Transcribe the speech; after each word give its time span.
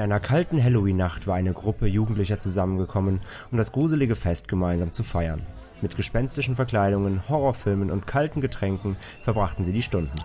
In 0.00 0.04
einer 0.04 0.18
kalten 0.18 0.64
Halloween-Nacht 0.64 1.26
war 1.26 1.34
eine 1.34 1.52
Gruppe 1.52 1.86
Jugendlicher 1.86 2.38
zusammengekommen, 2.38 3.20
um 3.52 3.58
das 3.58 3.70
gruselige 3.70 4.16
Fest 4.16 4.48
gemeinsam 4.48 4.92
zu 4.92 5.02
feiern. 5.02 5.42
Mit 5.82 5.94
gespenstischen 5.94 6.56
Verkleidungen, 6.56 7.28
Horrorfilmen 7.28 7.90
und 7.90 8.06
kalten 8.06 8.40
Getränken 8.40 8.96
verbrachten 9.20 9.62
sie 9.62 9.74
die 9.74 9.82
Stunden. 9.82 10.18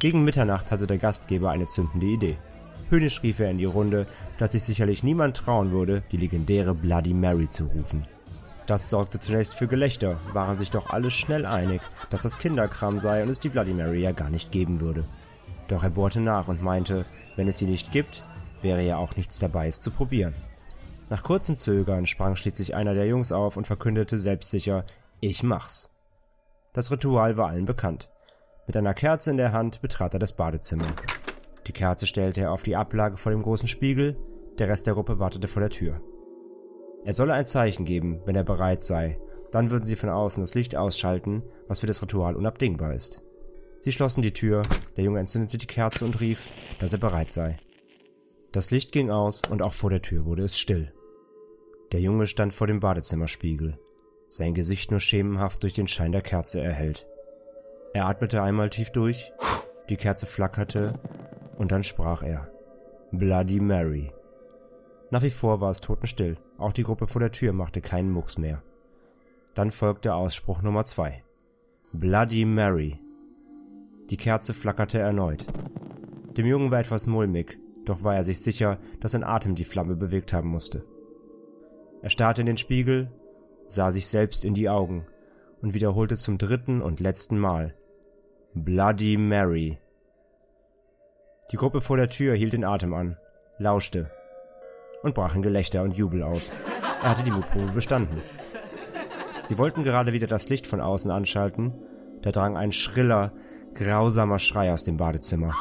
Gegen 0.00 0.24
Mitternacht 0.24 0.72
hatte 0.72 0.88
der 0.88 0.98
Gastgeber 0.98 1.52
eine 1.52 1.64
zündende 1.64 2.06
Idee. 2.06 2.38
Höhnisch 2.90 3.22
rief 3.22 3.38
er 3.38 3.52
in 3.52 3.58
die 3.58 3.66
Runde, 3.66 4.08
dass 4.38 4.50
sich 4.50 4.64
sicherlich 4.64 5.04
niemand 5.04 5.36
trauen 5.36 5.70
würde, 5.70 6.02
die 6.10 6.16
legendäre 6.16 6.74
Bloody 6.74 7.14
Mary 7.14 7.46
zu 7.46 7.66
rufen. 7.66 8.04
Das 8.66 8.90
sorgte 8.90 9.20
zunächst 9.20 9.54
für 9.54 9.68
Gelächter, 9.68 10.18
waren 10.32 10.58
sich 10.58 10.72
doch 10.72 10.90
alle 10.90 11.12
schnell 11.12 11.46
einig, 11.46 11.82
dass 12.10 12.22
das 12.22 12.40
Kinderkram 12.40 12.98
sei 12.98 13.22
und 13.22 13.28
es 13.28 13.38
die 13.38 13.48
Bloody 13.48 13.74
Mary 13.74 14.02
ja 14.02 14.10
gar 14.10 14.30
nicht 14.30 14.50
geben 14.50 14.80
würde. 14.80 15.04
Doch 15.68 15.84
er 15.84 15.90
bohrte 15.90 16.20
nach 16.20 16.48
und 16.48 16.64
meinte, 16.64 17.04
wenn 17.36 17.46
es 17.46 17.58
sie 17.58 17.66
nicht 17.66 17.92
gibt, 17.92 18.24
wäre 18.64 18.82
ja 18.82 18.96
auch 18.96 19.14
nichts 19.14 19.38
dabei, 19.38 19.68
es 19.68 19.80
zu 19.80 19.92
probieren. 19.92 20.34
Nach 21.10 21.22
kurzem 21.22 21.56
Zögern 21.58 22.06
sprang 22.06 22.34
schließlich 22.34 22.74
einer 22.74 22.94
der 22.94 23.06
Jungs 23.06 23.30
auf 23.30 23.56
und 23.56 23.66
verkündete 23.66 24.16
selbstsicher, 24.16 24.84
ich 25.20 25.44
mach's. 25.44 25.96
Das 26.72 26.90
Ritual 26.90 27.36
war 27.36 27.48
allen 27.48 27.66
bekannt. 27.66 28.10
Mit 28.66 28.76
einer 28.76 28.94
Kerze 28.94 29.30
in 29.30 29.36
der 29.36 29.52
Hand 29.52 29.80
betrat 29.80 30.14
er 30.14 30.18
das 30.18 30.34
Badezimmer. 30.34 30.86
Die 31.66 31.72
Kerze 31.72 32.06
stellte 32.06 32.40
er 32.40 32.52
auf 32.52 32.62
die 32.62 32.74
Ablage 32.74 33.16
vor 33.16 33.30
dem 33.30 33.42
großen 33.42 33.68
Spiegel, 33.68 34.16
der 34.58 34.68
Rest 34.68 34.86
der 34.86 34.94
Gruppe 34.94 35.18
wartete 35.18 35.46
vor 35.46 35.60
der 35.60 35.70
Tür. 35.70 36.00
Er 37.04 37.12
solle 37.12 37.34
ein 37.34 37.46
Zeichen 37.46 37.84
geben, 37.84 38.20
wenn 38.24 38.34
er 38.34 38.44
bereit 38.44 38.82
sei, 38.82 39.18
dann 39.52 39.70
würden 39.70 39.84
sie 39.84 39.96
von 39.96 40.08
außen 40.08 40.42
das 40.42 40.54
Licht 40.54 40.74
ausschalten, 40.74 41.42
was 41.68 41.80
für 41.80 41.86
das 41.86 42.02
Ritual 42.02 42.34
unabdingbar 42.34 42.94
ist. 42.94 43.24
Sie 43.80 43.92
schlossen 43.92 44.22
die 44.22 44.32
Tür, 44.32 44.62
der 44.96 45.04
Junge 45.04 45.20
entzündete 45.20 45.58
die 45.58 45.66
Kerze 45.66 46.06
und 46.06 46.20
rief, 46.20 46.48
dass 46.80 46.92
er 46.94 46.98
bereit 46.98 47.30
sei. 47.30 47.56
Das 48.54 48.70
Licht 48.70 48.92
ging 48.92 49.10
aus 49.10 49.42
und 49.50 49.62
auch 49.62 49.72
vor 49.72 49.90
der 49.90 50.00
Tür 50.00 50.26
wurde 50.26 50.44
es 50.44 50.56
still. 50.56 50.92
Der 51.90 51.98
Junge 51.98 52.28
stand 52.28 52.54
vor 52.54 52.68
dem 52.68 52.78
Badezimmerspiegel, 52.78 53.80
sein 54.28 54.54
Gesicht 54.54 54.92
nur 54.92 55.00
schemenhaft 55.00 55.64
durch 55.64 55.74
den 55.74 55.88
Schein 55.88 56.12
der 56.12 56.22
Kerze 56.22 56.60
erhellt. 56.60 57.04
Er 57.94 58.06
atmete 58.06 58.44
einmal 58.44 58.70
tief 58.70 58.90
durch, 58.90 59.32
die 59.88 59.96
Kerze 59.96 60.26
flackerte 60.26 61.00
und 61.58 61.72
dann 61.72 61.82
sprach 61.82 62.22
er. 62.22 62.48
Bloody 63.10 63.58
Mary. 63.58 64.12
Nach 65.10 65.22
wie 65.22 65.30
vor 65.30 65.60
war 65.60 65.72
es 65.72 65.80
totenstill, 65.80 66.36
auch 66.56 66.72
die 66.72 66.84
Gruppe 66.84 67.08
vor 67.08 67.20
der 67.20 67.32
Tür 67.32 67.52
machte 67.52 67.80
keinen 67.80 68.12
Mucks 68.12 68.38
mehr. 68.38 68.62
Dann 69.54 69.72
folgte 69.72 70.14
Ausspruch 70.14 70.62
Nummer 70.62 70.84
zwei. 70.84 71.24
Bloody 71.92 72.44
Mary. 72.44 73.00
Die 74.10 74.16
Kerze 74.16 74.54
flackerte 74.54 75.00
erneut. 75.00 75.44
Dem 76.36 76.46
Jungen 76.46 76.70
war 76.70 76.78
etwas 76.78 77.08
mulmig, 77.08 77.58
doch 77.84 78.02
war 78.02 78.14
er 78.14 78.24
sich 78.24 78.40
sicher, 78.40 78.78
dass 79.00 79.12
sein 79.12 79.24
Atem 79.24 79.54
die 79.54 79.64
Flamme 79.64 79.96
bewegt 79.96 80.32
haben 80.32 80.48
musste. 80.48 80.84
Er 82.02 82.10
starrte 82.10 82.42
in 82.42 82.46
den 82.46 82.58
Spiegel, 82.58 83.10
sah 83.66 83.90
sich 83.90 84.06
selbst 84.06 84.44
in 84.44 84.54
die 84.54 84.68
Augen 84.68 85.06
und 85.62 85.74
wiederholte 85.74 86.16
zum 86.16 86.38
dritten 86.38 86.82
und 86.82 87.00
letzten 87.00 87.38
Mal 87.38 87.74
Bloody 88.54 89.16
Mary. 89.16 89.78
Die 91.50 91.56
Gruppe 91.56 91.80
vor 91.80 91.96
der 91.96 92.08
Tür 92.08 92.34
hielt 92.34 92.52
den 92.52 92.64
Atem 92.64 92.94
an, 92.94 93.16
lauschte 93.58 94.10
und 95.02 95.14
brach 95.14 95.34
in 95.34 95.42
Gelächter 95.42 95.82
und 95.82 95.96
Jubel 95.96 96.22
aus. 96.22 96.54
Er 97.02 97.10
hatte 97.10 97.22
die 97.22 97.30
Mutprobe 97.30 97.72
bestanden. 97.72 98.22
Sie 99.44 99.58
wollten 99.58 99.82
gerade 99.82 100.12
wieder 100.12 100.26
das 100.26 100.48
Licht 100.48 100.66
von 100.66 100.80
außen 100.80 101.10
anschalten, 101.10 101.74
da 102.22 102.30
drang 102.30 102.56
ein 102.56 102.72
schriller, 102.72 103.32
grausamer 103.74 104.38
Schrei 104.38 104.72
aus 104.72 104.84
dem 104.84 104.96
Badezimmer. 104.96 105.54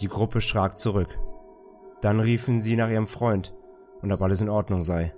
Die 0.00 0.08
Gruppe 0.08 0.40
schrak 0.40 0.78
zurück. 0.78 1.18
Dann 2.00 2.20
riefen 2.20 2.60
sie 2.60 2.76
nach 2.76 2.88
ihrem 2.88 3.06
Freund 3.06 3.54
und 4.00 4.10
ob 4.12 4.22
alles 4.22 4.40
in 4.40 4.48
Ordnung 4.48 4.80
sei. 4.80 5.12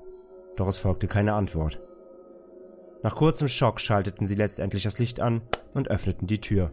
Doch 0.56 0.66
es 0.66 0.78
folgte 0.78 1.06
keine 1.06 1.34
Antwort. 1.34 1.81
Nach 3.03 3.15
kurzem 3.15 3.48
Schock 3.48 3.81
schalteten 3.81 4.26
sie 4.26 4.34
letztendlich 4.34 4.82
das 4.82 4.98
Licht 4.98 5.21
an 5.21 5.42
und 5.75 5.88
öffneten 5.88 6.26
die 6.26 6.41
Tür. 6.41 6.72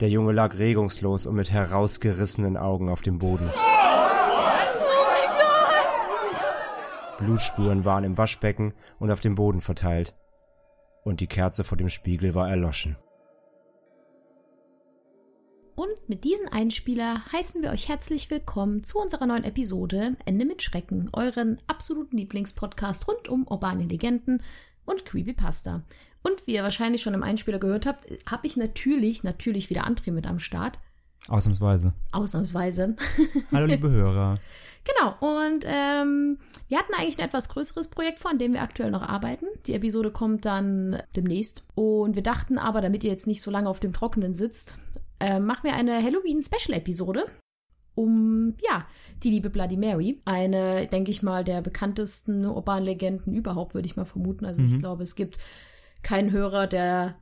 Der 0.00 0.10
Junge 0.10 0.32
lag 0.32 0.58
regungslos 0.58 1.26
und 1.26 1.36
mit 1.36 1.50
herausgerissenen 1.50 2.58
Augen 2.58 2.90
auf 2.90 3.00
dem 3.00 3.18
Boden. 3.18 3.50
Blutspuren 7.18 7.86
waren 7.86 8.04
im 8.04 8.18
Waschbecken 8.18 8.74
und 8.98 9.10
auf 9.10 9.20
dem 9.20 9.34
Boden 9.34 9.62
verteilt. 9.62 10.14
Und 11.02 11.20
die 11.20 11.26
Kerze 11.26 11.64
vor 11.64 11.78
dem 11.78 11.88
Spiegel 11.88 12.34
war 12.34 12.50
erloschen. 12.50 12.96
Und 15.76 16.08
mit 16.08 16.24
diesem 16.24 16.48
Einspieler 16.50 17.20
heißen 17.32 17.62
wir 17.62 17.70
euch 17.70 17.90
herzlich 17.90 18.30
willkommen 18.30 18.82
zu 18.82 18.98
unserer 18.98 19.26
neuen 19.26 19.44
Episode 19.44 20.16
Ende 20.24 20.46
mit 20.46 20.62
Schrecken, 20.62 21.10
euren 21.12 21.58
absoluten 21.66 22.16
Lieblingspodcast 22.16 23.06
rund 23.06 23.28
um 23.28 23.46
urbane 23.46 23.84
Legenden 23.84 24.42
und 24.86 25.04
Creepypasta. 25.04 25.82
Und 26.22 26.46
wie 26.46 26.54
ihr 26.54 26.62
wahrscheinlich 26.62 27.02
schon 27.02 27.12
im 27.12 27.22
Einspieler 27.22 27.58
gehört 27.58 27.84
habt, 27.84 28.06
habe 28.24 28.46
ich 28.46 28.56
natürlich, 28.56 29.22
natürlich 29.22 29.68
wieder 29.68 29.86
André 29.86 30.12
mit 30.12 30.26
am 30.26 30.38
Start. 30.38 30.78
Ausnahmsweise. 31.28 31.92
Ausnahmsweise. 32.10 32.96
Hallo 33.52 33.66
liebe 33.66 33.90
Hörer. 33.90 34.38
Genau, 34.84 35.14
und 35.20 35.64
ähm, 35.66 36.38
wir 36.68 36.78
hatten 36.78 36.94
eigentlich 36.94 37.18
ein 37.18 37.26
etwas 37.26 37.50
größeres 37.50 37.88
Projekt 37.88 38.20
vor, 38.20 38.30
an 38.30 38.38
dem 38.38 38.54
wir 38.54 38.62
aktuell 38.62 38.90
noch 38.90 39.02
arbeiten. 39.02 39.46
Die 39.66 39.74
Episode 39.74 40.10
kommt 40.10 40.46
dann 40.46 41.02
demnächst. 41.16 41.64
Und 41.74 42.14
wir 42.14 42.22
dachten 42.22 42.56
aber, 42.56 42.80
damit 42.80 43.04
ihr 43.04 43.10
jetzt 43.10 43.26
nicht 43.26 43.42
so 43.42 43.50
lange 43.50 43.68
auf 43.68 43.80
dem 43.80 43.92
Trockenen 43.92 44.34
sitzt, 44.34 44.78
äh, 45.20 45.40
machen 45.40 45.64
wir 45.64 45.74
eine 45.74 46.02
Halloween-Special-Episode 46.02 47.26
um, 47.96 48.54
ja, 48.60 48.86
die 49.22 49.30
liebe 49.30 49.50
Bloody 49.50 49.76
Mary. 49.76 50.20
Eine, 50.24 50.86
denke 50.86 51.10
ich 51.10 51.22
mal, 51.22 51.42
der 51.42 51.62
bekanntesten 51.62 52.44
urbanen 52.44 52.84
Legenden 52.84 53.34
überhaupt, 53.34 53.74
würde 53.74 53.86
ich 53.86 53.96
mal 53.96 54.04
vermuten. 54.04 54.44
Also 54.44 54.62
ich 54.62 54.78
glaube, 54.78 55.02
es 55.02 55.14
gibt 55.14 55.38
keinen 56.02 56.30
Hörer, 56.30 56.66
der 56.66 57.16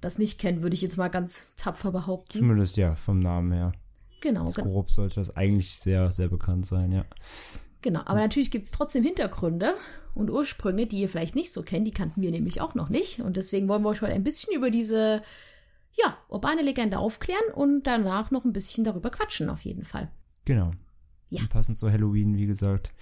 das 0.00 0.18
nicht 0.18 0.40
kennt, 0.40 0.62
würde 0.62 0.74
ich 0.74 0.82
jetzt 0.82 0.96
mal 0.96 1.08
ganz 1.08 1.54
tapfer 1.56 1.92
behaupten. 1.92 2.38
Zumindest 2.38 2.76
ja, 2.76 2.94
vom 2.94 3.18
Namen 3.18 3.52
her. 3.52 3.72
Genau, 4.20 4.46
So 4.46 4.62
grob 4.62 4.90
sollte 4.90 5.16
das 5.16 5.36
eigentlich 5.36 5.78
sehr, 5.78 6.10
sehr 6.10 6.28
bekannt 6.28 6.64
sein, 6.66 6.90
ja. 6.90 7.04
Genau, 7.82 8.00
aber 8.06 8.20
natürlich 8.20 8.50
gibt 8.50 8.64
es 8.64 8.72
trotzdem 8.72 9.04
Hintergründe 9.04 9.74
und 10.14 10.30
Ursprünge, 10.30 10.86
die 10.86 11.00
ihr 11.00 11.08
vielleicht 11.08 11.36
nicht 11.36 11.52
so 11.52 11.62
kennt. 11.62 11.86
Die 11.86 11.92
kannten 11.92 12.22
wir 12.22 12.30
nämlich 12.30 12.60
auch 12.60 12.74
noch 12.74 12.88
nicht. 12.88 13.20
Und 13.20 13.36
deswegen 13.36 13.68
wollen 13.68 13.82
wir 13.82 13.90
euch 13.90 14.00
heute 14.00 14.14
ein 14.14 14.24
bisschen 14.24 14.56
über 14.56 14.70
diese, 14.70 15.22
ja, 15.96 16.16
urbane 16.28 16.62
Legende 16.62 16.98
aufklären 16.98 17.52
und 17.54 17.84
danach 17.84 18.30
noch 18.30 18.44
ein 18.44 18.52
bisschen 18.52 18.84
darüber 18.84 19.10
quatschen, 19.10 19.48
auf 19.48 19.62
jeden 19.62 19.84
Fall. 19.84 20.10
Genau. 20.44 20.70
Ja. 21.30 21.40
Und 21.40 21.50
passend 21.50 21.76
zu 21.76 21.90
Halloween, 21.90 22.36
wie 22.36 22.46
gesagt, 22.46 22.92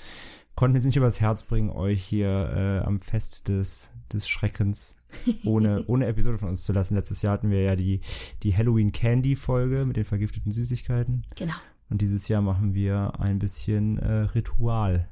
konnten 0.54 0.74
wir 0.74 0.78
es 0.78 0.86
nicht 0.86 0.96
übers 0.96 1.20
Herz 1.20 1.42
bringen, 1.42 1.70
euch 1.70 2.02
hier 2.02 2.28
äh, 2.28 2.86
am 2.86 3.00
Fest 3.00 3.48
des, 3.48 3.92
des 4.12 4.28
Schreckens 4.28 4.96
ohne, 5.44 5.84
ohne 5.86 6.06
Episode 6.06 6.38
von 6.38 6.48
uns 6.48 6.64
zu 6.64 6.72
lassen. 6.72 6.94
Letztes 6.94 7.22
Jahr 7.22 7.34
hatten 7.34 7.50
wir 7.50 7.62
ja 7.62 7.76
die, 7.76 8.00
die 8.42 8.56
Halloween 8.56 8.92
Candy 8.92 9.36
Folge 9.36 9.84
mit 9.84 9.96
den 9.96 10.04
vergifteten 10.04 10.52
Süßigkeiten. 10.52 11.24
Genau. 11.36 11.54
Und 11.90 12.00
dieses 12.00 12.28
Jahr 12.28 12.42
machen 12.42 12.74
wir 12.74 13.20
ein 13.20 13.38
bisschen 13.38 13.98
äh, 13.98 14.22
Ritual. 14.34 15.08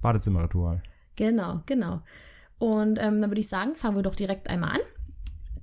Badezimmerritual. 0.00 0.82
Genau, 1.16 1.62
genau. 1.66 2.02
Und 2.58 2.98
ähm, 2.98 3.20
dann 3.20 3.30
würde 3.30 3.40
ich 3.40 3.48
sagen, 3.48 3.74
fangen 3.74 3.96
wir 3.96 4.02
doch 4.02 4.14
direkt 4.14 4.48
einmal 4.48 4.70
an. 4.70 4.80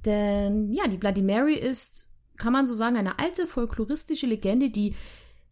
Denn 0.06 0.71
ja, 0.71 0.88
die 0.88 0.98
Bloody 0.98 1.21
Mary 1.21 1.56
ist, 1.56 2.09
kann 2.38 2.53
man 2.53 2.68
so 2.68 2.74
sagen, 2.74 2.98
eine 2.98 3.19
alte 3.19 3.45
folkloristische 3.48 4.25
Legende, 4.25 4.69
die, 4.69 4.95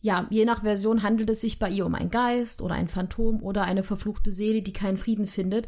ja, 0.02 0.28
je 0.30 0.46
nach 0.46 0.64
Version 0.64 1.04
handelt 1.04 1.30
es 1.30 1.42
sich 1.42 1.60
bei 1.60 1.70
ihr 1.70 1.86
um 1.86 1.96
einen 1.96 2.10
Geist 2.10 2.62
oder 2.62 2.76
ein 2.76 2.88
Phantom 2.88 3.44
oder 3.44 3.64
eine 3.64 3.84
verfluchte 3.84 4.32
Seele, 4.32 4.62
die 4.62 4.74
keinen 4.74 4.98
Frieden 4.98 5.28
findet. 5.28 5.68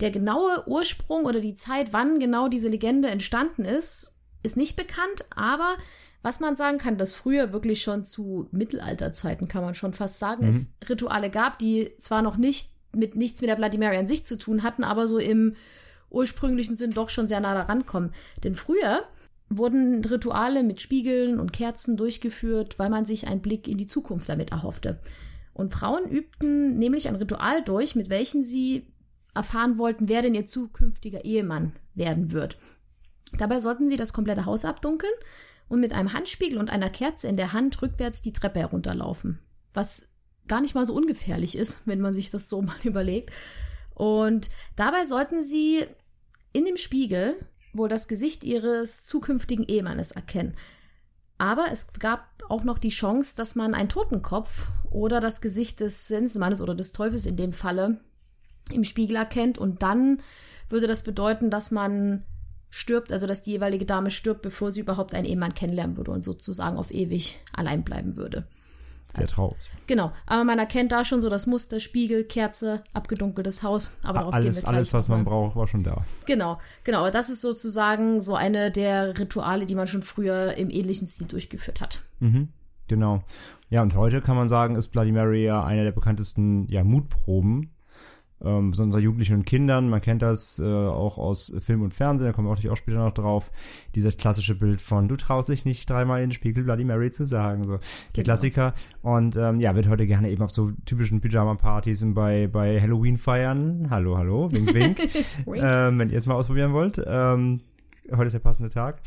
Der 0.00 0.10
genaue 0.10 0.64
Ursprung 0.66 1.24
oder 1.24 1.40
die 1.40 1.54
Zeit, 1.54 1.92
wann 1.92 2.18
genau 2.20 2.48
diese 2.48 2.68
Legende 2.68 3.08
entstanden 3.08 3.64
ist, 3.64 4.16
ist 4.42 4.56
nicht 4.56 4.76
bekannt, 4.76 5.26
aber 5.34 5.76
Was 6.22 6.40
man 6.40 6.56
sagen 6.56 6.78
kann, 6.78 6.98
dass 6.98 7.12
früher 7.12 7.52
wirklich 7.52 7.80
schon 7.80 8.02
zu 8.02 8.48
Mittelalterzeiten, 8.50 9.46
kann 9.46 9.62
man 9.62 9.74
schon 9.74 9.92
fast 9.92 10.18
sagen, 10.18 10.46
es 10.48 10.74
Rituale 10.88 11.30
gab, 11.30 11.58
die 11.58 11.92
zwar 11.98 12.22
noch 12.22 12.36
nicht 12.36 12.72
mit 12.92 13.14
nichts 13.14 13.40
mit 13.40 13.48
der 13.48 13.56
Bloody 13.56 13.78
Mary 13.78 13.96
an 13.96 14.08
sich 14.08 14.24
zu 14.24 14.36
tun 14.36 14.62
hatten, 14.62 14.82
aber 14.82 15.06
so 15.06 15.18
im 15.18 15.54
ursprünglichen 16.10 16.76
Sinn 16.76 16.92
doch 16.92 17.08
schon 17.08 17.28
sehr 17.28 17.40
nah 17.40 17.54
daran 17.54 17.86
kommen. 17.86 18.12
Denn 18.44 18.54
früher 18.54 19.04
wurden 19.50 20.04
Rituale 20.04 20.62
mit 20.62 20.80
Spiegeln 20.80 21.40
und 21.40 21.52
Kerzen 21.52 21.96
durchgeführt, 21.96 22.78
weil 22.78 22.90
man 22.90 23.04
sich 23.04 23.26
einen 23.26 23.40
Blick 23.40 23.66
in 23.68 23.78
die 23.78 23.86
Zukunft 23.86 24.28
damit 24.28 24.52
erhoffte. 24.52 25.00
Und 25.54 25.72
Frauen 25.72 26.08
übten 26.08 26.78
nämlich 26.78 27.08
ein 27.08 27.16
Ritual 27.16 27.62
durch, 27.64 27.94
mit 27.94 28.10
welchem 28.10 28.42
sie 28.42 28.86
erfahren 29.34 29.78
wollten, 29.78 30.08
wer 30.08 30.22
denn 30.22 30.34
ihr 30.34 30.46
zukünftiger 30.46 31.24
Ehemann 31.24 31.72
werden 31.94 32.32
wird. 32.32 32.56
Dabei 33.38 33.60
sollten 33.60 33.88
sie 33.88 33.96
das 33.96 34.12
komplette 34.12 34.46
Haus 34.46 34.64
abdunkeln 34.64 35.12
und 35.68 35.80
mit 35.80 35.92
einem 35.92 36.12
Handspiegel 36.12 36.58
und 36.58 36.70
einer 36.70 36.90
Kerze 36.90 37.28
in 37.28 37.36
der 37.36 37.52
Hand 37.52 37.80
rückwärts 37.82 38.22
die 38.22 38.32
Treppe 38.32 38.60
herunterlaufen. 38.60 39.38
Was 39.72 40.08
gar 40.46 40.60
nicht 40.60 40.74
mal 40.74 40.86
so 40.86 40.94
ungefährlich 40.94 41.56
ist, 41.56 41.86
wenn 41.86 42.00
man 42.00 42.14
sich 42.14 42.30
das 42.30 42.48
so 42.48 42.62
mal 42.62 42.76
überlegt. 42.84 43.30
Und 43.98 44.48
dabei 44.76 45.04
sollten 45.04 45.42
sie 45.42 45.84
in 46.52 46.64
dem 46.64 46.76
Spiegel 46.76 47.34
wohl 47.72 47.88
das 47.88 48.08
Gesicht 48.08 48.44
ihres 48.44 49.02
zukünftigen 49.02 49.64
Ehemannes 49.66 50.12
erkennen. 50.12 50.56
Aber 51.36 51.66
es 51.70 51.92
gab 51.98 52.26
auch 52.48 52.64
noch 52.64 52.78
die 52.78 52.88
Chance, 52.88 53.36
dass 53.36 53.56
man 53.56 53.74
einen 53.74 53.88
Totenkopf 53.88 54.68
oder 54.90 55.20
das 55.20 55.40
Gesicht 55.40 55.80
des 55.80 56.08
Sensenmannes 56.08 56.60
oder 56.60 56.74
des 56.74 56.92
Teufels 56.92 57.26
in 57.26 57.36
dem 57.36 57.52
Falle 57.52 58.00
im 58.72 58.84
Spiegel 58.84 59.16
erkennt. 59.16 59.58
Und 59.58 59.82
dann 59.82 60.20
würde 60.68 60.86
das 60.86 61.02
bedeuten, 61.02 61.50
dass 61.50 61.70
man 61.70 62.24
stirbt, 62.70 63.12
also 63.12 63.26
dass 63.26 63.42
die 63.42 63.52
jeweilige 63.52 63.84
Dame 63.84 64.10
stirbt, 64.10 64.42
bevor 64.42 64.70
sie 64.70 64.80
überhaupt 64.80 65.14
einen 65.14 65.26
Ehemann 65.26 65.54
kennenlernen 65.54 65.96
würde 65.96 66.12
und 66.12 66.24
sozusagen 66.24 66.76
auf 66.76 66.92
ewig 66.92 67.38
allein 67.52 67.82
bleiben 67.82 68.16
würde. 68.16 68.46
Sehr 69.10 69.26
traurig. 69.26 69.58
Genau, 69.86 70.12
aber 70.26 70.44
man 70.44 70.58
erkennt 70.58 70.92
da 70.92 71.04
schon 71.04 71.20
so 71.20 71.30
das 71.30 71.46
Muster, 71.46 71.80
Spiegel, 71.80 72.24
Kerze, 72.24 72.82
abgedunkeltes 72.92 73.62
Haus. 73.62 73.98
Aber 74.02 74.18
darauf 74.18 74.32
gehen 74.32 74.42
Alles, 74.42 74.56
wir 74.56 74.62
gleich 74.62 74.74
alles, 74.74 74.94
was 74.94 75.08
man 75.08 75.24
braucht, 75.24 75.56
war 75.56 75.66
schon 75.66 75.82
da. 75.82 76.04
Genau, 76.26 76.58
genau. 76.84 77.00
aber 77.00 77.10
Das 77.10 77.30
ist 77.30 77.40
sozusagen 77.40 78.20
so 78.20 78.34
eine 78.34 78.70
der 78.70 79.18
Rituale, 79.18 79.64
die 79.64 79.74
man 79.74 79.86
schon 79.86 80.02
früher 80.02 80.54
im 80.54 80.70
ähnlichen 80.70 81.06
Stil 81.06 81.26
durchgeführt 81.26 81.80
hat. 81.80 82.02
Genau. 82.88 83.22
Ja, 83.70 83.82
und 83.82 83.94
heute 83.94 84.20
kann 84.20 84.36
man 84.36 84.48
sagen, 84.48 84.76
ist 84.76 84.88
Bloody 84.88 85.12
Mary 85.12 85.44
ja 85.44 85.64
eine 85.64 85.84
der 85.84 85.92
bekanntesten 85.92 86.66
ja, 86.68 86.82
Mutproben. 86.84 87.70
Ähm, 88.44 88.70
besonders 88.70 88.96
bei 88.96 89.02
Jugendlichen 89.02 89.34
und 89.34 89.44
Kindern. 89.46 89.88
Man 89.88 90.00
kennt 90.00 90.22
das 90.22 90.58
äh, 90.60 90.64
auch 90.64 91.18
aus 91.18 91.52
Film 91.60 91.82
und 91.82 91.92
Fernsehen, 91.92 92.26
da 92.28 92.32
kommen 92.32 92.46
wir 92.46 92.50
natürlich 92.52 92.70
auch 92.70 92.76
später 92.76 92.98
noch 92.98 93.12
drauf. 93.14 93.50
Dieses 93.94 94.16
klassische 94.16 94.54
Bild 94.56 94.80
von, 94.80 95.08
du 95.08 95.16
traust 95.16 95.48
dich 95.48 95.64
nicht 95.64 95.88
dreimal 95.90 96.20
in 96.22 96.28
den 96.30 96.34
Spiegel 96.34 96.62
Bloody 96.64 96.84
Mary 96.84 97.10
zu 97.10 97.26
sagen. 97.26 97.64
So. 97.64 97.72
Der 97.72 97.78
Genau. 98.12 98.24
Klassiker. 98.24 98.74
Und 99.02 99.36
ähm, 99.36 99.58
ja, 99.60 99.74
wird 99.74 99.88
heute 99.88 100.06
gerne 100.06 100.30
eben 100.30 100.42
auf 100.42 100.50
so 100.50 100.70
typischen 100.84 101.20
Pyjama-Partys 101.20 102.02
und 102.02 102.14
bei, 102.14 102.46
bei 102.46 102.80
Halloween 102.80 103.18
feiern. 103.18 103.88
Hallo, 103.90 104.16
hallo, 104.16 104.48
wink, 104.52 104.72
wink. 104.74 104.98
Wink. 105.46 105.64
ähm, 105.64 105.98
wenn 105.98 106.10
ihr 106.10 106.18
es 106.18 106.26
mal 106.26 106.34
ausprobieren 106.34 106.72
wollt. 106.72 107.02
Ähm, 107.04 107.58
heute 108.12 108.26
ist 108.26 108.32
der 108.34 108.38
passende 108.40 108.70
Tag. 108.70 109.00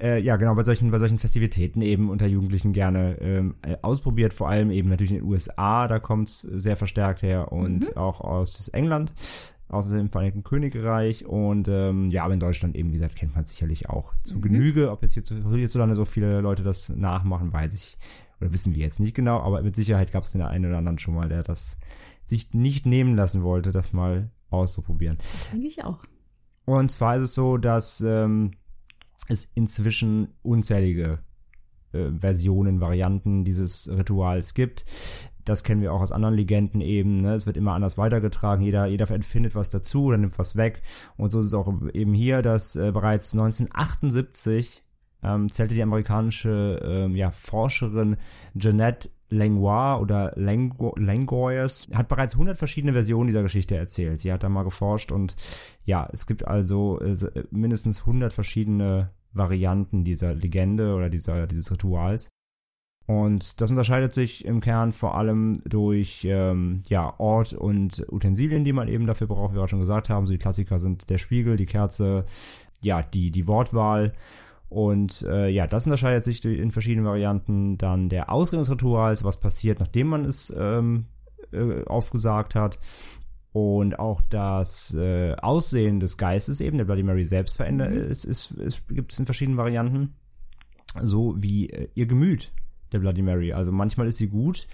Äh, 0.00 0.20
ja, 0.20 0.36
genau, 0.36 0.54
bei 0.54 0.62
solchen, 0.62 0.90
bei 0.90 0.98
solchen 0.98 1.18
Festivitäten 1.18 1.80
eben 1.80 2.10
unter 2.10 2.26
Jugendlichen 2.26 2.72
gerne 2.72 3.16
ähm, 3.20 3.54
äh, 3.62 3.76
ausprobiert, 3.80 4.34
vor 4.34 4.48
allem 4.48 4.70
eben 4.70 4.88
natürlich 4.90 5.12
in 5.12 5.18
den 5.18 5.24
USA, 5.26 5.88
da 5.88 5.98
kommt's 5.98 6.40
sehr 6.40 6.76
verstärkt 6.76 7.22
her 7.22 7.50
und 7.50 7.96
auch 7.96 8.20
aus 8.20 8.68
England, 8.68 9.14
aus 9.68 9.88
dem 9.88 10.08
Vereinigten 10.10 10.42
Königreich 10.42 11.24
und 11.24 11.66
ähm, 11.68 12.10
ja, 12.10 12.24
aber 12.24 12.34
in 12.34 12.40
Deutschland 12.40 12.76
eben, 12.76 12.90
wie 12.90 12.94
gesagt, 12.98 13.16
kennt 13.16 13.34
man 13.34 13.44
sicherlich 13.46 13.88
auch 13.88 14.12
zu 14.22 14.40
Genüge. 14.40 14.90
Ob 14.90 15.02
jetzt 15.02 15.14
hier 15.14 15.24
zu- 15.24 15.50
hierzulande 15.56 15.96
so 15.96 16.04
viele 16.04 16.40
Leute 16.42 16.62
das 16.62 16.90
nachmachen, 16.90 17.52
weiß 17.52 17.74
ich, 17.74 17.96
oder 18.40 18.52
wissen 18.52 18.74
wir 18.74 18.82
jetzt 18.82 19.00
nicht 19.00 19.14
genau, 19.14 19.40
aber 19.40 19.62
mit 19.62 19.74
Sicherheit 19.76 20.12
gab 20.12 20.24
es 20.24 20.32
den 20.32 20.42
einen 20.42 20.66
oder 20.66 20.76
anderen 20.78 20.98
schon 20.98 21.14
mal, 21.14 21.28
der 21.30 21.42
das 21.42 21.78
sich 22.26 22.52
nicht 22.52 22.84
nehmen 22.84 23.16
lassen 23.16 23.42
wollte, 23.42 23.72
das 23.72 23.92
mal 23.94 24.30
auszuprobieren. 24.50 25.16
Das 25.18 25.50
denke 25.52 25.68
ich 25.68 25.82
auch. 25.84 26.04
Und 26.66 26.90
zwar 26.90 27.16
ist 27.16 27.22
es 27.22 27.34
so, 27.34 27.56
dass 27.56 28.00
ähm, 28.02 28.52
es 29.28 29.50
inzwischen 29.54 30.34
unzählige 30.42 31.18
äh, 31.92 32.10
Versionen, 32.18 32.80
Varianten 32.80 33.44
dieses 33.44 33.88
Rituals 33.90 34.54
gibt. 34.54 34.84
Das 35.44 35.62
kennen 35.62 35.80
wir 35.80 35.92
auch 35.92 36.00
aus 36.00 36.12
anderen 36.12 36.34
Legenden 36.34 36.80
eben. 36.80 37.14
Ne? 37.14 37.34
Es 37.34 37.46
wird 37.46 37.56
immer 37.56 37.74
anders 37.74 37.96
weitergetragen. 37.98 38.64
Jeder, 38.64 38.86
jeder 38.86 39.08
empfindet 39.10 39.54
was 39.54 39.70
dazu 39.70 40.06
oder 40.06 40.18
nimmt 40.18 40.38
was 40.38 40.56
weg. 40.56 40.82
Und 41.16 41.30
so 41.30 41.38
ist 41.38 41.46
es 41.46 41.54
auch 41.54 41.72
eben 41.92 42.14
hier, 42.14 42.42
dass 42.42 42.74
äh, 42.74 42.90
bereits 42.92 43.32
1978 43.32 44.82
ähm, 45.22 45.50
zählte 45.50 45.74
die 45.74 45.82
amerikanische 45.82 46.80
ähm, 46.84 47.14
ja, 47.14 47.30
Forscherin 47.30 48.16
Jeanette 48.58 49.08
Langlois 49.28 50.00
oder 50.00 50.32
Lango 50.36 50.94
Langoyers 50.98 51.88
hat 51.92 52.08
bereits 52.08 52.34
100 52.34 52.56
verschiedene 52.56 52.92
Versionen 52.92 53.26
dieser 53.26 53.42
Geschichte 53.42 53.76
erzählt. 53.76 54.20
Sie 54.20 54.32
hat 54.32 54.42
da 54.44 54.48
mal 54.48 54.62
geforscht 54.62 55.10
und 55.10 55.34
ja, 55.84 56.08
es 56.12 56.26
gibt 56.26 56.46
also 56.46 57.00
so- 57.12 57.28
äh, 57.28 57.44
mindestens 57.50 58.00
100 58.00 58.32
verschiedene 58.32 59.10
Varianten 59.36 60.04
dieser 60.04 60.34
Legende 60.34 60.94
oder 60.94 61.10
dieser, 61.10 61.46
dieses 61.46 61.70
Rituals. 61.70 62.30
Und 63.06 63.60
das 63.60 63.70
unterscheidet 63.70 64.12
sich 64.12 64.44
im 64.44 64.60
Kern 64.60 64.90
vor 64.92 65.14
allem 65.14 65.54
durch 65.64 66.26
ähm, 66.28 66.82
ja, 66.88 67.14
Ort 67.18 67.52
und 67.52 68.04
Utensilien, 68.10 68.64
die 68.64 68.72
man 68.72 68.88
eben 68.88 69.06
dafür 69.06 69.28
braucht, 69.28 69.52
wie 69.52 69.58
wir 69.58 69.62
auch 69.62 69.68
schon 69.68 69.78
gesagt 69.78 70.08
haben. 70.08 70.26
So 70.26 70.32
die 70.32 70.38
Klassiker 70.38 70.80
sind 70.80 71.08
der 71.08 71.18
Spiegel, 71.18 71.56
die 71.56 71.66
Kerze, 71.66 72.24
ja, 72.82 73.02
die, 73.02 73.30
die 73.30 73.46
Wortwahl. 73.46 74.12
Und 74.68 75.22
äh, 75.22 75.48
ja, 75.48 75.68
das 75.68 75.86
unterscheidet 75.86 76.24
sich 76.24 76.44
in 76.44 76.72
verschiedenen 76.72 77.06
Varianten. 77.06 77.78
Dann 77.78 78.08
der 78.08 78.32
Ausgang 78.32 78.60
des 78.60 78.70
Rituals, 78.70 79.22
was 79.22 79.38
passiert, 79.38 79.78
nachdem 79.78 80.08
man 80.08 80.24
es 80.24 80.52
ähm, 80.58 81.06
äh, 81.52 81.84
aufgesagt 81.84 82.56
hat. 82.56 82.78
Und 83.56 83.98
auch 83.98 84.20
das 84.20 84.92
äh, 84.92 85.34
Aussehen 85.36 85.98
des 85.98 86.18
Geistes 86.18 86.60
eben, 86.60 86.76
der 86.76 86.84
Bloody 86.84 87.02
Mary 87.02 87.24
selbst 87.24 87.56
verändert, 87.56 87.90
es, 87.90 88.26
es, 88.26 88.50
es 88.50 88.86
gibt 88.86 89.12
es 89.12 89.18
in 89.18 89.24
verschiedenen 89.24 89.56
Varianten. 89.56 90.12
So 91.02 91.42
wie 91.42 91.70
äh, 91.70 91.88
ihr 91.94 92.04
Gemüt, 92.04 92.52
der 92.92 92.98
Bloody 92.98 93.22
Mary. 93.22 93.54
Also 93.54 93.72
manchmal 93.72 94.08
ist 94.08 94.18
sie 94.18 94.28
gut 94.28 94.68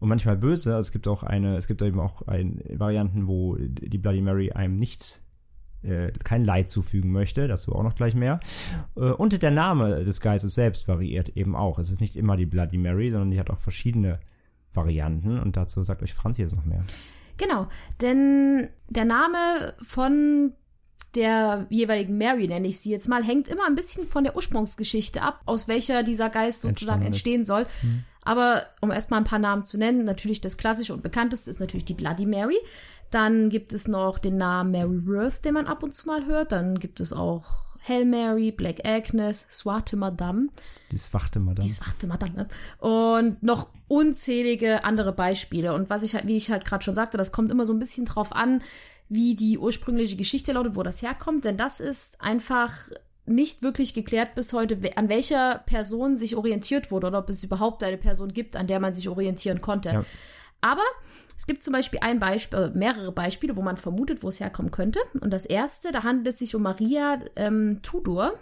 und 0.00 0.10
manchmal 0.10 0.36
böse. 0.36 0.74
Also 0.74 0.88
es 0.88 0.92
gibt 0.92 1.08
auch 1.08 1.22
eine, 1.22 1.56
es 1.56 1.66
gibt 1.66 1.80
eben 1.80 1.98
auch 1.98 2.28
ein, 2.28 2.60
Varianten, 2.74 3.26
wo 3.26 3.56
die 3.56 3.96
Bloody 3.96 4.20
Mary 4.20 4.52
einem 4.52 4.78
nichts 4.78 5.26
äh, 5.80 6.12
kein 6.22 6.44
Leid 6.44 6.68
zufügen 6.68 7.12
möchte, 7.12 7.48
dazu 7.48 7.74
auch 7.74 7.84
noch 7.84 7.94
gleich 7.94 8.14
mehr. 8.14 8.40
Äh, 8.96 9.12
und 9.12 9.40
der 9.40 9.50
Name 9.50 10.04
des 10.04 10.20
Geistes 10.20 10.54
selbst 10.54 10.88
variiert 10.88 11.30
eben 11.30 11.56
auch. 11.56 11.78
Es 11.78 11.90
ist 11.90 12.02
nicht 12.02 12.16
immer 12.16 12.36
die 12.36 12.44
Bloody 12.44 12.76
Mary, 12.76 13.10
sondern 13.10 13.30
die 13.30 13.40
hat 13.40 13.48
auch 13.48 13.60
verschiedene 13.60 14.20
Varianten 14.74 15.40
und 15.40 15.56
dazu 15.56 15.82
sagt 15.82 16.02
euch 16.02 16.12
Franzi 16.12 16.42
jetzt 16.42 16.54
noch 16.54 16.66
mehr. 16.66 16.84
Genau, 17.38 17.68
denn 18.00 18.70
der 18.88 19.04
Name 19.04 19.74
von 19.86 20.54
der 21.14 21.66
jeweiligen 21.70 22.18
Mary, 22.18 22.46
nenne 22.46 22.68
ich 22.68 22.80
sie 22.80 22.90
jetzt 22.90 23.08
mal, 23.08 23.24
hängt 23.24 23.48
immer 23.48 23.66
ein 23.66 23.74
bisschen 23.74 24.06
von 24.06 24.24
der 24.24 24.36
Ursprungsgeschichte 24.36 25.22
ab, 25.22 25.40
aus 25.46 25.66
welcher 25.66 26.02
dieser 26.02 26.28
Geist 26.28 26.60
sozusagen 26.60 27.02
entstehen 27.02 27.44
soll. 27.44 27.66
Aber 28.22 28.66
um 28.80 28.90
erstmal 28.90 29.20
ein 29.20 29.24
paar 29.24 29.38
Namen 29.38 29.64
zu 29.64 29.78
nennen, 29.78 30.04
natürlich 30.04 30.40
das 30.40 30.56
klassische 30.56 30.92
und 30.92 31.02
bekannteste 31.02 31.48
ist 31.48 31.60
natürlich 31.60 31.84
die 31.84 31.94
Bloody 31.94 32.26
Mary. 32.26 32.58
Dann 33.10 33.50
gibt 33.50 33.72
es 33.72 33.86
noch 33.86 34.18
den 34.18 34.36
Namen 34.36 34.72
Mary 34.72 35.06
Worth, 35.06 35.44
den 35.44 35.54
man 35.54 35.66
ab 35.66 35.82
und 35.82 35.94
zu 35.94 36.06
mal 36.08 36.26
hört. 36.26 36.52
Dann 36.52 36.78
gibt 36.78 37.00
es 37.00 37.12
auch 37.12 37.65
Hail 37.88 38.04
Mary, 38.04 38.50
Black 38.50 38.86
Agnes, 38.86 39.46
Swate 39.50 39.96
Madame. 39.96 40.48
Die 40.90 40.98
Swachte 40.98 41.40
Madame. 41.40 41.66
Die 41.66 41.72
Swarte 41.72 42.06
Madame. 42.06 42.48
Und 42.78 43.42
noch 43.42 43.68
unzählige 43.88 44.84
andere 44.84 45.12
Beispiele. 45.12 45.72
Und 45.74 45.90
was 45.90 46.02
ich 46.02 46.14
halt, 46.14 46.26
wie 46.26 46.36
ich 46.36 46.50
halt 46.50 46.64
gerade 46.64 46.84
schon 46.84 46.94
sagte, 46.94 47.16
das 47.16 47.32
kommt 47.32 47.50
immer 47.50 47.66
so 47.66 47.72
ein 47.72 47.78
bisschen 47.78 48.06
drauf 48.06 48.34
an, 48.34 48.62
wie 49.08 49.36
die 49.36 49.58
ursprüngliche 49.58 50.16
Geschichte 50.16 50.52
lautet, 50.52 50.74
wo 50.74 50.82
das 50.82 51.02
herkommt. 51.02 51.44
Denn 51.44 51.56
das 51.56 51.80
ist 51.80 52.20
einfach 52.20 52.72
nicht 53.26 53.62
wirklich 53.62 53.94
geklärt 53.94 54.34
bis 54.34 54.52
heute, 54.52 54.78
an 54.96 55.08
welcher 55.08 55.62
Person 55.66 56.16
sich 56.16 56.36
orientiert 56.36 56.90
wurde 56.90 57.08
oder 57.08 57.18
ob 57.18 57.28
es 57.28 57.42
überhaupt 57.42 57.82
eine 57.82 57.96
Person 57.98 58.32
gibt, 58.32 58.56
an 58.56 58.66
der 58.66 58.80
man 58.80 58.94
sich 58.94 59.08
orientieren 59.08 59.60
konnte. 59.60 59.90
Ja. 59.90 60.04
Aber 60.66 60.82
es 61.38 61.46
gibt 61.46 61.62
zum 61.62 61.72
Beispiel 61.72 62.00
ein 62.02 62.18
Beispiel, 62.18 62.58
äh, 62.58 62.70
mehrere 62.76 63.12
Beispiele, 63.12 63.56
wo 63.56 63.62
man 63.62 63.76
vermutet, 63.76 64.24
wo 64.24 64.28
es 64.28 64.40
herkommen 64.40 64.72
könnte. 64.72 64.98
Und 65.20 65.30
das 65.30 65.46
erste, 65.46 65.92
da 65.92 66.02
handelt 66.02 66.26
es 66.26 66.40
sich 66.40 66.56
um 66.56 66.62
Maria 66.62 67.20
ähm, 67.36 67.80
Tudor. 67.82 68.34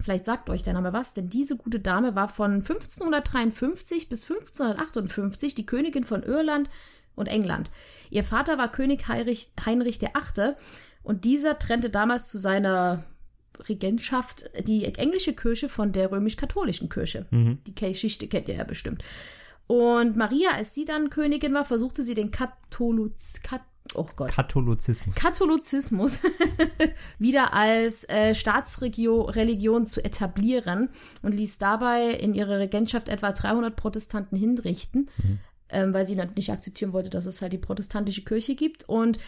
Vielleicht 0.00 0.24
sagt 0.24 0.48
euch 0.50 0.62
der 0.62 0.74
Name 0.74 0.92
was, 0.92 1.14
denn 1.14 1.28
diese 1.28 1.56
gute 1.56 1.80
Dame 1.80 2.14
war 2.14 2.28
von 2.28 2.62
1553 2.62 4.08
bis 4.08 4.30
1558 4.30 5.56
die 5.56 5.66
Königin 5.66 6.04
von 6.04 6.22
Irland 6.22 6.70
und 7.16 7.26
England. 7.26 7.72
Ihr 8.10 8.22
Vater 8.22 8.56
war 8.56 8.70
König 8.70 9.08
Heinrich, 9.08 9.48
Heinrich 9.66 10.00
VIII. 10.00 10.54
und 11.02 11.24
dieser 11.24 11.58
trennte 11.58 11.90
damals 11.90 12.28
zu 12.28 12.38
seiner 12.38 13.02
Regentschaft 13.68 14.44
die 14.68 14.84
englische 14.84 15.32
Kirche 15.32 15.68
von 15.68 15.90
der 15.90 16.12
römisch-katholischen 16.12 16.88
Kirche. 16.88 17.26
Die 17.66 17.74
Geschichte 17.74 18.28
kennt 18.28 18.46
ihr 18.46 18.54
ja 18.54 18.62
bestimmt. 18.62 19.02
Und 19.68 20.16
Maria, 20.16 20.52
als 20.52 20.74
sie 20.74 20.86
dann 20.86 21.10
Königin 21.10 21.52
war, 21.52 21.64
versuchte 21.64 22.02
sie 22.02 22.14
den 22.14 22.30
Katholuz, 22.30 23.40
Kat, 23.42 23.60
oh 23.92 24.06
Gott, 24.16 24.30
Katholizismus. 24.30 25.14
Katholizismus 25.14 26.22
wieder 27.18 27.52
als 27.52 28.08
äh, 28.08 28.34
Staatsreligion 28.34 29.84
zu 29.84 30.02
etablieren 30.02 30.88
und 31.20 31.34
ließ 31.34 31.58
dabei 31.58 32.12
in 32.12 32.32
ihrer 32.34 32.58
Regentschaft 32.58 33.10
etwa 33.10 33.30
300 33.30 33.76
Protestanten 33.76 34.38
hinrichten, 34.38 35.10
ähm, 35.68 35.92
weil 35.92 36.06
sie 36.06 36.16
nicht 36.16 36.50
akzeptieren 36.50 36.94
wollte, 36.94 37.10
dass 37.10 37.26
es 37.26 37.42
halt 37.42 37.52
die 37.52 37.58
protestantische 37.58 38.24
Kirche 38.24 38.54
gibt. 38.54 38.88
Und 38.88 39.18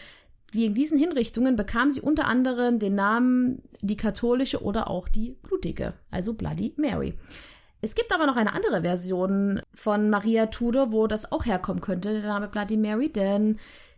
wegen 0.51 0.73
diesen 0.73 0.97
Hinrichtungen 0.97 1.55
bekam 1.55 1.91
sie 1.91 2.01
unter 2.01 2.25
anderem 2.25 2.79
den 2.79 2.95
Namen 2.95 3.61
die 3.81 3.95
katholische 3.95 4.63
oder 4.63 4.89
auch 4.89 5.07
die 5.07 5.37
blutige, 5.43 5.93
also 6.09 6.33
Bloody 6.33 6.73
Mary. 6.77 7.13
Es 7.81 7.95
gibt 7.95 8.13
aber 8.13 8.27
noch 8.27 8.35
eine 8.35 8.53
andere 8.53 8.81
Version 8.81 9.61
von 9.73 10.09
Maria 10.11 10.45
Tudor, 10.45 10.91
wo 10.91 11.07
das 11.07 11.31
auch 11.31 11.45
herkommen 11.45 11.81
könnte, 11.81 12.13
der 12.13 12.29
Name 12.29 12.47
Bloody 12.47 12.77
Mary, 12.77 13.11
denn 13.11 13.57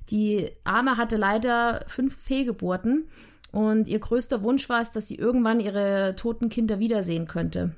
die 0.10 0.50
Arme 0.64 0.98
hatte 0.98 1.18
leider 1.18 1.84
fünf 1.88 2.16
Fehlgeburten 2.16 3.10
und 3.52 3.88
ihr 3.88 4.00
größter 4.00 4.42
Wunsch 4.42 4.70
war 4.70 4.82
es, 4.82 4.92
dass 4.92 5.08
sie 5.08 5.16
irgendwann 5.16 5.60
ihre 5.60 6.16
toten 6.16 6.50
Kinder 6.50 6.80
wiedersehen 6.80 7.28
könnte. 7.28 7.76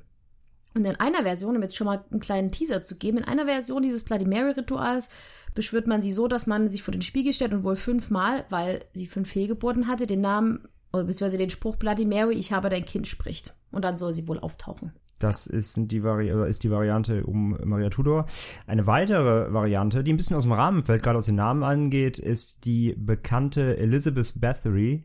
Und 0.74 0.84
in 0.84 0.96
einer 0.96 1.22
Version, 1.22 1.56
um 1.56 1.62
jetzt 1.62 1.76
schon 1.76 1.86
mal 1.86 2.04
einen 2.10 2.20
kleinen 2.20 2.52
Teaser 2.52 2.84
zu 2.84 2.96
geben, 2.96 3.18
in 3.18 3.24
einer 3.24 3.46
Version 3.46 3.82
dieses 3.82 4.04
Bloody 4.04 4.26
Mary 4.26 4.52
Rituals 4.52 5.10
beschwört 5.54 5.86
man 5.86 6.02
sie 6.02 6.12
so, 6.12 6.28
dass 6.28 6.46
man 6.46 6.68
sich 6.68 6.82
vor 6.82 6.92
den 6.92 7.02
Spiegel 7.02 7.32
stellt 7.32 7.52
und 7.52 7.64
wohl 7.64 7.76
fünfmal, 7.76 8.44
weil 8.50 8.84
sie 8.92 9.06
fünf 9.06 9.30
Fehlgeburten 9.30 9.88
hatte, 9.88 10.06
den 10.06 10.20
Namen 10.20 10.68
oder 10.92 11.04
beziehungsweise 11.04 11.38
den 11.38 11.50
Spruch 11.50 11.76
Bloody 11.76 12.04
Mary, 12.04 12.34
ich 12.34 12.52
habe 12.52 12.68
dein 12.68 12.84
Kind 12.84 13.08
spricht. 13.08 13.54
Und 13.72 13.84
dann 13.84 13.98
soll 13.98 14.12
sie 14.12 14.28
wohl 14.28 14.38
auftauchen. 14.38 14.92
Das 15.18 15.46
ist 15.46 15.76
die, 15.76 16.04
Vari 16.04 16.28
äh, 16.28 16.48
ist 16.48 16.62
die 16.62 16.70
Variante 16.70 17.24
um 17.24 17.56
Maria 17.64 17.88
Tudor. 17.88 18.26
Eine 18.66 18.86
weitere 18.86 19.52
Variante, 19.52 20.04
die 20.04 20.12
ein 20.12 20.16
bisschen 20.16 20.36
aus 20.36 20.42
dem 20.42 20.52
Rahmen 20.52 20.82
fällt, 20.82 21.02
gerade 21.02 21.18
was 21.18 21.26
den 21.26 21.36
Namen 21.36 21.62
angeht, 21.62 22.18
ist 22.18 22.64
die 22.64 22.94
bekannte 22.98 23.78
Elizabeth 23.78 24.34
Bathory. 24.40 25.04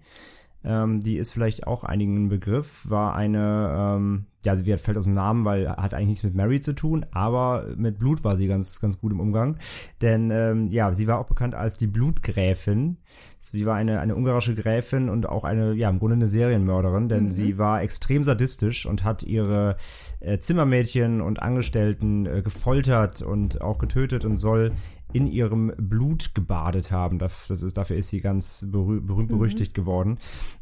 Ähm, 0.63 1.01
die 1.01 1.18
ist 1.18 1.34
vielleicht 1.34 1.65
auch 1.65 1.84
einigen 1.84 2.25
ein 2.25 2.30
Begriff, 2.30 2.88
war 2.89 3.15
eine, 3.15 3.96
ähm, 3.98 4.25
ja, 4.46 4.58
wie 4.65 4.75
fällt 4.77 4.98
aus 4.98 5.03
dem 5.06 5.13
Namen, 5.13 5.46
weil 5.46 5.70
hat 5.70 5.94
eigentlich 5.94 6.10
nichts 6.10 6.24
mit 6.24 6.36
Mary 6.36 6.62
zu 6.62 6.74
tun, 6.74 7.06
aber 7.12 7.68
mit 7.77 7.98
Blut 8.00 8.24
war 8.24 8.38
sie 8.38 8.48
ganz, 8.48 8.80
ganz 8.80 8.98
gut 9.00 9.12
im 9.12 9.20
Umgang. 9.20 9.58
Denn 10.01 10.32
ähm, 10.32 10.68
ja, 10.72 10.94
sie 10.94 11.08
war 11.08 11.20
auch 11.20 11.27
bekannt 11.27 11.56
als 11.56 11.77
die 11.77 11.88
Blutgräfin. 11.88 12.98
Sie 13.39 13.65
war 13.65 13.75
eine, 13.75 14.00
eine 14.00 14.15
ungarische 14.15 14.56
Gräfin 14.56 15.10
und 15.10 15.27
auch 15.27 15.44
eine, 15.44 15.74
ja, 15.74 15.89
im 15.89 16.00
Grunde 16.00 16.15
eine 16.15 16.27
Serienmörderin, 16.27 17.10
denn 17.10 17.25
Mhm. 17.25 17.32
sie 17.32 17.58
war 17.58 17.82
extrem 17.82 18.24
sadistisch 18.24 18.86
und 18.86 19.03
hat 19.03 19.24
ihre 19.24 19.75
äh, 20.20 20.38
Zimmermädchen 20.38 21.22
und 21.22 21.41
Angestellten 21.41 22.25
äh, 22.25 22.41
gefoltert 22.41 23.22
und 23.22 23.62
auch 23.62 23.77
getötet 23.80 24.25
und 24.25 24.38
soll 24.38 24.72
in 25.13 25.27
ihrem 25.27 25.74
Blut 25.77 26.34
gebadet 26.34 26.91
haben. 26.91 27.20
Das, 27.20 27.48
das 27.48 27.63
ist, 27.63 27.77
dafür 27.77 27.98
ist 27.98 28.10
sie 28.10 28.22
ganz 28.22 28.65
berüh 28.72 29.01
berühmt 29.01 29.30
berüchtigt 29.30 29.74
geworden. 29.74 30.18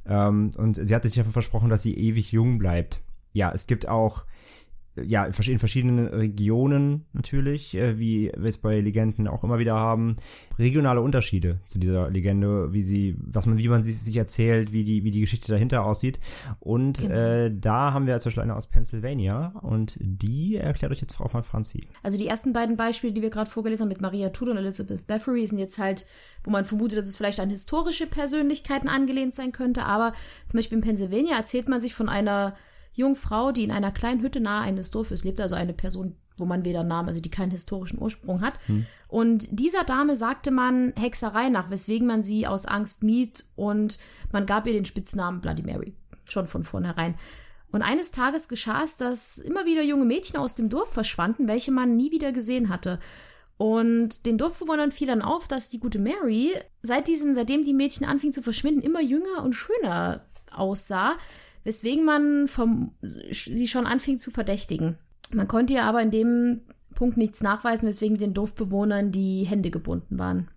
Ähm, 0.05 0.51
und 0.57 0.75
sie 0.83 0.95
hatte 0.95 1.07
sich 1.07 1.17
dafür 1.17 1.33
versprochen, 1.33 1.69
dass 1.69 1.83
sie 1.83 1.97
ewig 1.97 2.31
jung 2.31 2.57
bleibt. 2.57 3.01
Ja, 3.33 3.51
es 3.51 3.67
gibt 3.67 3.87
auch 3.87 4.25
ja, 5.07 5.25
in 5.25 5.33
versch- 5.33 5.51
in 5.51 5.59
verschiedenen 5.59 6.07
Regionen 6.07 7.05
natürlich, 7.13 7.75
äh, 7.75 7.97
wie 7.99 8.31
wir 8.35 8.49
es 8.49 8.57
bei 8.59 8.79
Legenden 8.79 9.27
auch 9.27 9.43
immer 9.43 9.59
wieder 9.59 9.75
haben, 9.75 10.15
regionale 10.57 11.01
Unterschiede 11.01 11.59
zu 11.65 11.79
dieser 11.79 12.09
Legende, 12.09 12.73
wie 12.73 12.81
sie, 12.83 13.15
was 13.19 13.45
man, 13.45 13.57
wie 13.57 13.67
man 13.69 13.83
sie 13.83 13.93
sich 13.93 14.15
erzählt, 14.17 14.71
wie 14.71 14.83
die, 14.83 15.03
wie 15.03 15.11
die 15.11 15.21
Geschichte 15.21 15.51
dahinter 15.51 15.85
aussieht. 15.85 16.19
Und 16.59 16.99
Genau. 16.99 17.13
äh, 17.15 17.51
da 17.55 17.93
haben 17.93 18.07
wir 18.07 18.17
zum 18.19 18.29
Beispiel 18.29 18.43
eine 18.43 18.55
aus 18.55 18.67
Pennsylvania 18.67 19.53
und 19.61 19.97
die 19.99 20.55
erklärt 20.57 20.91
euch 20.91 21.01
jetzt 21.01 21.13
Frau 21.13 21.29
mal 21.33 21.41
Franzi. 21.43 21.87
Also 22.03 22.17
die 22.17 22.27
ersten 22.27 22.53
beiden 22.53 22.77
Beispiele, 22.77 23.13
die 23.13 23.21
wir 23.21 23.29
gerade 23.29 23.49
vorgelesen 23.49 23.83
haben 23.83 23.89
mit 23.89 24.01
Maria 24.01 24.29
Tudor 24.29 24.53
und 24.53 24.59
Elizabeth 24.59 25.05
Bathory, 25.07 25.45
sind 25.47 25.59
jetzt 25.59 25.79
halt, 25.79 26.05
wo 26.43 26.51
man 26.51 26.65
vermutet, 26.65 26.97
dass 26.97 27.07
es 27.07 27.15
vielleicht 27.15 27.39
an 27.39 27.49
historische 27.49 28.07
Persönlichkeiten 28.07 28.89
angelehnt 28.89 29.35
sein 29.35 29.51
könnte. 29.51 29.85
Aber 29.85 30.13
zum 30.47 30.57
Beispiel 30.57 30.77
in 30.77 30.83
Pennsylvania 30.83 31.37
erzählt 31.37 31.69
man 31.69 31.81
sich 31.81 31.93
von 31.93 32.09
einer 32.09 32.53
jungen 32.99 33.15
Frau, 33.15 33.51
die 33.51 33.63
in 33.63 33.71
einer 33.71 33.91
kleinen 33.91 34.21
Hütte 34.21 34.39
nahe 34.39 34.61
eines 34.61 34.91
Dorfes 34.91 35.23
lebt, 35.23 35.41
also 35.41 35.55
eine 35.55 35.73
Person, 35.73 36.15
wo 36.37 36.45
man 36.45 36.65
weder 36.65 36.83
Namen, 36.83 37.09
also 37.09 37.19
die 37.19 37.31
keinen 37.31 37.51
historischen 37.51 38.01
Ursprung 38.01 38.41
hat. 38.41 38.53
Und 39.07 39.47
dieser 39.51 39.83
Dame 39.83 40.15
sagte 40.15 40.51
man 40.51 40.93
Hexerei 40.97 41.49
nach, 41.49 41.69
weswegen 41.69 42.07
man 42.07 42.23
sie 42.23 42.47
aus 42.47 42.65
Angst 42.65 43.03
mied 43.03 43.45
und 43.55 43.99
man 44.31 44.45
gab 44.45 44.67
ihr 44.67 44.73
den 44.73 44.85
Spitznamen 44.85 45.41
Bloody 45.41 45.63
Mary. 45.63 45.93
Schon 46.29 46.47
von 46.47 46.63
vornherein. 46.63 47.15
Und 47.71 47.81
eines 47.81 48.11
Tages 48.11 48.47
geschah 48.47 48.83
es, 48.83 48.97
dass 48.97 49.37
immer 49.37 49.65
wieder 49.65 49.83
junge 49.83 50.05
Mädchen 50.05 50.37
aus 50.37 50.55
dem 50.55 50.69
Dorf 50.69 50.91
verschwanden, 50.91 51.47
welche 51.47 51.71
man 51.71 51.95
nie 51.95 52.11
wieder 52.11 52.31
gesehen 52.31 52.69
hatte. 52.69 52.99
Und 53.57 54.25
den 54.25 54.37
Dorfbewohnern 54.37 54.91
fiel 54.91 55.07
dann 55.07 55.21
auf, 55.21 55.47
dass 55.47 55.69
die 55.69 55.79
gute 55.79 55.99
Mary 55.99 56.53
seit 56.81 57.07
diesem, 57.07 57.35
seitdem 57.35 57.65
die 57.65 57.73
Mädchen 57.73 58.07
anfingen 58.07 58.33
zu 58.33 58.41
verschwinden, 58.41 58.81
immer 58.81 59.01
jünger 59.01 59.43
und 59.43 59.53
schöner 59.53 60.21
aussah, 60.51 61.17
weswegen 61.63 62.05
man 62.05 62.47
vom, 62.47 62.95
sie 63.01 63.67
schon 63.67 63.85
anfing 63.85 64.17
zu 64.17 64.31
verdächtigen. 64.31 64.97
Man 65.33 65.47
konnte 65.47 65.73
ihr 65.73 65.83
aber 65.83 66.01
in 66.01 66.11
dem 66.11 66.61
Punkt 66.95 67.17
nichts 67.17 67.41
nachweisen, 67.41 67.87
weswegen 67.87 68.17
den 68.17 68.33
Dorfbewohnern 68.33 69.11
die 69.11 69.43
Hände 69.43 69.71
gebunden 69.71 70.19
waren. 70.19 70.49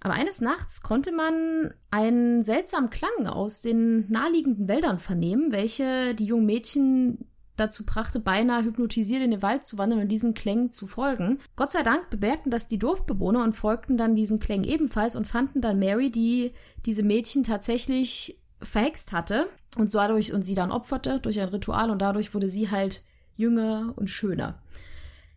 Aber 0.00 0.14
eines 0.14 0.40
Nachts 0.40 0.82
konnte 0.82 1.10
man 1.10 1.74
einen 1.90 2.42
seltsamen 2.42 2.90
Klang 2.90 3.26
aus 3.26 3.60
den 3.60 4.10
naheliegenden 4.10 4.68
Wäldern 4.68 4.98
vernehmen, 4.98 5.50
welche 5.50 6.14
die 6.14 6.26
jungen 6.26 6.46
Mädchen 6.46 7.26
dazu 7.56 7.84
brachte, 7.84 8.20
beinahe 8.20 8.64
hypnotisiert 8.64 9.22
in 9.22 9.30
den 9.30 9.42
Wald 9.42 9.66
zu 9.66 9.78
wandern 9.78 10.00
und 10.00 10.08
diesen 10.08 10.34
Klängen 10.34 10.70
zu 10.70 10.86
folgen. 10.86 11.38
Gott 11.56 11.72
sei 11.72 11.82
Dank 11.82 12.10
bemerkten 12.10 12.50
das 12.50 12.68
die 12.68 12.78
Dorfbewohner 12.78 13.42
und 13.42 13.56
folgten 13.56 13.96
dann 13.96 14.14
diesen 14.14 14.38
Klängen 14.38 14.68
ebenfalls 14.68 15.16
und 15.16 15.26
fanden 15.26 15.60
dann 15.60 15.78
Mary, 15.78 16.10
die 16.10 16.52
diese 16.84 17.02
Mädchen 17.02 17.42
tatsächlich 17.42 18.38
verhext 18.60 19.12
hatte 19.12 19.46
und 19.76 19.94
dadurch 19.94 20.32
und 20.32 20.42
sie 20.44 20.54
dann 20.54 20.70
opferte 20.70 21.20
durch 21.20 21.40
ein 21.40 21.48
Ritual 21.48 21.90
und 21.90 22.00
dadurch 22.00 22.34
wurde 22.34 22.48
sie 22.48 22.70
halt 22.70 23.02
jünger 23.36 23.92
und 23.96 24.08
schöner. 24.08 24.58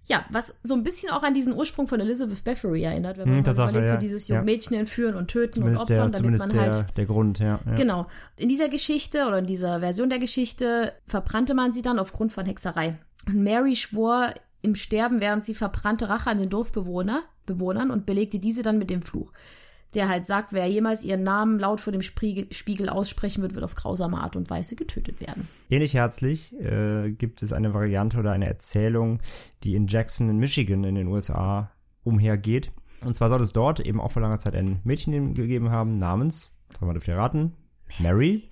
Ja, 0.05 0.25
was 0.31 0.59
so 0.63 0.73
ein 0.73 0.83
bisschen 0.83 1.11
auch 1.11 1.21
an 1.21 1.35
diesen 1.35 1.53
Ursprung 1.55 1.87
von 1.87 1.99
Elizabeth 1.99 2.43
Bathory 2.43 2.81
erinnert, 2.81 3.17
wenn 3.19 3.27
man 3.27 3.37
Hm, 3.37 3.43
Tatsache, 3.43 3.69
überlegt, 3.69 3.89
ja. 3.89 3.95
so 3.95 3.99
dieses 3.99 4.27
Ja. 4.27 4.35
junge 4.37 4.45
Mädchen 4.45 4.75
entführen 4.77 5.13
und 5.15 5.27
töten 5.27 5.53
Zumindest 5.59 5.81
und 5.83 5.89
der, 5.91 5.97
opfern, 5.97 6.11
damit 6.11 6.17
zumindest 6.17 6.47
man 6.55 6.65
der, 6.65 6.73
halt 6.73 6.97
der 6.97 7.05
Grund, 7.05 7.39
ja. 7.39 7.59
ja. 7.63 7.75
Genau. 7.75 8.07
In 8.37 8.49
dieser 8.49 8.69
Geschichte 8.69 9.27
oder 9.27 9.37
in 9.37 9.45
dieser 9.45 9.81
Version 9.81 10.09
der 10.09 10.17
Geschichte 10.17 10.93
verbrannte 11.05 11.53
man 11.53 11.73
sie 11.73 11.83
dann 11.83 11.99
aufgrund 11.99 12.31
von 12.31 12.45
Hexerei. 12.47 12.97
Und 13.27 13.43
Mary 13.43 13.75
schwor 13.75 14.33
im 14.63 14.73
Sterben, 14.73 15.21
während 15.21 15.43
sie 15.45 15.53
verbrannte 15.53 16.09
Rache 16.09 16.31
an 16.31 16.39
den 16.39 16.49
Dorfbewohner, 16.49 17.21
Bewohnern 17.45 17.91
und 17.91 18.05
belegte 18.07 18.39
diese 18.39 18.63
dann 18.63 18.79
mit 18.79 18.89
dem 18.89 19.03
Fluch. 19.03 19.31
Der 19.95 20.07
halt 20.07 20.25
sagt, 20.25 20.53
wer 20.53 20.67
jemals 20.67 21.03
ihren 21.03 21.23
Namen 21.23 21.59
laut 21.59 21.79
vor 21.79 21.91
dem 21.91 22.01
Spiegel, 22.01 22.89
aussprechen 22.89 23.41
wird, 23.41 23.55
wird 23.55 23.63
auf 23.63 23.73
grausame 23.75 24.19
Art 24.19 24.35
und 24.35 24.49
Weise 24.49 24.75
getötet 24.75 25.19
werden. 25.19 25.47
Ähnlich 25.69 25.95
herzlich 25.95 26.53
äh, 26.59 27.11
gibt 27.11 27.41
es 27.41 27.53
eine 27.53 27.73
Variante 27.73 28.19
oder 28.19 28.31
eine 28.31 28.45
Erzählung, 28.45 29.19
die 29.63 29.75
in 29.75 29.87
Jackson 29.87 30.29
in 30.29 30.37
Michigan 30.37 30.83
in 30.83 30.95
den 30.95 31.07
USA 31.07 31.71
umhergeht. 32.03 32.71
Und 33.01 33.15
zwar 33.15 33.29
soll 33.29 33.41
es 33.41 33.53
dort 33.53 33.79
eben 33.79 33.99
auch 33.99 34.11
vor 34.11 34.21
langer 34.21 34.37
Zeit 34.37 34.55
ein 34.55 34.79
Mädchen 34.83 35.33
gegeben 35.33 35.71
haben 35.71 35.97
namens, 35.97 36.59
mal 36.81 36.93
dürft 36.93 37.07
ihr 37.07 37.17
raten, 37.17 37.53
Mary, 37.97 38.49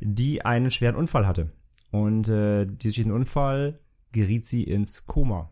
die 0.00 0.44
einen 0.44 0.70
schweren 0.70 0.96
Unfall 0.96 1.26
hatte. 1.26 1.50
Und 1.90 2.28
äh, 2.28 2.66
durch 2.66 2.94
diesen 2.94 3.12
Unfall 3.12 3.78
geriet 4.12 4.46
sie 4.46 4.64
ins 4.64 5.06
Koma. 5.06 5.50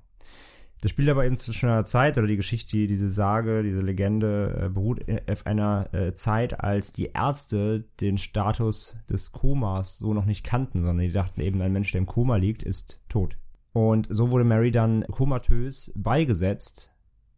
Das 0.81 0.93
spielt 0.93 1.09
aber 1.09 1.25
eben 1.27 1.37
zu 1.37 1.53
einer 1.67 1.85
Zeit, 1.85 2.19
oder 2.19 2.27
die 2.29 2.37
Geschichte, 2.37 2.77
die- 2.77 2.87
diese 2.87 3.09
Sage, 3.09 3.63
diese 3.65 3.81
Legende 3.81 4.63
äh, 4.67 4.69
beruht 4.69 5.01
auf 5.29 5.45
einer 5.47 5.93
äh, 5.93 6.13
Zeit, 6.15 6.61
als 6.61 6.93
die 6.93 7.07
Ärzte 7.15 7.85
den 8.01 8.17
Status 8.17 8.99
des 9.11 9.33
Komas 9.33 9.99
so 9.99 10.15
noch 10.15 10.25
nicht 10.25 10.45
kannten, 10.47 10.79
sondern 10.79 10.99
die 10.99 11.11
dachten 11.13 11.41
eben, 11.41 11.61
ein 11.63 11.73
Mensch, 11.73 11.91
der 11.93 12.01
im 12.01 12.07
Koma 12.07 12.37
liegt, 12.37 12.63
ist 12.63 13.01
tot. 13.09 13.37
Und 13.73 14.07
so 14.11 14.31
wurde 14.31 14.45
Mary 14.45 14.71
dann 14.71 15.05
komatös 15.09 15.93
beigesetzt, 15.97 16.93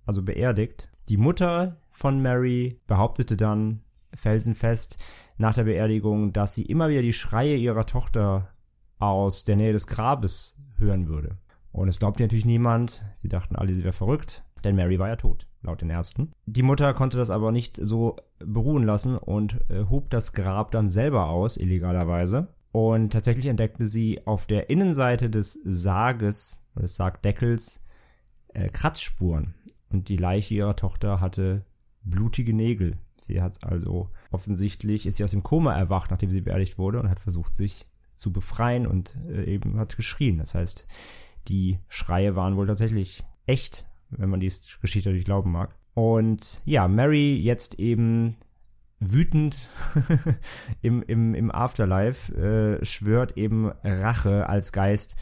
also 0.05 0.23
beerdigt. 0.23 0.91
Die 1.09 1.17
Mutter 1.17 1.79
von 1.91 2.21
Mary 2.21 2.81
behauptete 2.87 3.37
dann 3.37 3.81
felsenfest 4.15 4.99
nach 5.39 5.55
der 5.55 5.65
Beerdigung, 5.65 6.33
dass 6.33 6.55
sie 6.55 6.63
immer 6.63 6.89
wieder 6.89 7.03
die 7.03 7.13
Schreie 7.13 7.57
ihrer 7.57 7.87
Tochter 7.87 8.51
aus 8.99 9.45
der 9.45 9.57
Nähe 9.57 9.73
des 9.73 9.87
Grabes 9.87 10.61
hören 10.79 11.09
würde. 11.09 11.39
Und 11.73 11.89
es 11.89 11.99
glaubte 11.99 12.23
natürlich 12.23 12.45
niemand. 12.45 13.03
Sie 13.15 13.29
dachten 13.29 13.57
alle, 13.57 13.75
sie 13.75 13.85
wäre 13.85 13.93
verrückt, 13.93 14.45
denn 14.65 14.77
Mary 14.77 14.99
war 14.99 15.09
ja 15.09 15.17
tot, 15.17 15.47
laut 15.63 15.81
den 15.81 15.91
Ärzten. 15.91 16.33
Die 16.47 16.63
Mutter 16.63 16.93
konnte 16.95 17.17
das 17.17 17.31
aber 17.31 17.53
nicht 17.53 17.77
so 17.77 18.17
beruhen 18.39 18.83
lassen 18.83 19.17
und 19.17 19.61
äh, 19.71 19.85
hob 19.89 20.11
das 20.11 20.33
Grab 20.33 20.71
dann 20.71 20.89
selber 20.89 21.29
aus, 21.29 21.57
illegalerweise. 21.57 22.49
Und 22.73 23.13
tatsächlich 23.13 23.47
entdeckte 23.47 23.87
sie 23.87 24.27
auf 24.27 24.47
der 24.47 24.71
Innenseite 24.71 25.29
des 25.29 25.59
Sarges, 25.65 26.69
des 26.77 26.97
Sargdeckels, 26.97 27.87
äh, 28.55 28.69
Kratzspuren. 28.69 29.55
Und 29.89 30.09
die 30.09 30.17
Leiche 30.17 30.55
ihrer 30.55 30.77
Tochter 30.77 31.21
hatte 31.21 31.65
blutige 32.03 32.55
Nägel. 32.55 32.99
Sie 33.21 33.43
hat 33.43 33.65
also 33.65 34.11
offensichtlich, 34.31 35.07
ist 35.07 35.17
sie 35.17 35.25
aus 35.25 35.33
dem 35.33 35.43
Koma 35.43 35.75
erwacht, 35.75 36.11
nachdem 36.11 36.31
sie 36.31 36.41
beerdigt 36.41 36.79
wurde 36.79 37.01
und 37.01 37.11
hat 37.11 37.21
versucht, 37.21 37.57
sich 37.57 37.87
zu 38.15 38.33
befreien 38.33 38.87
und 38.87 39.17
äh, 39.29 39.45
eben 39.45 39.79
hat 39.79 39.97
geschrien. 39.97 40.39
Das 40.39 40.55
heißt, 40.55 40.87
die 41.49 41.79
Schreie 41.89 42.37
waren 42.37 42.57
wohl 42.57 42.67
tatsächlich 42.67 43.23
echt, 43.47 43.89
wenn 44.11 44.29
man 44.31 44.41
die 44.41 44.53
Geschichte 44.81 45.09
natürlich 45.09 45.25
glauben 45.25 45.51
mag. 45.53 45.75
Und 45.95 46.63
ja, 46.65 46.87
Mary 46.89 47.37
jetzt 47.37 47.79
eben 47.79 48.37
wütend 49.01 49.69
im, 50.83 51.03
im, 51.03 51.35
im 51.35 51.51
Afterlife 51.51 52.33
äh, 52.81 52.85
schwört 52.85 53.37
eben 53.37 53.71
Rache 53.83 54.49
als 54.49 54.73
Geist 54.73 55.17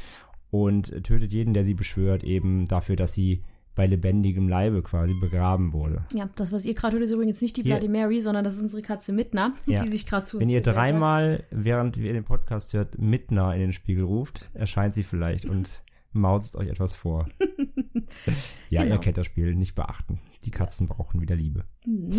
und 0.50 1.04
tötet 1.04 1.32
jeden, 1.32 1.54
der 1.54 1.64
sie 1.64 1.74
beschwört, 1.74 2.24
eben 2.24 2.64
dafür, 2.66 2.96
dass 2.96 3.14
sie 3.14 3.44
bei 3.74 3.86
lebendigem 3.86 4.48
Leibe 4.48 4.82
quasi 4.82 5.14
begraben 5.20 5.72
wurde. 5.72 6.04
Ja, 6.12 6.28
das, 6.34 6.50
was 6.50 6.64
ihr 6.66 6.74
gerade 6.74 6.94
hört, 6.94 7.04
ist 7.04 7.12
übrigens 7.12 7.40
nicht 7.40 7.56
die 7.56 7.62
Hier- 7.62 7.76
Bloody 7.76 7.88
Mary, 7.88 8.20
sondern 8.20 8.42
das 8.44 8.56
ist 8.56 8.62
unsere 8.62 8.82
Katze 8.82 9.12
Midna, 9.12 9.52
Ja. 9.66 9.80
die 9.80 9.88
sich 9.88 10.04
gerade 10.04 10.24
zu 10.26 10.38
uns 10.38 10.42
Wenn 10.42 10.50
ihr 10.52 10.62
dreimal, 10.62 11.44
während 11.52 11.96
ihr 11.96 12.12
den 12.12 12.24
Podcast 12.24 12.72
hört, 12.72 12.98
Midna 12.98 13.54
in 13.54 13.60
den 13.60 13.72
Spiegel 13.72 14.02
ruft, 14.04 14.50
erscheint 14.52 14.94
sie 14.94 15.04
vielleicht 15.04 15.44
und 15.44 15.82
mauzt 16.12 16.56
euch 16.56 16.68
etwas 16.68 16.94
vor. 16.94 17.26
ja, 18.70 18.82
Genau. 18.82 18.94
ihr 18.96 19.00
kennt 19.00 19.18
das 19.18 19.26
Spiel, 19.26 19.54
nicht 19.54 19.74
beachten. 19.74 20.20
Die 20.44 20.50
Katzen 20.50 20.86
brauchen 20.86 21.20
wieder 21.20 21.36
Liebe. 21.36 21.64
Mhm. 21.84 22.10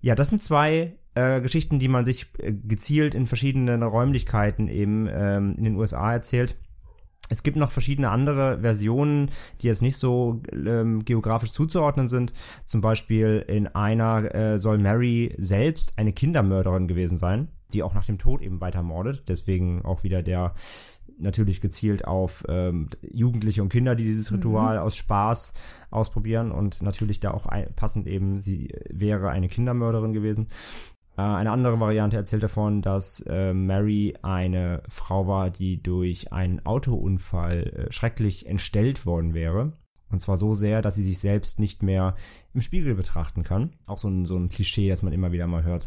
Ja, 0.00 0.14
das 0.14 0.28
sind 0.28 0.42
zwei 0.42 0.96
äh, 1.14 1.40
Geschichten, 1.40 1.78
die 1.78 1.88
man 1.88 2.04
sich 2.04 2.26
äh, 2.38 2.52
gezielt 2.52 3.14
in 3.14 3.26
verschiedenen 3.26 3.82
Räumlichkeiten 3.82 4.68
eben 4.68 5.08
ähm, 5.10 5.54
in 5.56 5.64
den 5.64 5.76
USA 5.76 6.12
erzählt. 6.12 6.56
Es 7.28 7.42
gibt 7.42 7.56
noch 7.56 7.72
verschiedene 7.72 8.10
andere 8.10 8.60
Versionen, 8.60 9.30
die 9.60 9.66
jetzt 9.66 9.82
nicht 9.82 9.96
so 9.96 10.42
ähm, 10.52 11.04
geografisch 11.04 11.52
zuzuordnen 11.52 12.08
sind. 12.08 12.32
Zum 12.66 12.80
Beispiel 12.80 13.44
in 13.48 13.66
einer 13.66 14.32
äh, 14.32 14.58
soll 14.60 14.78
Mary 14.78 15.34
selbst 15.36 15.98
eine 15.98 16.12
Kindermörderin 16.12 16.86
gewesen 16.86 17.16
sein, 17.16 17.48
die 17.72 17.82
auch 17.82 17.94
nach 17.94 18.06
dem 18.06 18.18
Tod 18.18 18.42
eben 18.42 18.60
weiter 18.60 18.82
mordet. 18.82 19.24
Deswegen 19.28 19.84
auch 19.84 20.04
wieder 20.04 20.22
der 20.22 20.54
natürlich 21.18 21.60
gezielt 21.60 22.04
auf 22.04 22.44
ähm, 22.48 22.88
Jugendliche 23.02 23.62
und 23.62 23.68
Kinder, 23.68 23.94
die 23.94 24.04
dieses 24.04 24.32
Ritual 24.32 24.78
aus 24.78 24.96
Spaß 24.96 25.54
ausprobieren 25.90 26.52
und 26.52 26.82
natürlich 26.82 27.20
da 27.20 27.30
auch 27.30 27.46
ein, 27.46 27.66
passend 27.74 28.06
eben, 28.06 28.40
sie 28.40 28.68
wäre 28.90 29.30
eine 29.30 29.48
Kindermörderin 29.48 30.12
gewesen. 30.12 30.48
Äh, 31.16 31.22
eine 31.22 31.50
andere 31.50 31.80
Variante 31.80 32.16
erzählt 32.16 32.42
davon, 32.42 32.82
dass 32.82 33.20
äh, 33.22 33.54
Mary 33.54 34.14
eine 34.22 34.82
Frau 34.88 35.26
war, 35.26 35.50
die 35.50 35.82
durch 35.82 36.32
einen 36.32 36.64
Autounfall 36.64 37.62
äh, 37.88 37.92
schrecklich 37.92 38.46
entstellt 38.46 39.06
worden 39.06 39.34
wäre. 39.34 39.72
Und 40.10 40.20
zwar 40.20 40.36
so 40.36 40.54
sehr, 40.54 40.82
dass 40.82 40.94
sie 40.94 41.02
sich 41.02 41.18
selbst 41.18 41.58
nicht 41.58 41.82
mehr 41.82 42.14
im 42.54 42.60
Spiegel 42.60 42.94
betrachten 42.94 43.42
kann. 43.42 43.70
Auch 43.86 43.98
so 43.98 44.08
ein, 44.08 44.24
so 44.24 44.36
ein 44.36 44.48
Klischee, 44.48 44.88
das 44.88 45.02
man 45.02 45.12
immer 45.12 45.32
wieder 45.32 45.46
mal 45.46 45.64
hört. 45.64 45.84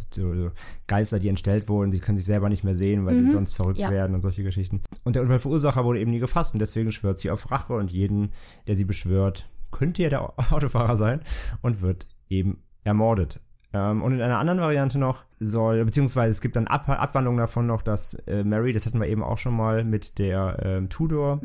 Geister, 0.88 1.19
die 1.19 1.29
entstellt 1.29 1.69
wurden, 1.69 1.91
sie 1.91 1.99
können 1.99 2.17
sich 2.17 2.25
selber 2.25 2.49
nicht 2.49 2.63
mehr 2.63 2.75
sehen, 2.75 3.05
weil 3.05 3.17
sie 3.17 3.31
sonst 3.31 3.53
verrückt 3.53 3.79
ja. 3.79 3.89
werden 3.89 4.15
und 4.15 4.21
solche 4.21 4.43
Geschichten. 4.43 4.81
Und 5.03 5.15
der 5.15 5.23
Unfallverursacher 5.23 5.85
wurde 5.85 5.99
eben 5.99 6.11
nie 6.11 6.19
gefasst 6.19 6.53
und 6.53 6.59
deswegen 6.59 6.91
schwört 6.91 7.19
sie 7.19 7.31
auf 7.31 7.49
Rache 7.49 7.73
und 7.73 7.91
jeden, 7.91 8.31
der 8.67 8.75
sie 8.75 8.85
beschwört, 8.85 9.45
könnte 9.71 10.03
ja 10.03 10.09
der 10.09 10.21
Autofahrer 10.51 10.97
sein 10.97 11.21
und 11.61 11.81
wird 11.81 12.07
eben 12.29 12.63
ermordet. 12.83 13.39
Ähm, 13.71 14.01
und 14.01 14.13
in 14.13 14.21
einer 14.21 14.39
anderen 14.39 14.59
Variante 14.59 14.97
noch 14.97 15.25
soll, 15.39 15.85
beziehungsweise 15.85 16.31
es 16.31 16.41
gibt 16.41 16.55
dann 16.55 16.67
Ab 16.67 16.89
Abwandlungen 16.89 17.39
davon 17.39 17.67
noch, 17.67 17.81
dass 17.81 18.15
äh, 18.27 18.43
Mary, 18.43 18.73
das 18.73 18.85
hatten 18.85 18.99
wir 18.99 19.07
eben 19.07 19.23
auch 19.23 19.38
schon 19.38 19.55
mal 19.55 19.83
mit 19.83 20.17
der 20.17 20.57
ähm, 20.63 20.89
Tudor, 20.89 21.39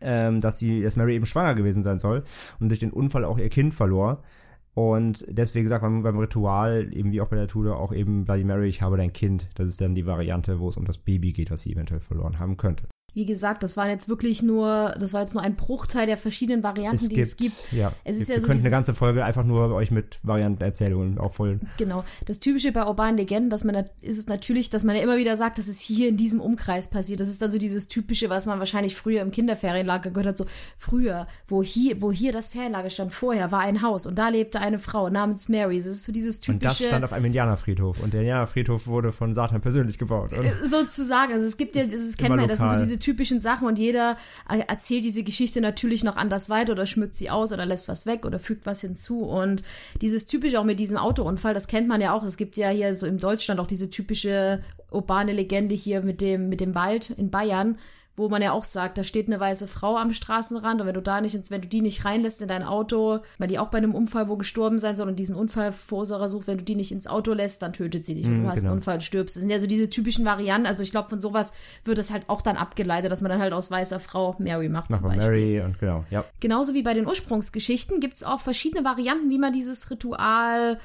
ähm, 0.00 0.40
dass 0.40 0.58
sie, 0.58 0.82
dass 0.82 0.96
Mary 0.96 1.14
eben 1.14 1.26
schwanger 1.26 1.54
gewesen 1.54 1.82
sein 1.82 1.98
soll 1.98 2.24
und 2.60 2.68
durch 2.68 2.80
den 2.80 2.92
Unfall 2.92 3.24
auch 3.24 3.38
ihr 3.38 3.48
Kind 3.48 3.74
verlor. 3.74 4.22
Und 4.74 5.24
deswegen 5.28 5.66
sagt 5.66 5.82
man 5.82 6.04
beim 6.04 6.18
Ritual, 6.18 6.88
eben 6.92 7.10
wie 7.10 7.20
auch 7.20 7.28
bei 7.28 7.36
der 7.36 7.48
Tudor, 7.48 7.80
auch 7.80 7.92
eben 7.92 8.24
Bloody 8.24 8.44
Mary, 8.44 8.68
ich 8.68 8.80
habe 8.80 8.96
dein 8.96 9.12
Kind. 9.12 9.48
Das 9.56 9.68
ist 9.68 9.80
dann 9.80 9.96
die 9.96 10.06
Variante, 10.06 10.60
wo 10.60 10.68
es 10.68 10.76
um 10.76 10.84
das 10.84 10.98
Baby 10.98 11.32
geht, 11.32 11.50
was 11.50 11.62
sie 11.62 11.72
eventuell 11.72 12.00
verloren 12.00 12.38
haben 12.38 12.56
könnte. 12.56 12.84
Wie 13.18 13.26
gesagt, 13.26 13.64
das 13.64 13.76
waren 13.76 13.90
jetzt 13.90 14.08
wirklich 14.08 14.44
nur, 14.44 14.94
das 15.00 15.12
war 15.12 15.22
jetzt 15.22 15.34
nur 15.34 15.42
ein 15.42 15.56
Bruchteil 15.56 16.06
der 16.06 16.16
verschiedenen 16.16 16.62
Varianten, 16.62 17.08
die 17.08 17.20
es 17.20 17.36
gibt. 17.36 17.72
ja. 17.72 17.90
Es 18.04 18.16
ist 18.16 18.28
wir 18.28 18.36
ja 18.36 18.40
so 18.40 18.46
könnten 18.46 18.62
eine 18.62 18.70
ganze 18.70 18.94
Folge 18.94 19.24
einfach 19.24 19.42
nur 19.42 19.74
euch 19.74 19.90
mit 19.90 20.20
Variantenerzählungen 20.22 21.18
auch 21.18 21.32
voll 21.32 21.58
Genau. 21.78 22.04
Das 22.26 22.38
Typische 22.38 22.70
bei 22.70 22.86
urbanen 22.86 23.16
Legenden, 23.16 23.50
dass 23.50 23.64
man 23.64 23.74
da, 23.74 23.84
ist 24.02 24.18
es 24.18 24.28
natürlich, 24.28 24.70
dass 24.70 24.84
man 24.84 24.94
ja 24.94 25.02
immer 25.02 25.16
wieder 25.16 25.36
sagt, 25.36 25.58
dass 25.58 25.66
es 25.66 25.80
hier 25.80 26.08
in 26.08 26.16
diesem 26.16 26.40
Umkreis 26.40 26.90
passiert. 26.90 27.18
Das 27.18 27.28
ist 27.28 27.42
dann 27.42 27.50
so 27.50 27.58
dieses 27.58 27.88
Typische, 27.88 28.30
was 28.30 28.46
man 28.46 28.60
wahrscheinlich 28.60 28.94
früher 28.94 29.20
im 29.20 29.32
Kinderferienlager 29.32 30.10
gehört 30.10 30.28
hat. 30.28 30.38
So 30.38 30.46
früher, 30.76 31.26
wo 31.48 31.60
hier, 31.60 32.00
wo 32.00 32.12
hier 32.12 32.30
das 32.30 32.46
Ferienlager 32.46 32.88
stand, 32.88 33.12
vorher 33.12 33.50
war 33.50 33.62
ein 33.62 33.82
Haus 33.82 34.06
und 34.06 34.16
da 34.16 34.28
lebte 34.28 34.60
eine 34.60 34.78
Frau 34.78 35.08
namens 35.10 35.48
Mary. 35.48 35.78
Das 35.78 35.86
ist 35.86 36.04
so 36.04 36.12
dieses 36.12 36.38
Und 36.46 36.64
das 36.64 36.74
typische. 36.74 36.90
stand 36.90 37.04
auf 37.04 37.12
einem 37.12 37.24
Indianerfriedhof. 37.24 38.00
Und 38.00 38.12
der 38.12 38.20
Indianerfriedhof 38.20 38.86
wurde 38.86 39.10
von 39.10 39.34
Satan 39.34 39.60
persönlich 39.60 39.98
gebaut. 39.98 40.32
Und 40.34 40.48
sozusagen. 40.64 41.32
Also 41.32 41.46
es 41.46 41.56
gibt 41.56 41.74
ja, 41.74 41.84
das 41.84 42.16
kennt 42.16 42.36
man, 42.36 42.46
das 42.46 42.60
sind 42.60 42.70
so 42.70 42.76
diese 42.76 43.00
typischen 43.08 43.40
Sachen 43.40 43.66
und 43.66 43.78
jeder 43.78 44.18
äh, 44.50 44.58
erzählt 44.68 45.04
diese 45.04 45.22
Geschichte 45.22 45.62
natürlich 45.62 46.04
noch 46.04 46.16
anders 46.16 46.50
weiter 46.50 46.72
oder 46.72 46.84
schmückt 46.84 47.16
sie 47.16 47.30
aus 47.30 47.52
oder 47.52 47.64
lässt 47.64 47.88
was 47.88 48.04
weg 48.04 48.26
oder 48.26 48.38
fügt 48.38 48.66
was 48.66 48.82
hinzu. 48.82 49.22
Und 49.22 49.62
dieses 50.02 50.26
typische 50.26 50.60
auch 50.60 50.64
mit 50.64 50.78
diesem 50.78 50.98
Autounfall, 50.98 51.54
das 51.54 51.68
kennt 51.68 51.88
man 51.88 52.02
ja 52.02 52.12
auch. 52.12 52.22
Es 52.22 52.36
gibt 52.36 52.58
ja 52.58 52.68
hier 52.68 52.94
so 52.94 53.06
in 53.06 53.18
Deutschland 53.18 53.60
auch 53.60 53.66
diese 53.66 53.88
typische 53.88 54.62
urbane 54.90 55.32
Legende 55.32 55.74
hier 55.74 56.02
mit 56.02 56.20
dem, 56.20 56.50
mit 56.50 56.60
dem 56.60 56.74
Wald 56.74 57.10
in 57.10 57.30
Bayern. 57.30 57.78
Wo 58.18 58.28
man 58.28 58.42
ja 58.42 58.52
auch 58.52 58.64
sagt, 58.64 58.98
da 58.98 59.04
steht 59.04 59.28
eine 59.28 59.40
weiße 59.40 59.68
Frau 59.68 59.96
am 59.96 60.12
Straßenrand 60.12 60.80
und 60.80 60.86
wenn 60.86 60.94
du 60.94 61.00
da 61.00 61.20
nicht, 61.20 61.34
ins- 61.34 61.50
wenn 61.50 61.60
du 61.62 61.68
die 61.68 61.80
nicht 61.80 62.04
reinlässt 62.04 62.42
in 62.42 62.48
dein 62.48 62.62
Auto, 62.64 63.20
weil 63.38 63.48
die 63.48 63.58
auch 63.58 63.68
bei 63.68 63.78
einem 63.78 63.94
Unfall 63.94 64.28
wo 64.28 64.36
gestorben 64.36 64.78
sein 64.78 64.96
soll 64.96 65.08
und 65.08 65.16
diesen 65.18 65.36
Unfallverursacher 65.36 66.28
sucht, 66.28 66.46
wenn 66.48 66.58
du 66.58 66.64
die 66.64 66.74
nicht 66.74 66.92
ins 66.92 67.06
Auto 67.06 67.32
lässt, 67.32 67.62
dann 67.62 67.72
tötet 67.72 68.04
sie 68.04 68.14
dich 68.14 68.26
und 68.26 68.42
du 68.42 68.48
hast 68.48 68.56
genau. 68.56 68.70
einen 68.72 68.78
Unfall 68.78 68.96
und 68.96 69.02
stirbst. 69.02 69.36
Das 69.36 69.40
sind 69.40 69.50
ja 69.50 69.58
so 69.58 69.66
diese 69.66 69.88
typischen 69.88 70.24
Varianten. 70.24 70.66
Also 70.66 70.82
ich 70.82 70.90
glaube, 70.90 71.08
von 71.08 71.20
sowas 71.20 71.52
wird 71.84 71.98
es 71.98 72.10
halt 72.10 72.24
auch 72.26 72.42
dann 72.42 72.56
abgeleitet, 72.56 73.10
dass 73.12 73.22
man 73.22 73.30
dann 73.30 73.40
halt 73.40 73.52
aus 73.52 73.70
weißer 73.70 74.00
Frau 74.00 74.34
Mary 74.38 74.68
macht 74.68 74.92
zum 74.92 74.96
Nach 75.02 75.08
Beispiel. 75.08 75.24
Mary 75.26 75.60
und 75.60 75.78
genau, 75.78 76.04
ja. 76.10 76.24
Genauso 76.40 76.74
wie 76.74 76.82
bei 76.82 76.94
den 76.94 77.06
Ursprungsgeschichten 77.06 78.00
gibt 78.00 78.16
es 78.16 78.24
auch 78.24 78.40
verschiedene 78.40 78.84
Varianten, 78.84 79.30
wie 79.30 79.38
man 79.38 79.52
dieses 79.52 79.90
Ritual 79.90 80.78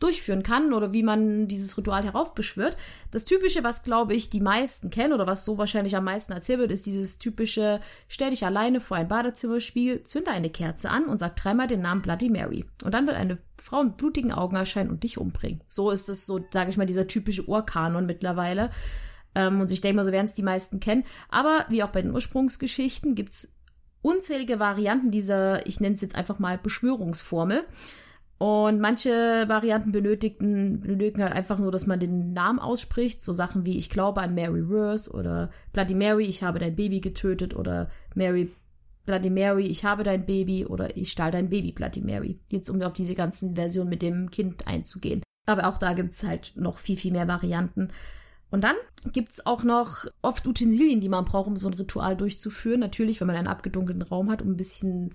durchführen 0.00 0.42
kann 0.42 0.72
oder 0.72 0.92
wie 0.92 1.02
man 1.02 1.46
dieses 1.46 1.76
Ritual 1.76 2.02
heraufbeschwört. 2.02 2.76
Das 3.10 3.24
Typische, 3.24 3.62
was 3.62 3.84
glaube 3.84 4.14
ich 4.14 4.30
die 4.30 4.40
meisten 4.40 4.90
kennen 4.90 5.12
oder 5.12 5.26
was 5.26 5.44
so 5.44 5.58
wahrscheinlich 5.58 5.94
am 5.96 6.04
meisten 6.04 6.32
erzählt 6.32 6.58
wird, 6.58 6.72
ist 6.72 6.86
dieses 6.86 7.18
typische, 7.18 7.80
stell 8.08 8.30
dich 8.30 8.44
alleine 8.44 8.80
vor 8.80 8.96
ein 8.96 9.08
Badezimmerspiegel, 9.08 10.02
zünde 10.02 10.30
eine 10.30 10.50
Kerze 10.50 10.90
an 10.90 11.04
und 11.04 11.18
sag 11.18 11.36
dreimal 11.36 11.66
den 11.66 11.82
Namen 11.82 12.02
Bloody 12.02 12.30
Mary. 12.30 12.64
Und 12.82 12.94
dann 12.94 13.06
wird 13.06 13.16
eine 13.16 13.38
Frau 13.62 13.84
mit 13.84 13.98
blutigen 13.98 14.32
Augen 14.32 14.56
erscheinen 14.56 14.90
und 14.90 15.04
dich 15.04 15.18
umbringen. 15.18 15.60
So 15.68 15.90
ist 15.90 16.08
es 16.08 16.26
so, 16.26 16.40
sage 16.50 16.70
ich 16.70 16.76
mal, 16.76 16.86
dieser 16.86 17.06
typische 17.06 17.46
Urkanon 17.46 18.06
mittlerweile. 18.06 18.70
Ähm, 19.34 19.60
und 19.60 19.70
ich 19.70 19.80
denke 19.80 19.96
mal, 19.96 20.04
so 20.04 20.12
werden 20.12 20.24
es 20.24 20.34
die 20.34 20.42
meisten 20.42 20.80
kennen. 20.80 21.04
Aber 21.28 21.66
wie 21.68 21.82
auch 21.82 21.90
bei 21.90 22.02
den 22.02 22.12
Ursprungsgeschichten 22.12 23.14
gibt's 23.14 23.56
unzählige 24.02 24.58
Varianten 24.58 25.10
dieser, 25.10 25.66
ich 25.66 25.80
nenne 25.80 25.94
es 25.94 26.00
jetzt 26.00 26.16
einfach 26.16 26.38
mal 26.38 26.58
Beschwörungsformel. 26.58 27.64
Und 28.42 28.80
manche 28.80 29.44
Varianten 29.48 29.92
benötigten, 29.92 30.80
benötigen 30.80 31.22
halt 31.22 31.34
einfach 31.34 31.58
nur, 31.58 31.70
dass 31.70 31.86
man 31.86 32.00
den 32.00 32.32
Namen 32.32 32.58
ausspricht. 32.58 33.22
So 33.22 33.34
Sachen 33.34 33.66
wie 33.66 33.76
ich 33.76 33.90
glaube 33.90 34.22
an 34.22 34.34
Mary 34.34 34.66
Worth 34.66 35.12
oder 35.12 35.50
Bloody 35.74 35.94
Mary, 35.94 36.24
ich 36.24 36.42
habe 36.42 36.58
dein 36.58 36.74
Baby 36.74 37.00
getötet 37.00 37.54
oder 37.54 37.90
Mary 38.14 38.50
Bloody 39.04 39.28
Mary, 39.28 39.66
ich 39.66 39.84
habe 39.84 40.04
dein 40.04 40.24
Baby 40.24 40.64
oder 40.64 40.96
ich 40.96 41.10
stahl 41.10 41.30
dein 41.30 41.50
Baby 41.50 41.72
Bloody 41.72 42.00
Mary. 42.00 42.40
Jetzt 42.50 42.70
um 42.70 42.80
auf 42.80 42.94
diese 42.94 43.14
ganzen 43.14 43.56
Versionen 43.56 43.90
mit 43.90 44.00
dem 44.00 44.30
Kind 44.30 44.66
einzugehen. 44.66 45.22
Aber 45.46 45.68
auch 45.68 45.76
da 45.76 45.92
gibt's 45.92 46.26
halt 46.26 46.52
noch 46.56 46.78
viel, 46.78 46.96
viel 46.96 47.12
mehr 47.12 47.28
Varianten. 47.28 47.88
Und 48.50 48.64
dann 48.64 48.76
gibt's 49.12 49.44
auch 49.44 49.64
noch 49.64 50.06
oft 50.22 50.46
Utensilien, 50.46 51.02
die 51.02 51.10
man 51.10 51.26
braucht, 51.26 51.46
um 51.46 51.58
so 51.58 51.68
ein 51.68 51.74
Ritual 51.74 52.16
durchzuführen. 52.16 52.80
Natürlich, 52.80 53.20
wenn 53.20 53.26
man 53.26 53.36
einen 53.36 53.48
abgedunkelten 53.48 54.00
Raum 54.02 54.30
hat, 54.30 54.40
um 54.40 54.52
ein 54.52 54.56
bisschen 54.56 55.14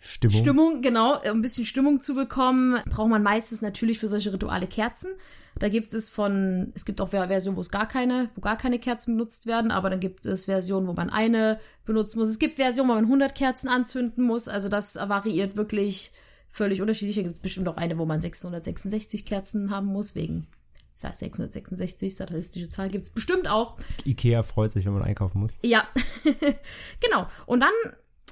Stimmung. 0.00 0.36
Stimmung, 0.40 0.82
genau, 0.82 1.14
um 1.20 1.38
ein 1.38 1.42
bisschen 1.42 1.64
Stimmung 1.64 2.00
zu 2.00 2.14
bekommen, 2.14 2.80
braucht 2.90 3.08
man 3.10 3.22
meistens 3.22 3.62
natürlich 3.62 3.98
für 3.98 4.08
solche 4.08 4.32
Rituale 4.32 4.66
Kerzen. 4.66 5.10
Da 5.58 5.68
gibt 5.68 5.94
es 5.94 6.08
von, 6.10 6.70
es 6.74 6.84
gibt 6.84 7.00
auch 7.00 7.08
Ver- 7.08 7.28
Versionen, 7.28 7.56
wo 7.56 7.60
es 7.62 7.70
gar 7.70 7.88
keine, 7.88 8.28
wo 8.34 8.40
gar 8.42 8.56
keine 8.56 8.78
Kerzen 8.78 9.16
benutzt 9.16 9.46
werden, 9.46 9.70
aber 9.70 9.88
dann 9.90 10.00
gibt 10.00 10.26
es 10.26 10.44
Versionen, 10.44 10.86
wo 10.86 10.92
man 10.92 11.08
eine 11.10 11.58
benutzen 11.86 12.18
muss. 12.18 12.28
Es 12.28 12.38
gibt 12.38 12.56
Versionen, 12.56 12.90
wo 12.90 12.94
man 12.94 13.04
100 13.04 13.34
Kerzen 13.34 13.68
anzünden 13.68 14.24
muss, 14.24 14.48
also 14.48 14.68
das 14.68 14.96
variiert 14.96 15.56
wirklich 15.56 16.12
völlig 16.50 16.80
unterschiedlich. 16.82 17.16
Da 17.16 17.22
gibt 17.22 17.36
es 17.36 17.40
bestimmt 17.40 17.68
auch 17.68 17.76
eine, 17.78 17.96
wo 17.98 18.04
man 18.04 18.20
666 18.20 19.24
Kerzen 19.24 19.70
haben 19.70 19.86
muss, 19.86 20.14
wegen 20.14 20.46
ich 20.94 21.00
sag 21.00 21.14
666, 21.14 22.16
satanistische 22.16 22.68
Zahl 22.70 22.88
gibt's 22.88 23.10
bestimmt 23.10 23.48
auch. 23.50 23.76
Ikea 24.06 24.42
freut 24.42 24.70
sich, 24.72 24.86
wenn 24.86 24.94
man 24.94 25.02
einkaufen 25.02 25.40
muss. 25.40 25.56
Ja, 25.62 25.86
genau. 27.00 27.26
Und 27.46 27.60
dann 27.60 27.72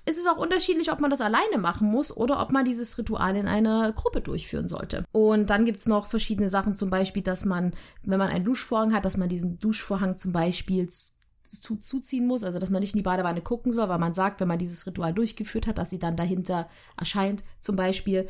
ist 0.07 0.19
es 0.19 0.27
auch 0.27 0.37
unterschiedlich, 0.37 0.93
ob 0.93 1.01
man 1.01 1.11
das 1.11 1.21
alleine 1.21 1.59
machen 1.59 1.89
muss 1.89 2.15
oder 2.15 2.41
ob 2.41 2.53
man 2.53 2.65
dieses 2.65 2.99
Ritual 2.99 3.37
in 3.37 3.49
einer 3.49 3.93
Gruppe 3.93 4.21
durchführen 4.21 4.69
sollte. 4.69 5.05
Und 5.13 5.51
dann 5.51 5.65
gibt's 5.65 5.87
noch 5.87 6.09
verschiedene 6.09 6.49
Sachen, 6.49 6.77
zum 6.77 6.91
Beispiel, 6.91 7.23
dass 7.23 7.45
man, 7.45 7.73
wenn 8.03 8.19
man 8.19 8.31
einen 8.31 8.45
Duschvorhang 8.45 8.93
hat, 8.95 9.05
dass 9.05 9.17
man 9.17 9.29
diesen 9.29 9.59
Duschvorhang 9.59 10.19
zum 10.19 10.33
Beispiel 10.33 10.89
zu, 10.89 11.77
zuziehen 11.77 12.27
muss, 12.27 12.45
also 12.45 12.59
dass 12.59 12.71
man 12.71 12.81
nicht 12.81 12.95
in 12.95 12.99
die 12.99 13.05
Badewanne 13.05 13.41
gucken 13.41 13.73
soll, 13.73 13.89
weil 13.89 13.99
man 13.99 14.15
sagt, 14.15 14.41
wenn 14.41 14.49
man 14.49 14.59
dieses 14.59 14.87
Ritual 14.87 15.13
durchgeführt 15.13 15.67
hat, 15.67 15.79
dass 15.79 15.91
sie 15.91 15.99
dann 15.99 16.17
dahinter 16.17 16.69
erscheint, 16.99 17.45
zum 17.61 17.77
Beispiel. 17.77 18.27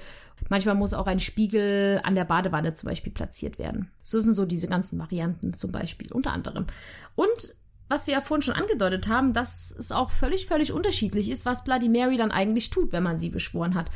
Manchmal 0.51 0.75
muss 0.75 0.95
auch 0.95 1.07
ein 1.07 1.21
Spiegel 1.21 2.01
an 2.03 2.15
der 2.15 2.25
Badewanne 2.25 2.75
zum 2.75 2.89
Beispiel 2.89 3.13
platziert 3.13 3.59
werden. 3.59 3.91
So 4.03 4.19
sind 4.19 4.35
so 4.35 4.47
diese 4.47 4.69
ganzen 4.69 4.99
Varianten 4.99 5.55
zum 5.55 5.73
Beispiel, 5.73 6.13
unter 6.13 6.33
anderem. 6.33 6.67
Und 7.15 7.55
was 7.89 8.07
wir 8.07 8.15
ja 8.15 8.21
vorhin 8.21 8.43
schon 8.43 8.55
angedeutet 8.55 9.09
haben, 9.09 9.33
dass 9.33 9.75
es 9.77 9.93
auch 9.93 10.11
völlig, 10.11 10.47
völlig 10.47 10.73
unterschiedlich 10.73 11.31
ist, 11.31 11.47
was 11.47 11.65
Bloody 11.65 11.89
Mary 11.89 12.17
dann 12.17 12.31
eigentlich 12.31 12.71
tut, 12.71 12.93
wenn 12.93 13.03
man 13.03 13.19
sie 13.19 13.31
beschworen 13.31 13.75
hat. 13.75 13.91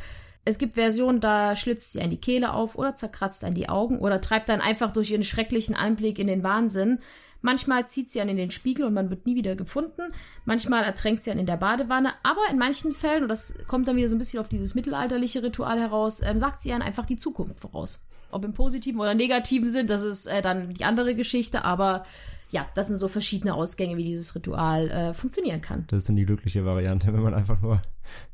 Es 0.45 0.57
gibt 0.57 0.75
Versionen, 0.75 1.19
da 1.19 1.55
schlitzt 1.55 1.93
sie 1.93 2.01
an 2.01 2.09
die 2.09 2.21
Kehle 2.21 2.53
auf 2.53 2.75
oder 2.75 2.95
zerkratzt 2.95 3.43
an 3.43 3.53
die 3.53 3.69
Augen 3.69 3.99
oder 3.99 4.21
treibt 4.21 4.49
dann 4.49 4.61
einfach 4.61 4.91
durch 4.91 5.11
ihren 5.11 5.23
schrecklichen 5.23 5.75
Anblick 5.75 6.17
in 6.17 6.27
den 6.27 6.43
Wahnsinn. 6.43 6.99
Manchmal 7.41 7.87
zieht 7.87 8.11
sie 8.11 8.19
einen 8.19 8.31
in 8.31 8.37
den 8.37 8.51
Spiegel 8.51 8.85
und 8.85 8.93
man 8.93 9.09
wird 9.09 9.25
nie 9.25 9.35
wieder 9.35 9.55
gefunden. 9.55 10.11
Manchmal 10.45 10.83
ertränkt 10.83 11.23
sie 11.23 11.31
einen 11.31 11.41
in 11.41 11.45
der 11.45 11.57
Badewanne. 11.57 12.11
Aber 12.23 12.41
in 12.51 12.57
manchen 12.57 12.91
Fällen, 12.91 13.23
und 13.23 13.29
das 13.29 13.53
kommt 13.67 13.87
dann 13.87 13.95
wieder 13.95 14.09
so 14.09 14.15
ein 14.15 14.19
bisschen 14.19 14.39
auf 14.39 14.49
dieses 14.49 14.75
mittelalterliche 14.75 15.41
Ritual 15.41 15.79
heraus, 15.79 16.21
ähm, 16.21 16.37
sagt 16.37 16.61
sie 16.61 16.73
einen 16.73 16.81
einfach 16.81 17.05
die 17.05 17.17
Zukunft 17.17 17.59
voraus. 17.59 18.07
Ob 18.31 18.43
im 18.43 18.53
positiven 18.53 18.99
oder 18.99 19.13
negativen 19.13 19.69
Sinn, 19.69 19.87
das 19.87 20.01
ist 20.03 20.25
äh, 20.25 20.41
dann 20.41 20.73
die 20.73 20.83
andere 20.83 21.15
Geschichte. 21.15 21.63
Aber 21.63 22.03
ja, 22.51 22.67
das 22.75 22.87
sind 22.87 22.97
so 22.97 23.07
verschiedene 23.07 23.53
Ausgänge, 23.53 23.97
wie 23.97 24.03
dieses 24.03 24.33
Ritual 24.35 24.89
äh, 24.89 25.13
funktionieren 25.13 25.61
kann. 25.61 25.85
Das 25.87 25.99
ist 25.99 26.09
dann 26.09 26.15
die 26.15 26.25
glückliche 26.25 26.65
Variante, 26.65 27.13
wenn 27.13 27.21
man 27.21 27.33
einfach 27.33 27.61
nur 27.61 27.81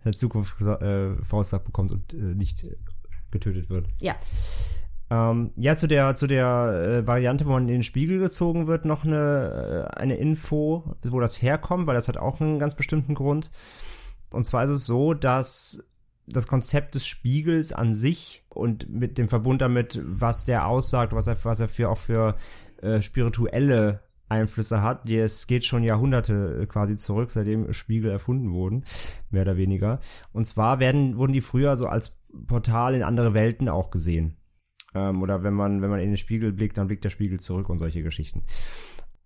eine 0.04 0.14
Zukunft 0.14 0.62
äh, 0.62 1.16
voraussagt 1.24 1.66
bekommt 1.66 1.92
und 1.92 2.14
äh, 2.14 2.18
nicht 2.18 2.66
getötet 3.32 3.70
wird. 3.70 3.88
Ja. 4.00 4.16
Ähm, 5.10 5.52
ja, 5.58 5.76
zu 5.76 5.88
der, 5.88 6.16
zu 6.16 6.28
der 6.28 7.04
äh, 7.04 7.08
Variante, 7.08 7.46
wo 7.46 7.52
man 7.52 7.64
in 7.64 7.76
den 7.76 7.84
Spiegel 7.84 8.20
gezogen 8.20 8.68
wird, 8.68 8.86
noch 8.86 9.04
eine, 9.04 9.90
äh, 9.94 10.00
eine 10.00 10.16
Info, 10.16 10.96
wo 11.04 11.20
das 11.20 11.42
herkommt, 11.42 11.86
weil 11.86 11.96
das 11.96 12.08
hat 12.08 12.18
auch 12.18 12.40
einen 12.40 12.58
ganz 12.58 12.76
bestimmten 12.76 13.14
Grund. 13.14 13.52
Und 14.32 14.46
zwar 14.46 14.64
ist 14.64 14.72
es 14.72 14.86
so, 14.86 15.14
dass 15.14 15.88
das 16.28 16.48
Konzept 16.48 16.96
des 16.96 17.06
Spiegels 17.06 17.72
an 17.72 17.94
sich 17.94 18.44
und 18.50 18.90
mit 18.90 19.18
dem 19.18 19.28
Verbund 19.28 19.62
damit, 19.62 20.00
was 20.04 20.46
der 20.46 20.66
aussagt, 20.66 21.14
was 21.14 21.28
er, 21.28 21.44
was 21.44 21.60
er 21.60 21.70
für 21.70 21.90
auch 21.90 21.98
für 21.98 22.36
äh, 22.82 23.00
spirituelle 23.02 24.02
Einflüsse 24.30 24.82
hat. 24.82 25.10
Es 25.10 25.48
geht 25.48 25.66
schon 25.66 25.84
Jahrhunderte 25.84 26.62
äh, 26.62 26.66
quasi 26.66 26.96
zurück, 26.96 27.32
seitdem 27.32 27.72
Spiegel 27.74 28.12
erfunden 28.12 28.52
wurden, 28.52 28.84
mehr 29.30 29.44
oder 29.44 29.58
weniger. 29.58 30.00
Und 30.32 30.46
zwar 30.46 30.80
werden, 30.80 31.18
wurden 31.18 31.34
die 31.34 31.42
früher 31.42 31.76
so 31.76 31.88
als 31.88 32.22
Portal 32.48 32.96
in 32.96 33.04
andere 33.04 33.34
Welten 33.34 33.70
auch 33.70 33.92
gesehen. 33.92 34.38
Ähm, 34.94 35.22
oder 35.22 35.44
wenn 35.44 35.54
man, 35.54 35.82
wenn 35.82 35.90
man 35.90 36.00
in 36.00 36.10
den 36.10 36.18
Spiegel 36.18 36.54
blickt, 36.54 36.78
dann 36.78 36.88
blickt 36.88 37.04
der 37.04 37.10
Spiegel 37.10 37.40
zurück 37.40 37.70
und 37.70 37.78
solche 37.78 38.04
Geschichten. 38.04 38.44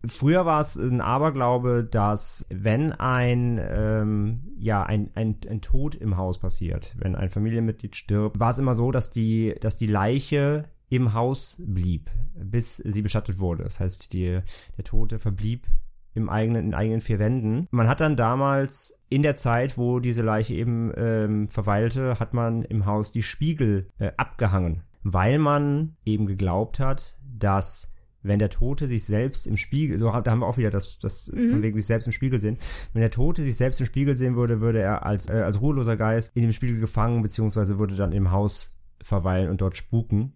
Früher 0.05 0.45
war 0.45 0.61
es 0.61 0.77
ein 0.77 1.01
Aberglaube, 1.01 1.83
dass 1.83 2.45
wenn 2.49 2.93
ein 2.93 3.59
ähm, 3.61 4.53
ja 4.57 4.83
ein, 4.83 5.11
ein, 5.13 5.35
ein 5.49 5.59
Tod 5.59 5.93
im 5.93 6.15
Haus 6.15 6.39
passiert, 6.39 6.95
wenn 6.97 7.15
ein 7.15 7.29
Familienmitglied 7.29 7.97
stirbt, 7.97 8.39
war 8.39 8.51
es 8.51 8.59
immer 8.59 8.75
so, 8.75 8.91
dass 8.91 9.11
die 9.11 9.55
dass 9.59 9.77
die 9.77 9.87
Leiche 9.87 10.69
im 10.89 11.13
Haus 11.13 11.63
blieb, 11.65 12.09
bis 12.35 12.77
sie 12.77 13.01
bestattet 13.01 13.39
wurde. 13.39 13.63
Das 13.63 13.79
heißt, 13.79 14.13
die, 14.13 14.39
der 14.77 14.83
Tote 14.83 15.19
verblieb 15.19 15.67
im 16.15 16.29
eigenen, 16.29 16.65
in 16.65 16.73
eigenen 16.73 17.01
vier 17.01 17.19
Wänden. 17.19 17.67
Man 17.71 17.87
hat 17.87 17.99
dann 17.99 18.15
damals 18.15 19.05
in 19.09 19.21
der 19.21 19.35
Zeit, 19.35 19.77
wo 19.77 19.99
diese 19.99 20.23
Leiche 20.23 20.55
eben 20.55 20.91
ähm, 20.97 21.47
verweilte, 21.49 22.19
hat 22.19 22.33
man 22.33 22.63
im 22.63 22.85
Haus 22.85 23.11
die 23.11 23.23
Spiegel 23.23 23.89
äh, 23.99 24.11
abgehangen 24.17 24.83
weil 25.03 25.39
man 25.39 25.95
eben 26.05 26.25
geglaubt 26.25 26.79
hat, 26.79 27.15
dass 27.23 27.93
wenn 28.21 28.39
der 28.39 28.49
Tote 28.49 28.85
sich 28.85 29.05
selbst 29.05 29.47
im 29.47 29.55
Spiegel, 29.55 29.97
so 29.97 30.11
da 30.11 30.31
haben 30.31 30.39
wir 30.39 30.47
auch 30.47 30.57
wieder 30.57 30.71
das, 30.71 30.99
das 30.99 31.31
mhm. 31.31 31.49
von 31.49 31.61
wegen 31.61 31.77
sich 31.77 31.85
selbst 31.85 32.05
im 32.05 32.11
Spiegel 32.11 32.41
sehen, 32.41 32.57
wenn 32.93 33.01
der 33.01 33.11
Tote 33.11 33.41
sich 33.41 33.55
selbst 33.55 33.79
im 33.79 33.85
Spiegel 33.85 34.17
sehen 34.17 34.35
würde, 34.35 34.59
würde 34.59 34.79
er 34.79 35.05
als, 35.05 35.29
äh, 35.29 35.33
als 35.33 35.61
ruheloser 35.61 35.95
Geist 35.95 36.35
in 36.35 36.41
dem 36.41 36.51
Spiegel 36.51 36.79
gefangen, 36.79 37.21
beziehungsweise 37.21 37.79
würde 37.79 37.95
dann 37.95 38.11
im 38.11 38.31
Haus 38.31 38.75
verweilen 39.01 39.49
und 39.49 39.61
dort 39.61 39.77
spuken. 39.77 40.33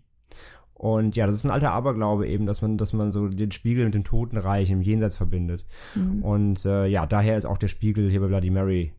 Und 0.84 1.16
ja, 1.16 1.26
das 1.26 1.36
ist 1.36 1.46
ein 1.46 1.52
alter 1.52 1.72
Aberglaube 1.72 2.28
eben, 2.28 2.46
dass 2.46 2.62
man, 2.62 2.78
dass 2.78 2.92
man 2.92 3.14
so 3.14 3.30
den 3.30 3.54
Spiegel 3.54 3.86
mit 3.86 3.94
dem 3.94 4.04
Totenreich 4.04 4.70
im 4.70 4.82
Jenseits 4.82 5.16
verbindet. 5.16 5.64
Mhm. 5.96 6.22
Und 6.22 6.66
äh, 6.66 6.88
ja, 6.88 7.06
daher 7.06 7.38
ist 7.38 7.46
auch 7.46 7.58
der 7.58 7.70
Spiegel 7.70 8.10
hier 8.10 8.20
bei 8.20 8.28
Bloody 8.28 8.50
Mary 8.50 8.92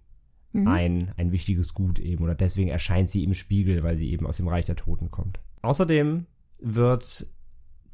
mhm. 0.53 0.67
ein, 0.67 1.13
ein 1.19 1.31
wichtiges 1.31 1.75
Gut 1.75 1.99
eben. 1.99 2.25
Oder 2.25 2.35
deswegen 2.35 2.71
erscheint 2.71 3.11
sie 3.11 3.23
im 3.23 3.35
Spiegel, 3.35 3.83
weil 3.83 3.99
sie 3.99 4.11
eben 4.13 4.27
aus 4.27 4.39
dem 4.39 4.49
Reich 4.49 4.65
der 4.65 4.77
Toten 4.77 5.11
kommt. 5.11 5.41
Außerdem 5.61 6.25
wird 6.63 7.27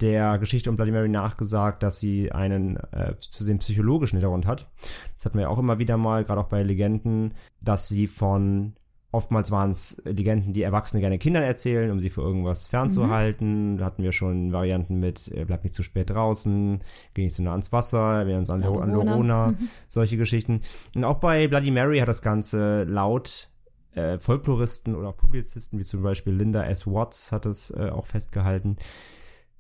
der 0.01 0.39
Geschichte 0.39 0.71
um 0.71 0.77
Bloody 0.77 0.93
Mary 0.93 1.09
nachgesagt, 1.09 1.83
dass 1.83 1.99
sie 1.99 2.31
einen 2.31 2.77
äh, 2.93 3.17
zu 3.19 3.43
sehen 3.43 3.59
psychologischen 3.59 4.19
Hintergrund 4.19 4.47
hat. 4.47 4.71
Das 5.17 5.25
hatten 5.25 5.37
wir 5.37 5.43
ja 5.43 5.49
auch 5.49 5.59
immer 5.59 5.81
wieder 5.81 5.97
mal, 5.97 6.23
gerade 6.23 6.41
auch 6.41 6.49
bei 6.49 6.63
Legenden, 6.63 7.35
dass 7.65 7.89
sie 7.89 8.07
von 8.07 8.75
Oftmals 9.13 9.51
waren 9.51 9.73
es 9.73 10.01
Legenden, 10.05 10.53
die 10.53 10.63
Erwachsene 10.63 11.01
gerne 11.01 11.19
Kindern 11.19 11.43
erzählen, 11.43 11.91
um 11.91 11.99
sie 11.99 12.11
für 12.11 12.21
irgendwas 12.21 12.69
fernzuhalten. 12.69 13.73
Mhm. 13.73 13.79
Da 13.79 13.87
hatten 13.87 14.03
wir 14.05 14.13
schon 14.13 14.53
Varianten 14.53 15.01
mit 15.01 15.29
äh, 15.33 15.45
bleib 15.45 15.65
nicht 15.65 15.75
zu 15.75 15.83
spät 15.83 16.11
draußen, 16.11 16.79
geh 17.15 17.25
nicht 17.25 17.35
zu 17.35 17.43
nah 17.43 17.51
ans 17.51 17.73
Wasser, 17.73 18.27
wir 18.27 18.39
uns 18.39 18.51
an 18.51 18.63
Lorona, 18.63 19.49
mhm. 19.49 19.57
solche 19.89 20.17
Geschichten. 20.17 20.61
Und 20.95 21.05
auch 21.05 21.19
bei 21.19 21.49
Bloody 21.49 21.73
Mary 21.73 21.99
hat 21.99 22.09
das 22.09 22.23
Ganze 22.23 22.85
laut 22.85 23.51
äh, 23.95 24.19
Folkloristen 24.19 24.95
oder 24.95 25.09
auch 25.09 25.17
Publizisten, 25.17 25.79
wie 25.81 25.85
zum 25.85 26.03
Beispiel 26.03 26.33
Linda 26.33 26.63
S. 26.65 26.87
Watts, 26.87 27.33
hat 27.33 27.47
es 27.47 27.71
äh, 27.71 27.91
auch 27.91 28.07
festgehalten, 28.07 28.77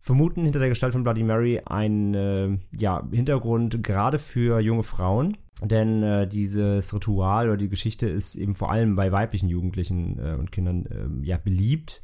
vermuten 0.01 0.45
hinter 0.45 0.59
der 0.59 0.71
Gestalt 0.71 0.93
von 0.93 1.03
Bloody 1.03 1.23
Mary 1.23 1.61
einen 1.65 2.15
äh, 2.15 2.59
ja, 2.77 3.07
Hintergrund 3.13 3.83
gerade 3.83 4.19
für 4.19 4.61
junge 4.61 4.83
Frauen. 4.83 5.37
Denn 5.63 6.03
äh, 6.03 6.27
dieses 6.27 6.95
Ritual 6.95 7.49
oder 7.49 7.59
die 7.59 7.69
Geschichte 7.69 8.09
ist 8.09 8.35
eben 8.35 8.55
vor 8.55 8.71
allem 8.71 8.97
bei 8.97 9.13
weiblichen 9.13 9.49
Jugendlichen 9.49 10.19
äh, 10.19 10.37
und 10.39 10.53
Kindern 10.53 10.87
äh, 10.87 11.27
ja 11.27 11.37
beliebt, 11.37 12.03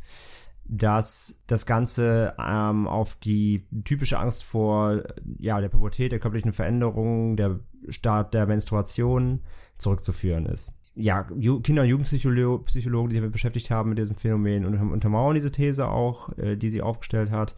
dass 0.66 1.42
das 1.46 1.64
Ganze 1.64 2.34
ähm, 2.38 2.86
auf 2.86 3.14
die 3.14 3.66
typische 3.84 4.18
Angst 4.18 4.44
vor 4.44 5.02
ja 5.38 5.60
der 5.60 5.70
Pubertät, 5.70 6.12
der 6.12 6.18
körperlichen 6.18 6.52
Veränderungen, 6.52 7.36
der 7.36 7.60
Start 7.88 8.34
der 8.34 8.46
Menstruation 8.46 9.40
zurückzuführen 9.78 10.44
ist 10.46 10.78
ja, 10.96 11.24
Kinder- 11.24 11.82
und 11.82 11.88
Jugendpsychologen, 11.88 12.64
die 12.66 12.72
sich 12.72 13.20
damit 13.20 13.32
beschäftigt 13.32 13.70
haben 13.70 13.90
mit 13.90 13.98
diesem 13.98 14.16
Phänomen 14.16 14.64
und 14.64 14.76
untermauern 14.90 15.34
diese 15.34 15.52
These 15.52 15.88
auch, 15.88 16.36
äh, 16.38 16.56
die 16.56 16.70
sie 16.70 16.82
aufgestellt 16.82 17.30
hat. 17.30 17.54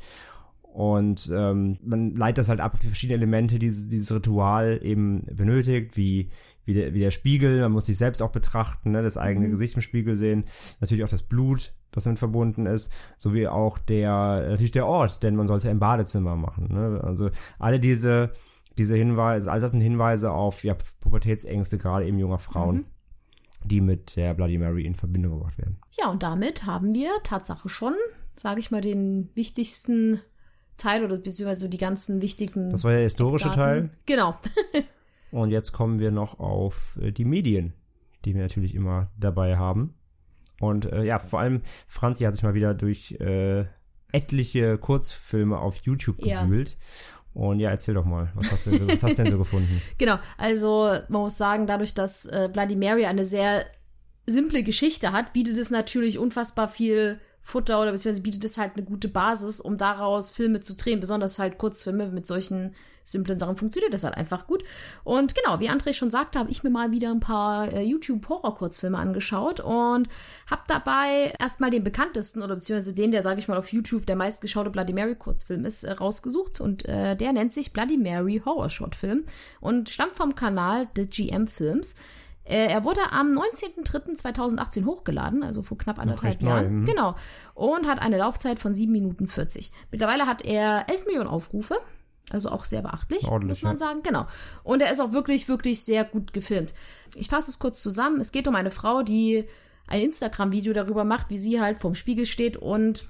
Und 0.63 1.31
ähm, 1.33 1.79
man 1.83 2.15
leitet 2.15 2.39
das 2.39 2.49
halt 2.49 2.61
ab 2.61 2.75
auf 2.75 2.81
die 2.81 2.89
verschiedenen 2.89 3.21
Elemente, 3.21 3.55
die 3.55 3.67
dieses, 3.67 3.89
dieses 3.89 4.13
Ritual 4.13 4.81
eben 4.83 5.25
benötigt, 5.33 5.97
wie, 5.97 6.31
wie, 6.65 6.75
der, 6.75 6.95
wie 6.95 7.01
der 7.01 7.11
Spiegel, 7.11 7.63
man 7.63 7.73
muss 7.73 7.87
sich 7.87 7.97
selbst 7.97 8.23
auch 8.23 8.31
betrachten, 8.31 8.91
ne, 8.91 9.03
das 9.03 9.17
eigene 9.17 9.47
mhm. 9.47 9.53
Gesicht 9.53 9.77
im 9.77 9.83
Spiegel 9.83 10.17
sehen, 10.17 10.45
natürlich 10.81 11.05
auch 11.05 11.09
das 11.09 11.23
Blut, 11.23 11.73
das 11.93 12.05
damit 12.05 12.19
verbunden 12.19 12.67
ist, 12.67 12.93
sowie 13.17 13.49
auch 13.49 13.79
der, 13.79 14.49
natürlich 14.51 14.73
der 14.73 14.87
Ort, 14.87 15.23
denn 15.23 15.37
man 15.37 15.47
soll 15.47 15.59
es 15.59 15.65
ja 15.65 15.71
im 15.71 15.81
Badezimmer 15.81 16.37
machen. 16.37 16.69
Ne? 16.73 17.01
Also 17.03 17.31
alle 17.59 17.81
diese, 17.81 18.33
diese 18.77 18.97
Hinweise, 18.97 19.51
all 19.51 19.61
das 19.61 19.73
sind 19.73 19.81
Hinweise 19.81 20.33
auf 20.33 20.65
ja, 20.65 20.77
Pubertätsängste, 21.01 21.79
gerade 21.79 22.07
eben 22.07 22.19
junger 22.19 22.39
Frauen. 22.39 22.77
Mhm 22.77 22.85
die 23.65 23.81
mit 23.81 24.17
der 24.17 24.35
Bloody 24.35 24.59
Mary 24.59 24.85
in 24.85 24.95
Verbindung 24.95 25.39
gebracht 25.39 25.59
werden. 25.59 25.79
Ja, 25.99 26.11
und 26.11 26.23
damit 26.23 26.67
haben 26.67 26.95
wir 26.95 27.11
Tatsache 27.25 27.69
schon, 27.69 27.95
sage 28.37 28.61
ich 28.61 28.71
mal, 28.71 28.81
den 28.81 29.31
wichtigsten 29.35 30.21
Teil 30.77 31.05
oder 31.05 31.19
beziehungsweise 31.19 31.69
die 31.69 31.79
ganzen 31.79 32.23
wichtigen. 32.23 32.71
Das 32.71 32.85
war 32.85 32.93
der 32.93 33.03
historische 33.03 33.51
Teil. 33.51 33.91
Genau. 34.07 34.35
und 35.33 35.51
jetzt 35.51 35.73
kommen 35.73 35.99
wir 35.99 36.11
noch 36.11 36.39
auf 36.39 36.99
äh, 37.03 37.11
die 37.11 37.25
Medien, 37.25 37.73
die 38.25 38.35
wir 38.35 38.43
natürlich 38.43 38.75
immer 38.75 39.11
dabei 39.19 39.57
haben. 39.57 39.95
Und 40.61 40.87
äh, 40.87 41.05
ja, 41.05 41.19
vor 41.19 41.41
allem 41.41 41.63
Franzi 41.87 42.25
hat 42.25 42.35
sich 42.35 42.43
mal 42.43 42.55
wieder 42.55 42.75
durch 42.75 43.13
äh, 43.21 43.67
etliche 44.13 44.79
Kurzfilme 44.79 45.59
auf 45.59 45.79
YouTube 45.83 46.19
gewühlt. 46.19 46.71
Ja. 46.71 46.77
Und 47.39 47.61
ja, 47.61 47.71
erzähl 47.71 47.95
doch 47.95 48.05
mal, 48.05 48.33
was 48.35 48.51
hast 48.51 48.67
du, 48.67 48.71
denn 48.71 48.81
so, 48.81 48.89
was 48.89 49.03
hast 49.05 49.19
du 49.19 49.23
denn 49.23 49.33
so 49.33 49.39
gefunden? 49.45 49.81
genau, 49.97 50.19
also 50.39 50.91
man 51.09 51.23
muss 51.23 51.39
sagen, 51.39 51.69
dadurch, 51.69 51.95
dass 51.95 52.27
äh, 52.27 52.51
Bloody 52.53 52.75
Mary 52.75 53.07
eine 53.07 53.25
sehr 53.25 53.65
simple 54.27 54.65
Geschichte 54.65 55.13
hat, 55.13 55.33
bietet 55.33 55.57
es 55.57 55.71
natürlich 55.71 56.19
unfassbar 56.19 56.67
viel 56.67 57.21
Futter 57.41 57.81
oder 57.81 57.93
beziehungsweise 57.93 58.23
bietet 58.23 58.45
es 58.45 58.59
halt 58.59 58.73
eine 58.75 58.85
gute 58.85 59.07
Basis, 59.07 59.61
um 59.61 59.79
daraus 59.79 60.31
Filme 60.31 60.59
zu 60.59 60.75
drehen. 60.75 60.99
Besonders 60.99 61.39
halt 61.39 61.59
Kurzfilme 61.59 62.09
mit 62.09 62.27
solchen 62.27 62.75
simplen 63.11 63.39
Sachen 63.39 63.57
funktioniert 63.57 63.93
das 63.93 64.05
halt 64.05 64.17
einfach 64.17 64.47
gut. 64.47 64.65
Und 65.05 65.35
genau, 65.35 65.61
wie 65.61 65.71
André 65.71 65.93
schon 65.95 66.11
sagte, 66.11 66.39
habe 66.39 66.51
ich 66.51 66.63
mir 66.63 66.71
mal 66.71 66.93
wieder 66.93 67.11
ein 67.11 67.21
paar 67.21 67.73
äh, 67.73 67.83
YouTube-Horror-Kurzfilme 67.83 68.99
angeschaut 68.99 69.61
und 69.61 70.09
habe 70.51 70.63
dabei 70.67 71.33
erstmal 71.39 71.71
den 71.71 71.85
bekanntesten 71.85 72.43
oder 72.43 72.55
beziehungsweise 72.55 72.95
den, 72.95 73.11
der, 73.11 73.23
sage 73.23 73.41
ich 73.41 73.49
mal, 73.49 73.59
auf 73.59 73.73
YouTube 73.73 74.07
der 74.07 74.17
meistgeschaute 74.17 74.71
Bloody 74.71 74.93
Mary-Kurzfilm 74.93 75.65
ist, 75.65 75.85
äh, 75.85 75.93
rausgesucht. 75.93 76.61
Und 76.61 76.87
äh, 76.87 77.17
der 77.17 77.33
nennt 77.33 77.53
sich 77.53 77.73
Bloody 77.73 77.97
Mary 77.97 78.43
Horror 78.45 78.71
Short 78.71 78.95
Film 78.95 79.25
und 79.61 79.89
stammt 79.89 80.17
vom 80.17 80.35
Kanal 80.35 80.87
The 80.97 81.07
GM 81.07 81.47
Films. 81.47 81.97
Äh, 82.49 82.67
er 82.69 82.85
wurde 82.85 83.01
am 83.13 83.29
19.03.2018 83.33 84.87
hochgeladen, 84.87 85.43
also 85.43 85.63
vor 85.63 85.77
knapp 85.77 85.99
anderthalb 85.99 86.41
Jahren. 86.41 86.81
Neu, 86.81 86.87
genau. 86.87 87.15
Und 87.55 87.87
hat 87.87 88.01
eine 88.01 88.17
Laufzeit 88.17 88.59
von 88.59 88.75
7 88.75 88.91
Minuten 88.91 89.27
40. 89.27 89.71
Mittlerweile 89.91 90.27
hat 90.27 90.45
er 90.45 90.89
11 90.89 91.07
Millionen 91.07 91.29
Aufrufe. 91.29 91.77
Also 92.31 92.51
auch 92.51 92.65
sehr 92.65 92.83
beachtlich, 92.83 93.25
Ordentlich, 93.25 93.59
muss 93.59 93.63
man 93.63 93.73
ja. 93.75 93.79
sagen. 93.79 94.03
Genau. 94.03 94.27
Und 94.63 94.81
er 94.81 94.93
ist 94.93 95.01
auch 95.01 95.13
wirklich, 95.13 95.49
wirklich 95.49 95.83
sehr 95.83 96.05
gut 96.05 96.33
gefilmt. 96.33 96.75
Ich 97.15 97.29
fasse 97.29 97.51
es 97.51 97.59
kurz 97.59 97.81
zusammen. 97.83 98.21
Es 98.21 98.33
geht 98.33 98.47
um 98.49 98.55
eine 98.55 98.71
Frau, 98.71 99.03
die 99.03 99.45
ein 99.87 100.03
Instagram-Video 100.03 100.73
darüber 100.73 101.05
macht, 101.05 101.31
wie 101.31 101.39
sie 101.39 101.61
halt 101.61 101.79
vorm 101.79 101.95
Spiegel 101.95 102.27
steht 102.27 102.57
und 102.57 103.09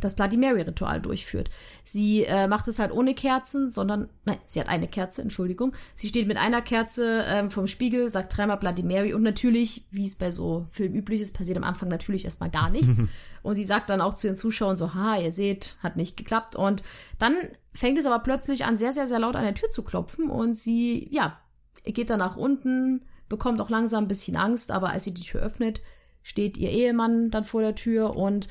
das 0.00 0.14
Bloody 0.14 0.36
Mary-Ritual 0.36 1.00
durchführt. 1.00 1.48
Sie 1.84 2.24
äh, 2.24 2.48
macht 2.48 2.68
es 2.68 2.78
halt 2.78 2.92
ohne 2.92 3.14
Kerzen, 3.14 3.70
sondern, 3.70 4.08
nein, 4.24 4.38
sie 4.44 4.60
hat 4.60 4.68
eine 4.68 4.88
Kerze, 4.88 5.22
Entschuldigung. 5.22 5.74
Sie 5.94 6.08
steht 6.08 6.26
mit 6.26 6.36
einer 6.36 6.60
Kerze 6.60 7.24
ähm, 7.28 7.50
vom 7.50 7.66
Spiegel, 7.66 8.10
sagt 8.10 8.36
dreimal 8.36 8.58
Bloody 8.58 8.82
Mary 8.82 9.14
und 9.14 9.22
natürlich, 9.22 9.84
wie 9.90 10.06
es 10.06 10.16
bei 10.16 10.30
so 10.32 10.66
Filmen 10.70 10.96
üblich 10.96 11.20
ist, 11.20 11.36
passiert 11.36 11.56
am 11.56 11.64
Anfang 11.64 11.88
natürlich 11.88 12.24
erstmal 12.24 12.50
gar 12.50 12.70
nichts. 12.70 13.02
und 13.42 13.56
sie 13.56 13.64
sagt 13.64 13.88
dann 13.88 14.00
auch 14.00 14.14
zu 14.14 14.26
ihren 14.26 14.36
Zuschauern 14.36 14.76
so, 14.76 14.94
ha, 14.94 15.16
ihr 15.16 15.32
seht, 15.32 15.76
hat 15.82 15.96
nicht 15.96 16.16
geklappt. 16.16 16.56
Und 16.56 16.82
dann 17.18 17.34
fängt 17.76 17.98
es 17.98 18.06
aber 18.06 18.20
plötzlich 18.20 18.64
an, 18.64 18.76
sehr, 18.76 18.92
sehr, 18.92 19.06
sehr 19.06 19.18
laut 19.18 19.36
an 19.36 19.44
der 19.44 19.54
Tür 19.54 19.68
zu 19.68 19.84
klopfen 19.84 20.30
und 20.30 20.56
sie, 20.56 21.08
ja, 21.12 21.38
geht 21.84 22.10
dann 22.10 22.18
nach 22.18 22.36
unten, 22.36 23.04
bekommt 23.28 23.60
auch 23.60 23.70
langsam 23.70 24.04
ein 24.04 24.08
bisschen 24.08 24.36
Angst, 24.36 24.72
aber 24.72 24.90
als 24.90 25.04
sie 25.04 25.14
die 25.14 25.22
Tür 25.22 25.42
öffnet, 25.42 25.80
steht 26.22 26.56
ihr 26.56 26.70
Ehemann 26.70 27.30
dann 27.30 27.44
vor 27.44 27.60
der 27.60 27.74
Tür 27.74 28.16
und 28.16 28.48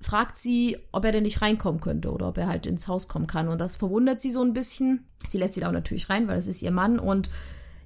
fragt 0.00 0.36
sie, 0.36 0.78
ob 0.92 1.04
er 1.04 1.12
denn 1.12 1.24
nicht 1.24 1.42
reinkommen 1.42 1.80
könnte 1.80 2.12
oder 2.12 2.28
ob 2.28 2.38
er 2.38 2.46
halt 2.46 2.66
ins 2.66 2.88
Haus 2.88 3.08
kommen 3.08 3.26
kann. 3.26 3.48
Und 3.48 3.60
das 3.60 3.76
verwundert 3.76 4.20
sie 4.20 4.30
so 4.30 4.42
ein 4.42 4.52
bisschen. 4.52 5.06
Sie 5.26 5.38
lässt 5.38 5.54
sie 5.54 5.60
da 5.60 5.68
auch 5.68 5.72
natürlich 5.72 6.08
rein, 6.08 6.28
weil 6.28 6.38
es 6.38 6.48
ist 6.48 6.62
ihr 6.62 6.70
Mann 6.70 6.98
und 6.98 7.28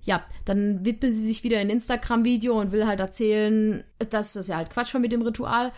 ja, 0.03 0.25
dann 0.45 0.85
widmet 0.85 1.15
sie 1.15 1.27
sich 1.27 1.45
wieder 1.45 1.59
ein 1.59 1.71
Instagram-Video 1.71 2.59
und 2.59 2.73
will 2.73 2.87
halt 2.87 3.01
erzählen, 3.01 3.85
dass 4.11 4.33
das 4.33 4.49
ja 4.49 4.57
halt 4.57 4.71
Quatsch 4.71 4.95
war 4.95 5.01
mit 5.01 5.13
dem 5.13 5.23
Ritual. 5.23 5.73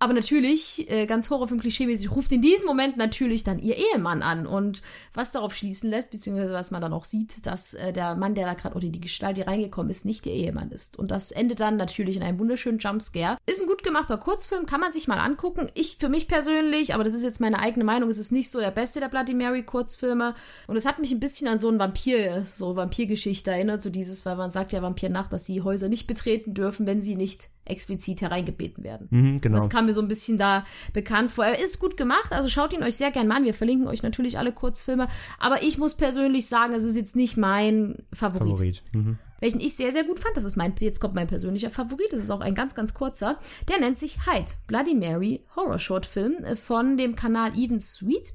Aber 0.00 0.12
natürlich, 0.12 0.88
äh, 0.90 1.06
ganz 1.06 1.28
Horrorfilm-Klischee-mäßig, 1.28 2.12
ruft 2.12 2.30
in 2.30 2.40
diesem 2.40 2.66
Moment 2.66 2.96
natürlich 2.96 3.42
dann 3.42 3.58
ihr 3.58 3.76
Ehemann 3.76 4.22
an. 4.22 4.46
Und 4.46 4.82
was 5.12 5.32
darauf 5.32 5.54
schließen 5.56 5.90
lässt, 5.90 6.12
beziehungsweise 6.12 6.54
was 6.54 6.70
man 6.70 6.80
dann 6.80 6.92
auch 6.92 7.04
sieht, 7.04 7.46
dass 7.46 7.74
äh, 7.74 7.92
der 7.92 8.14
Mann, 8.14 8.36
der 8.36 8.46
da 8.46 8.54
gerade, 8.54 8.76
oder 8.76 8.88
die 8.88 9.00
Gestalt, 9.00 9.36
die 9.36 9.42
reingekommen 9.42 9.90
ist, 9.90 10.04
nicht 10.04 10.26
ihr 10.26 10.34
Ehemann 10.34 10.70
ist. 10.70 10.98
Und 10.98 11.10
das 11.10 11.32
endet 11.32 11.58
dann 11.58 11.76
natürlich 11.76 12.16
in 12.16 12.22
einem 12.22 12.38
wunderschönen 12.38 12.78
Jumpscare. 12.78 13.38
Ist 13.46 13.60
ein 13.60 13.66
gut 13.66 13.82
gemachter 13.82 14.18
Kurzfilm, 14.18 14.66
kann 14.66 14.80
man 14.80 14.92
sich 14.92 15.08
mal 15.08 15.18
angucken. 15.18 15.68
Ich, 15.74 15.96
für 15.96 16.08
mich 16.08 16.28
persönlich, 16.28 16.94
aber 16.94 17.02
das 17.02 17.14
ist 17.14 17.24
jetzt 17.24 17.40
meine 17.40 17.58
eigene 17.58 17.84
Meinung, 17.84 18.08
ist 18.08 18.18
es 18.18 18.30
nicht 18.30 18.50
so 18.50 18.60
der 18.60 18.70
beste 18.70 19.00
der 19.00 19.08
Bloody 19.08 19.34
Mary-Kurzfilme. 19.34 20.34
Und 20.68 20.76
es 20.76 20.86
hat 20.86 21.00
mich 21.00 21.10
ein 21.10 21.20
bisschen 21.20 21.48
an 21.48 21.58
so 21.58 21.68
ein 21.70 21.78
Vampir, 21.80 22.44
so 22.44 22.76
Vampirgeschichte 22.76 23.50
erinnert, 23.50 23.82
so 23.82 23.90
dieses, 23.90 24.24
weil 24.24 24.36
man 24.36 24.52
sagt 24.52 24.70
ja 24.70 24.80
Vampir 24.80 25.10
nach, 25.10 25.28
dass 25.28 25.46
sie 25.46 25.62
Häuser 25.62 25.88
nicht 25.88 26.06
betreten 26.06 26.54
dürfen, 26.54 26.86
wenn 26.86 27.02
sie 27.02 27.16
nicht 27.16 27.50
explizit 27.70 28.20
hereingebeten 28.20 28.84
werden. 28.84 29.08
Mhm, 29.10 29.40
genau. 29.40 29.58
Das 29.58 29.70
kam 29.70 29.86
mir 29.86 29.92
so 29.92 30.00
ein 30.00 30.08
bisschen 30.08 30.38
da 30.38 30.64
bekannt 30.92 31.30
vor. 31.30 31.44
Er 31.44 31.62
ist 31.62 31.78
gut 31.78 31.96
gemacht, 31.96 32.32
also 32.32 32.48
schaut 32.48 32.72
ihn 32.72 32.82
euch 32.82 32.96
sehr 32.96 33.10
gern 33.10 33.28
mal 33.28 33.36
an. 33.36 33.44
Wir 33.44 33.54
verlinken 33.54 33.88
euch 33.88 34.02
natürlich 34.02 34.38
alle 34.38 34.52
Kurzfilme. 34.52 35.08
Aber 35.38 35.62
ich 35.62 35.78
muss 35.78 35.94
persönlich 35.94 36.48
sagen, 36.48 36.72
es 36.74 36.84
ist 36.84 36.96
jetzt 36.96 37.16
nicht 37.16 37.36
mein 37.36 37.96
Favorit. 38.12 38.50
Favorit. 38.50 38.82
Mhm. 38.94 39.18
Welchen 39.40 39.60
ich 39.60 39.76
sehr, 39.76 39.92
sehr 39.92 40.04
gut 40.04 40.18
fand. 40.18 40.36
Das 40.36 40.44
ist 40.44 40.56
mein, 40.56 40.74
jetzt 40.80 41.00
kommt 41.00 41.14
mein 41.14 41.26
persönlicher 41.26 41.70
Favorit. 41.70 42.12
Das 42.12 42.20
ist 42.20 42.30
auch 42.30 42.40
ein 42.40 42.54
ganz, 42.54 42.74
ganz 42.74 42.94
kurzer. 42.94 43.38
Der 43.68 43.78
nennt 43.78 43.96
sich 43.96 44.26
Hyde, 44.26 44.50
Bloody 44.66 44.94
Mary 44.94 45.44
Horror 45.54 45.78
Short 45.78 46.06
Film 46.06 46.34
äh, 46.44 46.56
von 46.56 46.96
dem 46.96 47.14
Kanal 47.14 47.56
Even 47.56 47.80
Sweet. 47.80 48.32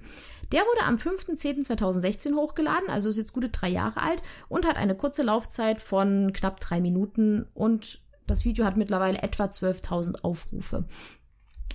Der 0.52 0.62
wurde 0.62 0.86
am 0.86 0.96
5.10.2016 0.98 2.36
hochgeladen, 2.36 2.88
also 2.88 3.10
ist 3.10 3.18
jetzt 3.18 3.34
gute 3.34 3.50
drei 3.50 3.70
Jahre 3.70 4.02
alt 4.02 4.22
und 4.50 4.68
hat 4.68 4.78
eine 4.78 4.94
kurze 4.94 5.24
Laufzeit 5.24 5.82
von 5.82 6.32
knapp 6.32 6.60
drei 6.60 6.80
Minuten 6.80 7.48
und 7.56 8.03
das 8.28 8.46
Video 8.46 8.66
hat 8.66 8.78
mittlerweile 8.78 9.22
etwa 9.22 9.46
12.000 9.46 10.22
Aufrufe. 10.22 10.86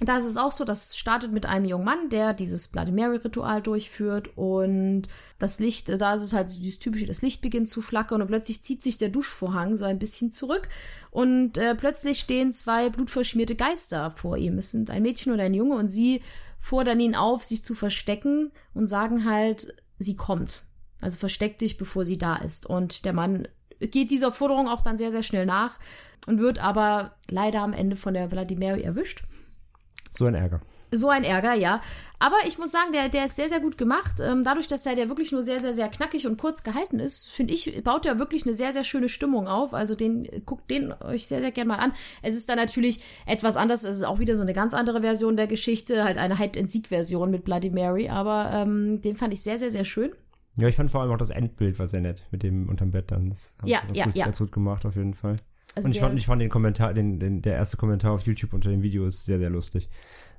Da 0.00 0.16
ist 0.18 0.26
es 0.26 0.36
auch 0.36 0.52
so, 0.52 0.64
das 0.64 0.96
startet 0.96 1.32
mit 1.32 1.46
einem 1.46 1.64
jungen 1.64 1.84
Mann, 1.84 2.08
der 2.08 2.32
dieses 2.32 2.68
Bloody 2.68 2.92
Mary 2.92 3.16
Ritual 3.16 3.60
durchführt 3.60 4.30
und 4.36 5.02
das 5.40 5.58
Licht, 5.58 5.88
da 5.88 6.14
ist 6.14 6.22
es 6.22 6.32
halt 6.32 6.50
so 6.50 6.60
dieses 6.60 6.78
typische, 6.78 7.06
das 7.06 7.22
Licht 7.22 7.42
beginnt 7.42 7.68
zu 7.68 7.82
flackern 7.82 8.22
und 8.22 8.28
plötzlich 8.28 8.62
zieht 8.62 8.82
sich 8.84 8.96
der 8.96 9.08
Duschvorhang 9.08 9.76
so 9.76 9.84
ein 9.84 9.98
bisschen 9.98 10.30
zurück 10.30 10.68
und 11.10 11.58
äh, 11.58 11.74
plötzlich 11.74 12.20
stehen 12.20 12.52
zwei 12.52 12.90
blutverschmierte 12.90 13.56
Geister 13.56 14.12
vor 14.12 14.36
ihm. 14.36 14.58
Es 14.58 14.70
sind 14.70 14.90
ein 14.90 15.02
Mädchen 15.02 15.32
und 15.32 15.40
ein 15.40 15.54
Junge 15.54 15.74
und 15.74 15.88
sie 15.88 16.22
fordern 16.60 17.00
ihn 17.00 17.16
auf, 17.16 17.42
sich 17.42 17.64
zu 17.64 17.74
verstecken 17.74 18.52
und 18.74 18.86
sagen 18.86 19.24
halt, 19.24 19.74
sie 19.98 20.14
kommt. 20.14 20.62
Also 21.00 21.18
versteck 21.18 21.58
dich, 21.58 21.76
bevor 21.76 22.04
sie 22.04 22.18
da 22.18 22.36
ist. 22.36 22.66
Und 22.66 23.04
der 23.04 23.12
Mann 23.12 23.48
geht 23.80 24.10
dieser 24.10 24.32
Forderung 24.32 24.68
auch 24.68 24.80
dann 24.80 24.98
sehr, 24.98 25.12
sehr 25.12 25.22
schnell 25.22 25.46
nach 25.46 25.78
und 26.28 26.40
wird 26.40 26.62
aber 26.62 27.12
leider 27.30 27.62
am 27.62 27.72
Ende 27.72 27.96
von 27.96 28.14
der 28.14 28.30
Vladimir 28.30 28.82
erwischt. 28.82 29.22
So 30.10 30.26
ein 30.26 30.34
Ärger. 30.34 30.60
So 30.90 31.10
ein 31.10 31.24
Ärger, 31.24 31.54
ja. 31.54 31.80
Aber 32.18 32.36
ich 32.46 32.58
muss 32.58 32.72
sagen, 32.72 32.92
der, 32.92 33.08
der 33.08 33.26
ist 33.26 33.36
sehr, 33.36 33.48
sehr 33.48 33.60
gut 33.60 33.76
gemacht. 33.76 34.20
Ähm, 34.20 34.42
dadurch, 34.42 34.66
dass 34.66 34.82
der, 34.82 34.94
der 34.94 35.08
wirklich 35.08 35.32
nur 35.32 35.42
sehr, 35.42 35.60
sehr, 35.60 35.74
sehr 35.74 35.88
knackig 35.88 36.26
und 36.26 36.38
kurz 36.38 36.62
gehalten 36.62 36.98
ist, 36.98 37.28
finde 37.28 37.52
ich, 37.52 37.84
baut 37.84 38.06
er 38.06 38.18
wirklich 38.18 38.46
eine 38.46 38.54
sehr, 38.54 38.72
sehr 38.72 38.84
schöne 38.84 39.08
Stimmung 39.08 39.46
auf. 39.46 39.74
Also 39.74 39.94
den, 39.94 40.26
guckt 40.46 40.70
den 40.70 40.92
euch 40.92 41.26
sehr, 41.28 41.40
sehr 41.40 41.52
gerne 41.52 41.68
mal 41.68 41.78
an. 41.78 41.92
Es 42.22 42.34
ist 42.34 42.48
dann 42.48 42.56
natürlich 42.56 43.04
etwas 43.26 43.56
anders. 43.56 43.84
Es 43.84 43.96
ist 43.96 44.04
auch 44.04 44.18
wieder 44.18 44.34
so 44.34 44.42
eine 44.42 44.54
ganz 44.54 44.74
andere 44.74 45.02
Version 45.02 45.36
der 45.36 45.46
Geschichte. 45.46 46.04
Halt 46.04 46.16
eine 46.16 46.38
Hide-and-Seek-Version 46.38 47.30
mit 47.30 47.44
Bloody 47.44 47.70
Mary. 47.70 48.08
Aber 48.08 48.50
ähm, 48.52 49.00
den 49.02 49.14
fand 49.14 49.34
ich 49.34 49.42
sehr, 49.42 49.58
sehr, 49.58 49.70
sehr 49.70 49.84
schön. 49.84 50.10
Ja, 50.56 50.66
ich 50.66 50.74
fand 50.74 50.90
vor 50.90 51.02
allem 51.02 51.12
auch 51.12 51.18
das 51.18 51.30
Endbild 51.30 51.78
war 51.78 51.86
sehr 51.86 52.00
nett 52.00 52.24
mit 52.32 52.42
dem 52.42 52.68
unterm 52.68 52.90
Bett 52.90 53.12
dann. 53.12 53.30
Das 53.30 53.52
Ja, 53.64 53.80
ja, 53.92 54.06
gut, 54.06 54.16
ja. 54.16 54.24
ganz 54.24 54.38
gut 54.38 54.50
gemacht 54.50 54.86
auf 54.86 54.96
jeden 54.96 55.14
Fall. 55.14 55.36
Also 55.78 55.86
und 55.86 55.94
ich 55.94 56.00
fand, 56.00 56.18
ich 56.18 56.26
fand 56.26 56.42
den 56.42 56.48
Kommentar, 56.50 56.94
den, 56.94 57.18
den, 57.18 57.42
der 57.42 57.54
erste 57.54 57.76
Kommentar 57.76 58.12
auf 58.12 58.22
YouTube 58.22 58.52
unter 58.52 58.70
dem 58.70 58.82
Video 58.82 59.06
ist 59.06 59.24
sehr, 59.24 59.38
sehr 59.38 59.50
lustig. 59.50 59.88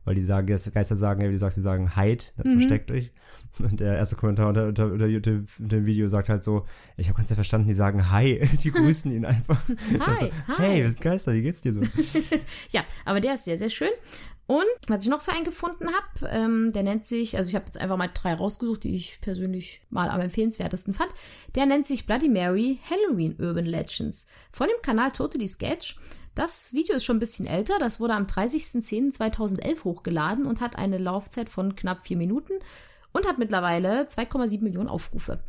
Weil 0.06 0.16
die 0.16 0.22
sagen, 0.22 0.48
Geister 0.48 0.96
sagen, 0.96 1.22
ja, 1.22 1.28
wie 1.28 1.34
du 1.34 1.38
sagst, 1.38 1.58
die 1.58 1.62
sagen 1.62 1.96
Hide, 1.96 2.24
das 2.38 2.46
Mhm. 2.48 2.52
versteckt 2.60 2.90
euch. 2.90 3.12
Und 3.60 3.80
der 3.82 3.98
erste 3.98 4.16
Kommentar 4.16 4.48
unter, 4.48 4.68
unter, 4.68 4.86
unter 4.92 5.08
YouTube, 5.08 5.46
unter 5.60 5.76
dem 5.76 5.86
Video 5.86 6.08
sagt 6.08 6.30
halt 6.30 6.44
so, 6.44 6.66
ich 6.98 7.10
habe 7.10 7.18
ganz 7.18 7.30
ja 7.30 7.36
verstanden, 7.36 7.68
die 7.68 7.74
sagen 7.74 8.10
Hi, 8.10 8.40
die 8.64 8.72
grüßen 8.72 9.12
ihn 9.12 9.26
einfach. 9.26 9.60
Dachte 10.00 10.14
so, 10.20 10.32
hi. 10.48 10.58
Hey, 10.58 10.84
wir 10.84 10.90
sind 10.90 11.02
Geister, 11.02 11.34
wie 11.34 11.42
geht's 11.42 11.62
dir 11.62 11.74
so? 11.74 11.82
Ja, 12.72 12.84
aber 13.06 13.20
der 13.22 13.34
ist 13.34 13.46
sehr, 13.46 13.58
sehr 13.58 13.70
schön. 13.70 13.90
Und 14.50 14.66
was 14.88 15.04
ich 15.04 15.12
noch 15.12 15.22
für 15.22 15.32
einen 15.32 15.46
gefunden 15.46 15.90
habe, 15.90 16.28
ähm, 16.28 16.72
der 16.72 16.82
nennt 16.82 17.06
sich, 17.06 17.38
also 17.38 17.50
ich 17.50 17.56
habe 17.56 17.66
jetzt 17.68 17.80
einfach 17.80 17.98
mal 17.98 18.10
drei 18.12 18.34
rausgesucht, 18.34 18.84
die 18.84 18.96
ich 18.96 19.22
persönlich 19.22 19.82
mal 19.92 20.10
am 20.10 20.22
empfehlenswertesten 20.22 20.96
fand. 20.96 21.12
Der 21.54 21.68
nennt 21.68 21.86
sich 21.86 22.08
Bloody 22.08 22.30
Mary 22.30 22.80
Halloween 22.90 23.36
Urban 23.40 23.66
Legends 23.66 24.26
von 24.52 24.68
dem 24.68 24.82
Kanal 24.82 25.12
Totally 25.12 25.48
Sketch. 25.48 25.98
Das 26.34 26.74
Video 26.74 26.96
ist 26.96 27.06
schon 27.06 27.18
ein 27.18 27.20
bisschen 27.20 27.46
älter, 27.46 27.78
das 27.78 28.00
wurde 28.00 28.16
am 28.16 28.26
30.10.2011 28.26 29.84
hochgeladen 29.84 30.48
und 30.48 30.62
hat 30.62 30.78
eine 30.78 30.98
Laufzeit 30.98 31.50
von 31.50 31.76
knapp 31.76 32.08
vier 32.08 32.18
Minuten 32.18 32.54
und 33.12 33.28
hat 33.28 33.40
mittlerweile 33.40 34.04
2,7 34.04 34.62
Millionen 34.62 34.88
Aufrufe. 34.90 35.40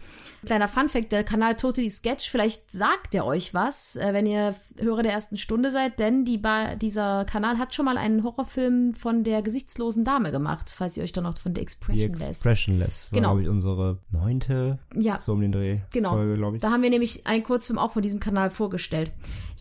Kleiner 0.46 0.66
Funfact, 0.68 1.12
der 1.12 1.25
Kanal 1.25 1.57
Totally 1.57 1.90
Sketch, 1.90 2.31
vielleicht 2.31 2.70
sagt 2.70 3.14
er 3.14 3.27
euch 3.27 3.53
was, 3.53 3.96
äh, 3.96 4.12
wenn 4.14 4.25
ihr 4.27 4.55
Hörer 4.79 5.03
der 5.03 5.12
ersten 5.12 5.37
Stunde 5.37 5.70
seid, 5.70 5.99
denn 5.99 6.25
die 6.25 6.38
ba 6.38 6.75
dieser 6.77 7.25
Kanal 7.27 7.59
hat 7.59 7.75
schon 7.75 7.85
mal 7.85 7.99
einen 7.99 8.25
Horrorfilm 8.25 8.94
von 8.94 9.25
der 9.25 9.42
gesichtslosen 9.42 10.05
Dame 10.05 10.31
gemacht, 10.33 10.70
falls 10.75 10.96
ihr 10.96 11.03
euch 11.05 11.12
dann 11.12 11.25
noch 11.25 11.37
von 11.37 11.55
The 11.55 11.61
Expressionless. 11.61 12.27
Expressionless 12.29 13.12
war, 13.12 13.16
Genau. 13.18 13.29
glaube 13.31 13.42
ich, 13.42 13.49
unsere 13.49 13.99
neunte, 14.12 14.79
Ja. 14.94 15.18
so 15.18 15.33
um 15.33 15.40
den 15.40 15.53
Dreh, 15.53 15.81
Genau. 15.92 16.11
Folge, 16.11 16.37
glaube 16.37 16.57
ich. 16.57 16.61
Da 16.61 16.70
haben 16.70 16.83
wir 16.83 16.90
nämlich 16.90 17.27
einen 17.27 17.42
Kurzfilm 17.44 17.79
auch 17.79 17.92
von 17.92 18.03
diesem 18.03 18.20
Kanal 18.20 18.51
vorgestellt. 18.51 19.12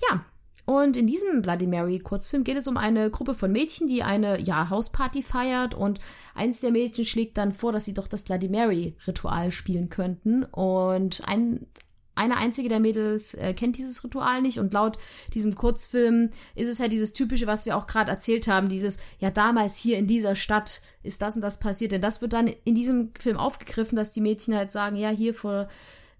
Ja. 0.09 0.23
Und 0.69 0.95
in 0.95 1.07
diesem 1.07 1.41
Bloody 1.41 1.65
Mary 1.65 1.97
Kurzfilm 1.97 2.43
geht 2.43 2.55
es 2.55 2.67
um 2.67 2.77
eine 2.77 3.09
Gruppe 3.09 3.33
von 3.33 3.51
Mädchen, 3.51 3.87
die 3.87 4.03
eine 4.03 4.39
ja, 4.39 4.69
Hausparty 4.69 5.23
feiert. 5.23 5.73
Und 5.73 5.99
eins 6.35 6.61
der 6.61 6.69
Mädchen 6.69 7.05
schlägt 7.05 7.39
dann 7.39 7.53
vor, 7.53 7.71
dass 7.71 7.85
sie 7.85 7.95
doch 7.95 8.07
das 8.07 8.25
Bloody 8.25 8.49
Mary 8.49 8.95
Ritual 9.07 9.51
spielen 9.51 9.89
könnten. 9.89 10.43
Und 10.43 11.27
ein 11.27 11.65
eine 12.13 12.37
einzige 12.37 12.69
der 12.69 12.81
Mädels 12.81 13.33
äh, 13.33 13.55
kennt 13.55 13.77
dieses 13.77 14.03
Ritual 14.03 14.43
nicht. 14.43 14.59
Und 14.59 14.71
laut 14.75 14.97
diesem 15.33 15.55
Kurzfilm 15.55 16.29
ist 16.53 16.67
es 16.67 16.79
halt 16.79 16.91
dieses 16.91 17.13
typische, 17.13 17.47
was 17.47 17.65
wir 17.65 17.75
auch 17.75 17.87
gerade 17.87 18.11
erzählt 18.11 18.47
haben, 18.47 18.69
dieses, 18.69 18.99
ja 19.17 19.31
damals 19.31 19.75
hier 19.75 19.97
in 19.97 20.05
dieser 20.05 20.35
Stadt 20.35 20.81
ist 21.01 21.23
das 21.23 21.35
und 21.35 21.41
das 21.41 21.59
passiert, 21.59 21.93
denn 21.93 22.01
das 22.01 22.21
wird 22.21 22.33
dann 22.33 22.47
in 22.65 22.75
diesem 22.75 23.11
Film 23.17 23.37
aufgegriffen, 23.37 23.95
dass 23.95 24.11
die 24.11 24.21
Mädchen 24.21 24.53
halt 24.53 24.71
sagen, 24.71 24.97
ja 24.97 25.09
hier 25.09 25.33
vor 25.33 25.67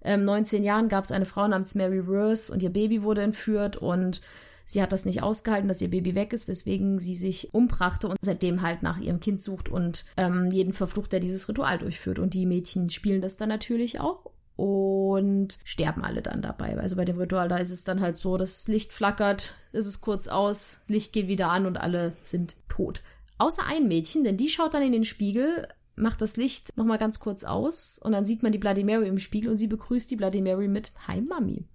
ähm, 0.03 0.25
19 0.25 0.63
Jahren 0.63 0.89
gab 0.89 1.03
es 1.03 1.11
eine 1.11 1.25
Frau 1.25 1.47
namens 1.47 1.75
Mary 1.75 1.99
Rose 1.99 2.51
und 2.51 2.63
ihr 2.63 2.71
Baby 2.71 3.03
wurde 3.03 3.21
entführt 3.21 3.77
und 3.77 4.21
sie 4.65 4.81
hat 4.81 4.91
das 4.91 5.05
nicht 5.05 5.23
ausgehalten, 5.23 5.67
dass 5.67 5.81
ihr 5.81 5.89
Baby 5.89 6.15
weg 6.15 6.31
ist, 6.33 6.47
weswegen 6.47 6.99
sie 6.99 7.15
sich 7.15 7.53
umbrachte 7.53 8.07
und 8.07 8.17
seitdem 8.21 8.61
halt 8.61 8.83
nach 8.83 8.99
ihrem 8.99 9.19
Kind 9.19 9.41
sucht 9.41 9.69
und 9.69 10.05
ähm, 10.15 10.51
jeden 10.51 10.73
verflucht, 10.73 11.11
der 11.11 11.19
dieses 11.19 11.49
Ritual 11.49 11.79
durchführt. 11.79 12.19
Und 12.19 12.33
die 12.33 12.45
Mädchen 12.45 12.89
spielen 12.89 13.21
das 13.21 13.37
dann 13.37 13.49
natürlich 13.49 13.99
auch 13.99 14.31
und 14.55 15.57
sterben 15.63 16.03
alle 16.03 16.21
dann 16.21 16.41
dabei. 16.41 16.77
Also 16.77 16.97
bei 16.97 17.05
dem 17.05 17.17
Ritual, 17.17 17.47
da 17.47 17.57
ist 17.57 17.71
es 17.71 17.83
dann 17.83 18.01
halt 18.01 18.17
so, 18.17 18.37
das 18.37 18.67
Licht 18.67 18.93
flackert, 18.93 19.55
ist 19.71 19.85
es 19.85 20.01
kurz 20.01 20.27
aus, 20.27 20.81
Licht 20.87 21.13
geht 21.13 21.27
wieder 21.27 21.49
an 21.49 21.65
und 21.65 21.77
alle 21.77 22.13
sind 22.23 22.55
tot. 22.67 23.01
Außer 23.37 23.63
ein 23.65 23.87
Mädchen, 23.87 24.25
denn 24.25 24.35
die 24.35 24.49
schaut 24.49 24.73
dann 24.73 24.83
in 24.83 24.91
den 24.91 25.05
Spiegel, 25.05 25.65
macht 25.99 26.21
das 26.21 26.37
Licht 26.37 26.75
nochmal 26.77 26.97
ganz 26.97 27.19
kurz 27.19 27.43
aus 27.43 27.99
und 28.01 28.11
dann 28.11 28.25
sieht 28.25 28.43
man 28.43 28.51
die 28.51 28.57
Bloody 28.57 28.83
Mary 28.83 29.07
im 29.07 29.19
Spiegel 29.19 29.51
und 29.51 29.57
sie 29.57 29.67
begrüßt 29.67 30.09
die 30.09 30.15
Bloody 30.15 30.41
Mary 30.41 30.67
mit 30.67 30.91
Hi 31.07 31.21
Mami. 31.21 31.65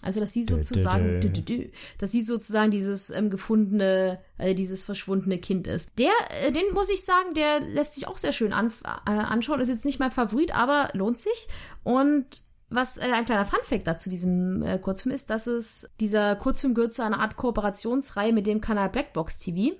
Also 0.00 0.20
dass 0.20 0.32
sie 0.32 0.44
sozusagen, 0.44 1.20
dü, 1.20 1.28
dü, 1.28 1.42
dü, 1.42 1.70
dass 1.98 2.12
sie 2.12 2.22
sozusagen 2.22 2.70
dieses 2.70 3.10
ähm, 3.10 3.30
gefundene, 3.30 4.20
äh, 4.38 4.54
dieses 4.54 4.84
verschwundene 4.84 5.38
Kind 5.38 5.66
ist. 5.66 5.90
Der, 5.98 6.12
äh, 6.42 6.52
den 6.52 6.72
muss 6.72 6.88
ich 6.88 7.04
sagen, 7.04 7.34
der 7.34 7.60
lässt 7.60 7.94
sich 7.94 8.06
auch 8.06 8.16
sehr 8.16 8.32
schön 8.32 8.52
an, 8.52 8.72
äh, 8.84 9.10
anschauen. 9.10 9.60
Ist 9.60 9.70
jetzt 9.70 9.84
nicht 9.84 9.98
mein 9.98 10.12
Favorit, 10.12 10.54
aber 10.54 10.90
lohnt 10.92 11.18
sich. 11.18 11.48
Und 11.82 12.42
was 12.70 12.98
äh, 12.98 13.10
ein 13.12 13.24
kleiner 13.24 13.44
Funfact 13.44 13.88
dazu 13.88 14.08
diesem 14.08 14.62
äh, 14.62 14.78
Kurzfilm 14.78 15.12
ist, 15.14 15.30
dass 15.30 15.48
es 15.48 15.90
dieser 15.98 16.36
Kurzfilm 16.36 16.74
gehört 16.74 16.94
zu 16.94 17.02
einer 17.02 17.18
Art 17.18 17.36
Kooperationsreihe 17.36 18.32
mit 18.32 18.46
dem 18.46 18.60
Kanal 18.60 18.90
Blackbox 18.90 19.38
TV. 19.38 19.76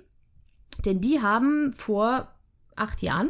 Denn 0.83 0.99
die 0.99 1.21
haben 1.21 1.73
vor 1.77 2.27
acht 2.75 3.01
Jahren, 3.01 3.29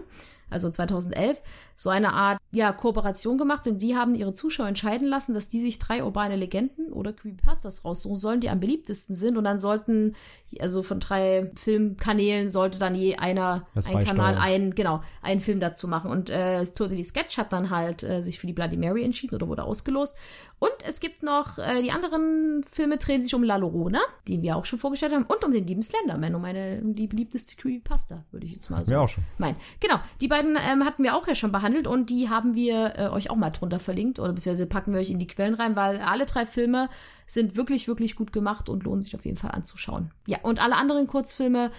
also 0.52 0.70
2011, 0.72 1.42
so 1.80 1.90
eine 1.90 2.12
Art 2.12 2.40
ja, 2.52 2.74
Kooperation 2.74 3.38
gemacht, 3.38 3.66
denn 3.66 3.78
die 3.78 3.96
haben 3.96 4.14
ihre 4.14 4.34
Zuschauer 4.34 4.68
entscheiden 4.68 5.08
lassen, 5.08 5.34
dass 5.34 5.48
die 5.48 5.62
sich 5.62 5.80
drei 5.80 6.04
urbane 6.04 6.36
Legenden 6.36 6.92
oder 6.92 7.14
Creepypastas 7.14 7.86
raussuchen 7.86 8.18
sollen, 8.18 8.42
die 8.42 8.50
am 8.50 8.60
beliebtesten 8.60 9.16
sind. 9.16 9.38
Und 9.38 9.46
dann 9.46 9.60
sollten, 9.60 10.14
also 10.60 10.84
von 10.84 11.00
drei 11.00 11.50
Filmkanälen 11.56 12.50
sollte 12.50 12.80
dann 12.80 12.96
je 12.96 13.16
einer, 13.16 13.66
Das 13.74 13.86
ein 13.86 14.04
Kanal, 14.04 14.36
beisteuern. 14.36 14.64
ein, 14.64 14.76
genau, 14.76 15.02
einen 15.22 15.40
Film 15.40 15.62
dazu 15.62 15.88
machen. 15.88 16.12
Und 16.12 16.30
äh, 16.30 16.66
Totally 16.66 17.06
Sketch 17.06 17.38
hat 17.38 17.54
dann 17.54 17.70
halt 17.70 18.04
äh, 18.04 18.22
sich 18.24 18.40
für 18.40 18.48
die 18.48 18.54
Bloody 18.54 18.76
Mary 18.76 19.06
entschieden 19.06 19.36
oder 19.36 19.48
wurde 19.48 19.64
ausgelost. 19.64 20.18
Und 20.60 20.74
es 20.86 21.00
gibt 21.00 21.24
noch, 21.24 21.58
äh, 21.60 21.82
die 21.82 21.92
anderen 21.92 22.66
Filme 22.70 22.98
drehen 22.98 23.24
sich 23.24 23.34
um 23.34 23.44
La 23.44 23.56
Llorona, 23.56 24.02
die 24.28 24.42
wir 24.42 24.58
auch 24.58 24.66
schon 24.66 24.78
vorgestellt 24.78 25.14
haben, 25.14 25.24
und 25.24 25.46
um 25.46 25.54
den 25.54 25.66
lieben 25.66 25.82
Slenderman, 25.82 26.36
um 26.36 26.44
eine, 26.44 26.82
um 26.84 26.94
die 26.94 27.08
beliebteste 27.08 27.56
Creepypasta, 27.56 28.26
würde 28.32 28.46
ich 28.46 28.52
jetzt 28.52 28.70
mal 28.70 28.84
so 28.84 28.92
wir 28.92 29.00
auch 29.00 29.08
schon. 29.08 29.24
meinen. 29.38 29.56
Genau, 29.80 29.96
die 30.20 30.28
beiden 30.28 30.58
ähm, 30.58 30.84
hatten 30.84 31.04
wir 31.04 31.16
auch 31.16 31.26
ja 31.26 31.36
schon 31.36 31.54
behandelt 31.54 31.69
und 31.88 32.10
die 32.10 32.30
haben 32.30 32.56
wir 32.56 32.94
äh, 32.98 33.08
euch 33.10 33.30
auch 33.30 33.36
mal 33.36 33.50
drunter 33.50 33.80
verlinkt 33.80 34.20
oder 34.20 34.34
beziehungsweise 34.34 34.68
packen 34.68 34.94
wir 34.94 35.00
euch 35.00 35.10
in 35.10 35.20
die 35.20 35.28
Quellen 35.28 35.54
rein, 35.54 35.76
weil 35.76 36.00
alle 36.00 36.26
drei 36.26 36.46
Filme 36.46 36.90
sind 37.26 37.56
wirklich, 37.56 37.88
wirklich 37.88 38.16
gut 38.16 38.32
gemacht 38.32 38.70
und 38.70 38.84
lohnen 38.84 39.02
sich 39.02 39.16
auf 39.16 39.26
jeden 39.26 39.38
Fall 39.38 39.52
anzuschauen. 39.52 40.12
Ja, 40.28 40.40
und 40.44 40.62
alle 40.62 40.76
anderen 40.76 41.08
Kurzfilme 41.08 41.72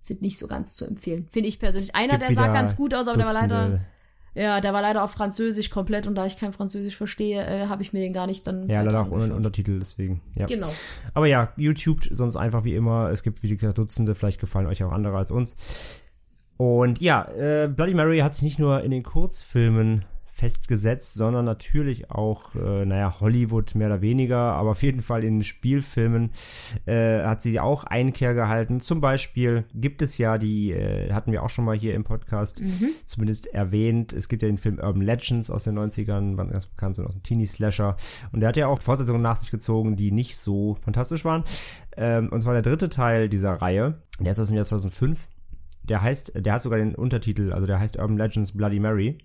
sind 0.00 0.22
nicht 0.22 0.38
so 0.38 0.46
ganz 0.46 0.76
zu 0.76 0.84
empfehlen. 0.84 1.26
Finde 1.30 1.48
ich 1.48 1.58
persönlich. 1.58 1.94
Einer, 1.94 2.18
Gibt 2.18 2.28
der 2.28 2.34
sah 2.34 2.52
ganz 2.52 2.76
gut 2.76 2.94
aus, 2.94 3.08
aber 3.08 3.18
der 3.18 3.26
war 3.26 3.34
leider, 3.34 3.66
Dutzende- 3.66 3.80
ja, 4.34 4.60
der 4.60 4.74
war 4.74 4.82
leider 4.82 5.02
auf 5.02 5.12
Französisch 5.12 5.70
komplett 5.70 6.06
und 6.06 6.14
da 6.14 6.26
ich 6.26 6.36
kein 6.36 6.52
Französisch 6.52 6.96
verstehe, 6.96 7.44
äh, 7.44 7.66
habe 7.68 7.82
ich 7.82 7.92
mir 7.92 8.00
den 8.00 8.12
gar 8.12 8.26
nicht 8.26 8.46
dann. 8.46 8.68
Ja, 8.68 8.82
leider 8.82 9.00
auch 9.00 9.10
ohne. 9.10 9.34
Untertitel, 9.34 9.78
deswegen. 9.78 10.20
Ja. 10.36 10.44
Genau. 10.46 10.70
Aber 11.14 11.26
ja, 11.26 11.52
YouTube 11.56 12.00
sonst 12.10 12.36
einfach 12.36 12.62
wie 12.64 12.74
immer. 12.74 13.08
Es 13.10 13.22
gibt 13.22 13.42
wie 13.42 13.56
gesagt 13.56 13.78
Dutzende, 13.78 14.14
vielleicht 14.14 14.38
gefallen 14.38 14.66
euch 14.66 14.84
auch 14.84 14.92
andere 14.92 15.16
als 15.16 15.30
uns. 15.30 15.56
Und 16.56 17.00
ja, 17.00 17.28
äh, 17.32 17.68
Bloody 17.68 17.94
Mary 17.94 18.18
hat 18.18 18.34
sich 18.34 18.44
nicht 18.44 18.58
nur 18.58 18.82
in 18.82 18.90
den 18.90 19.02
Kurzfilmen 19.02 20.04
festgesetzt, 20.36 21.14
sondern 21.14 21.46
natürlich 21.46 22.10
auch, 22.10 22.54
äh, 22.54 22.84
naja, 22.84 23.20
Hollywood 23.20 23.74
mehr 23.74 23.86
oder 23.88 24.02
weniger, 24.02 24.36
aber 24.36 24.72
auf 24.72 24.82
jeden 24.82 25.00
Fall 25.00 25.24
in 25.24 25.36
den 25.36 25.42
Spielfilmen 25.42 26.30
äh, 26.84 27.22
hat 27.22 27.40
sie 27.40 27.58
auch 27.58 27.84
Einkehr 27.84 28.34
gehalten. 28.34 28.80
Zum 28.80 29.00
Beispiel 29.00 29.64
gibt 29.74 30.02
es 30.02 30.18
ja 30.18 30.36
die, 30.36 30.72
äh, 30.72 31.10
hatten 31.10 31.32
wir 31.32 31.42
auch 31.42 31.48
schon 31.48 31.64
mal 31.64 31.74
hier 31.74 31.94
im 31.94 32.04
Podcast 32.04 32.62
zumindest 33.06 33.46
erwähnt, 33.46 34.12
es 34.12 34.28
gibt 34.28 34.42
ja 34.42 34.48
den 34.48 34.58
Film 34.58 34.78
Urban 34.78 35.00
Legends 35.00 35.50
aus 35.50 35.64
den 35.64 35.78
90ern, 35.78 36.36
waren 36.36 36.48
ganz 36.50 36.66
bekannt, 36.66 36.96
sind 36.96 37.06
aus 37.06 37.14
dem 37.14 37.22
Teenie-Slasher. 37.22 37.96
Und 38.32 38.40
der 38.40 38.50
hat 38.50 38.58
ja 38.58 38.66
auch 38.66 38.82
Fortsetzungen 38.82 39.22
nach 39.22 39.36
sich 39.36 39.50
gezogen, 39.50 39.96
die 39.96 40.12
nicht 40.12 40.36
so 40.36 40.76
fantastisch 40.82 41.24
waren. 41.24 41.44
Ähm, 41.96 42.28
und 42.28 42.42
zwar 42.42 42.52
der 42.52 42.62
dritte 42.62 42.90
Teil 42.90 43.30
dieser 43.30 43.54
Reihe, 43.54 44.02
der 44.20 44.32
ist 44.32 44.38
aus 44.38 44.48
dem 44.48 44.56
Jahr 44.56 44.66
2005. 44.66 45.28
Der 45.88 46.02
heißt, 46.02 46.32
der 46.44 46.54
hat 46.54 46.62
sogar 46.62 46.78
den 46.78 46.94
Untertitel, 46.94 47.52
also 47.52 47.66
der 47.66 47.78
heißt 47.80 47.98
Urban 47.98 48.18
Legends 48.18 48.52
Bloody 48.52 48.80
Mary. 48.80 49.18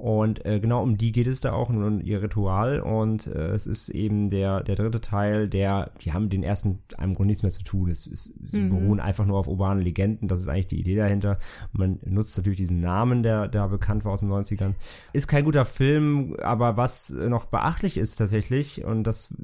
Und 0.00 0.46
äh, 0.46 0.60
genau 0.60 0.82
um 0.82 0.96
die 0.96 1.12
geht 1.12 1.26
es 1.26 1.40
da 1.40 1.52
auch, 1.52 1.68
nur 1.68 1.86
um 1.86 2.00
ihr 2.00 2.22
Ritual. 2.22 2.80
Und 2.80 3.26
äh, 3.26 3.50
es 3.50 3.66
ist 3.66 3.90
eben 3.90 4.30
der, 4.30 4.62
der 4.62 4.74
dritte 4.74 5.02
Teil, 5.02 5.46
der, 5.46 5.90
die 6.00 6.14
haben 6.14 6.22
mit 6.22 6.32
den 6.32 6.42
ersten 6.42 6.78
einem 6.96 7.14
Grund 7.14 7.26
nichts 7.26 7.42
mehr 7.42 7.52
zu 7.52 7.64
tun. 7.64 7.90
Es, 7.90 8.06
es, 8.06 8.32
sie 8.46 8.66
beruhen 8.70 8.98
einfach 8.98 9.26
nur 9.26 9.38
auf 9.38 9.46
urbanen 9.46 9.84
Legenden. 9.84 10.26
Das 10.26 10.40
ist 10.40 10.48
eigentlich 10.48 10.68
die 10.68 10.80
Idee 10.80 10.96
dahinter. 10.96 11.38
Man 11.72 11.98
nutzt 12.06 12.34
natürlich 12.38 12.56
diesen 12.56 12.80
Namen, 12.80 13.22
der 13.22 13.46
da 13.48 13.66
bekannt 13.66 14.06
war 14.06 14.12
aus 14.12 14.20
den 14.20 14.30
90ern. 14.30 14.72
Ist 15.12 15.28
kein 15.28 15.44
guter 15.44 15.66
Film, 15.66 16.34
aber 16.40 16.78
was 16.78 17.10
noch 17.10 17.44
beachtlich 17.44 17.98
ist 17.98 18.16
tatsächlich, 18.16 18.82
und 18.82 19.04
das 19.04 19.34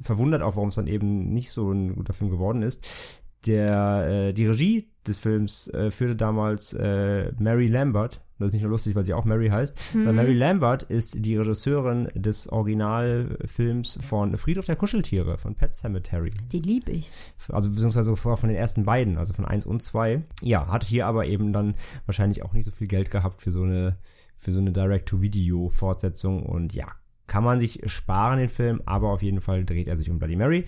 verwundert 0.00 0.40
auch, 0.40 0.56
warum 0.56 0.70
es 0.70 0.76
dann 0.76 0.86
eben 0.86 1.30
nicht 1.30 1.50
so 1.50 1.70
ein 1.70 1.94
guter 1.94 2.14
Film 2.14 2.30
geworden 2.30 2.62
ist, 2.62 2.86
der, 3.46 4.28
äh, 4.28 4.32
die 4.32 4.46
Regie 4.46 4.88
des 5.06 5.18
Films 5.18 5.68
äh, 5.68 5.90
führte 5.90 6.16
damals 6.16 6.72
äh, 6.72 7.32
Mary 7.38 7.68
Lambert. 7.68 8.22
Das 8.38 8.48
ist 8.48 8.54
nicht 8.54 8.62
nur 8.62 8.72
lustig, 8.72 8.94
weil 8.94 9.04
sie 9.04 9.14
auch 9.14 9.24
Mary 9.24 9.48
heißt. 9.48 9.92
Sondern 9.92 10.16
Mary 10.16 10.34
Lambert 10.34 10.82
ist 10.82 11.24
die 11.24 11.36
Regisseurin 11.38 12.08
des 12.14 12.50
Originalfilms 12.50 13.98
von 14.02 14.36
Friedhof 14.36 14.66
der 14.66 14.76
Kuscheltiere 14.76 15.38
von 15.38 15.54
Pet 15.54 15.72
Cemetery. 15.72 16.30
Die 16.52 16.60
lieb 16.60 16.88
ich. 16.90 17.10
Also 17.48 17.70
beziehungsweise 17.70 18.14
vorher 18.14 18.36
von 18.36 18.50
den 18.50 18.58
ersten 18.58 18.84
beiden, 18.84 19.16
also 19.16 19.32
von 19.32 19.46
eins 19.46 19.64
und 19.64 19.82
zwei. 19.82 20.22
Ja, 20.42 20.66
hat 20.68 20.84
hier 20.84 21.06
aber 21.06 21.26
eben 21.26 21.54
dann 21.54 21.76
wahrscheinlich 22.04 22.42
auch 22.42 22.52
nicht 22.52 22.66
so 22.66 22.70
viel 22.70 22.88
Geld 22.88 23.10
gehabt 23.10 23.40
für 23.40 23.52
so 23.52 23.62
eine 23.62 23.96
für 24.38 24.52
so 24.52 24.58
eine 24.58 24.70
Direct-to-Video-Fortsetzung 24.70 26.44
und 26.44 26.74
ja, 26.74 26.88
kann 27.26 27.44
man 27.44 27.60
sich 27.60 27.80
sparen, 27.86 28.38
den 28.38 28.48
Film, 28.48 28.80
aber 28.86 29.10
auf 29.10 29.22
jeden 29.22 29.40
Fall 29.40 29.64
dreht 29.64 29.88
er 29.88 29.96
sich 29.96 30.10
um 30.10 30.18
Bloody 30.18 30.36
Mary. 30.36 30.64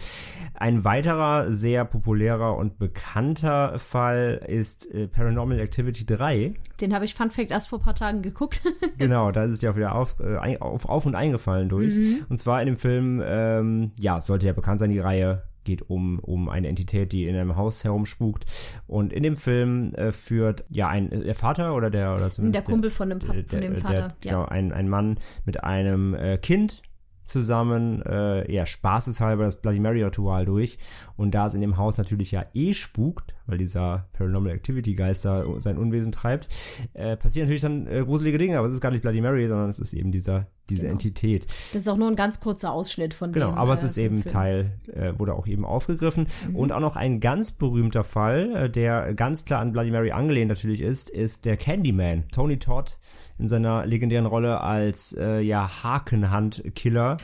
Ein 0.54 0.84
weiterer 0.84 1.52
sehr 1.52 1.84
populärer 1.84 2.56
und 2.56 2.78
bekannter 2.78 3.78
Fall 3.78 4.44
ist 4.46 4.92
äh, 4.92 5.06
Paranormal 5.06 5.60
Activity 5.60 6.04
3. 6.04 6.54
Den 6.80 6.94
habe 6.94 7.04
ich 7.04 7.14
Fun 7.14 7.30
Fact 7.30 7.50
erst 7.50 7.68
vor 7.68 7.78
ein 7.78 7.84
paar 7.84 7.94
Tagen 7.94 8.22
geguckt. 8.22 8.62
Genau, 8.98 9.30
da 9.30 9.44
ist 9.44 9.54
es 9.54 9.62
ja 9.62 9.70
auch 9.70 9.76
wieder 9.76 9.94
auf, 9.94 10.16
äh, 10.18 10.58
auf, 10.58 10.88
auf 10.88 11.06
und 11.06 11.14
eingefallen 11.14 11.68
durch. 11.68 11.94
Und 12.28 12.38
zwar 12.38 12.60
in 12.60 12.66
dem 12.66 12.76
Film, 12.76 13.22
ähm, 13.24 13.92
ja, 13.98 14.20
sollte 14.20 14.46
ja 14.46 14.52
bekannt 14.52 14.80
sein, 14.80 14.90
die 14.90 14.98
Reihe 14.98 15.47
geht 15.68 15.90
um, 15.90 16.18
um 16.20 16.48
eine 16.48 16.66
Entität, 16.66 17.12
die 17.12 17.28
in 17.28 17.36
einem 17.36 17.56
Haus 17.56 17.84
herumspukt. 17.84 18.46
Und 18.86 19.12
in 19.12 19.22
dem 19.22 19.36
Film 19.36 19.92
äh, 19.94 20.12
führt 20.12 20.64
ja 20.72 20.88
ein 20.88 21.10
der 21.10 21.34
Vater 21.34 21.74
oder 21.74 21.90
der 21.90 22.14
oder 22.14 22.30
zumindest 22.30 22.66
Der 22.66 22.72
Kumpel 22.72 22.90
von 22.90 23.10
dem, 23.10 23.18
Pap 23.18 23.34
der, 23.36 23.44
von 23.46 23.60
dem 23.60 23.76
Vater. 23.76 24.08
Der, 24.08 24.16
genau, 24.20 24.40
ja. 24.40 24.48
ein, 24.48 24.72
ein 24.72 24.88
Mann 24.88 25.18
mit 25.44 25.62
einem 25.62 26.14
äh, 26.14 26.38
Kind 26.38 26.82
zusammen, 27.28 28.02
äh, 28.02 28.50
ja, 28.52 28.66
spaßeshalber 28.66 29.44
das 29.44 29.60
Bloody 29.60 29.80
Mary 29.80 30.02
Ritual 30.02 30.44
durch. 30.44 30.78
Und 31.16 31.32
da 31.34 31.46
es 31.46 31.54
in 31.54 31.60
dem 31.60 31.76
Haus 31.76 31.98
natürlich 31.98 32.30
ja 32.30 32.44
eh 32.54 32.74
spukt, 32.74 33.34
weil 33.46 33.58
dieser 33.58 34.08
Paranormal 34.12 34.52
Activity 34.52 34.94
Geist 34.94 35.24
da 35.24 35.44
sein 35.58 35.78
Unwesen 35.78 36.12
treibt, 36.12 36.48
äh, 36.94 37.16
passieren 37.16 37.46
natürlich 37.46 37.62
dann 37.62 37.86
äh, 37.86 38.02
gruselige 38.04 38.38
Dinge, 38.38 38.58
aber 38.58 38.68
es 38.68 38.74
ist 38.74 38.80
gar 38.80 38.90
nicht 38.90 39.02
Bloody 39.02 39.20
Mary, 39.20 39.46
sondern 39.48 39.68
es 39.68 39.78
ist 39.78 39.92
eben 39.94 40.12
dieser, 40.12 40.46
diese 40.68 40.82
Genau. 40.82 40.92
Entität. 40.92 41.46
Das 41.46 41.74
ist 41.74 41.88
auch 41.88 41.96
nur 41.96 42.08
ein 42.08 42.16
ganz 42.16 42.40
kurzer 42.40 42.72
Ausschnitt 42.72 43.14
von 43.14 43.32
Genau, 43.32 43.50
dem. 43.50 43.58
aber 43.58 43.72
es 43.72 43.82
äh, 43.82 43.86
ist 43.86 43.98
eben 43.98 44.18
Film. 44.18 44.32
Teil, 44.32 44.72
äh, 44.92 45.18
wurde 45.18 45.34
auch 45.34 45.46
eben 45.46 45.64
aufgegriffen. 45.64 46.26
Mhm. 46.48 46.56
Und 46.56 46.72
auch 46.72 46.80
noch 46.80 46.96
ein 46.96 47.20
ganz 47.20 47.52
berühmter 47.52 48.04
Fall, 48.04 48.54
äh, 48.54 48.70
der 48.70 49.14
ganz 49.14 49.44
klar 49.44 49.60
an 49.60 49.72
Bloody 49.72 49.90
Mary 49.90 50.10
angelehnt 50.12 50.48
natürlich 50.48 50.80
ist, 50.80 51.10
ist 51.10 51.44
der 51.44 51.56
Candyman. 51.56 52.24
Tony 52.30 52.58
Todd 52.58 52.98
in 53.38 53.48
seiner 53.48 53.86
legendären 53.86 54.26
Rolle 54.26 54.60
als 54.60 55.16
äh, 55.18 55.40
ja 55.40 55.82
Hakenhand-Killer. 55.82 57.16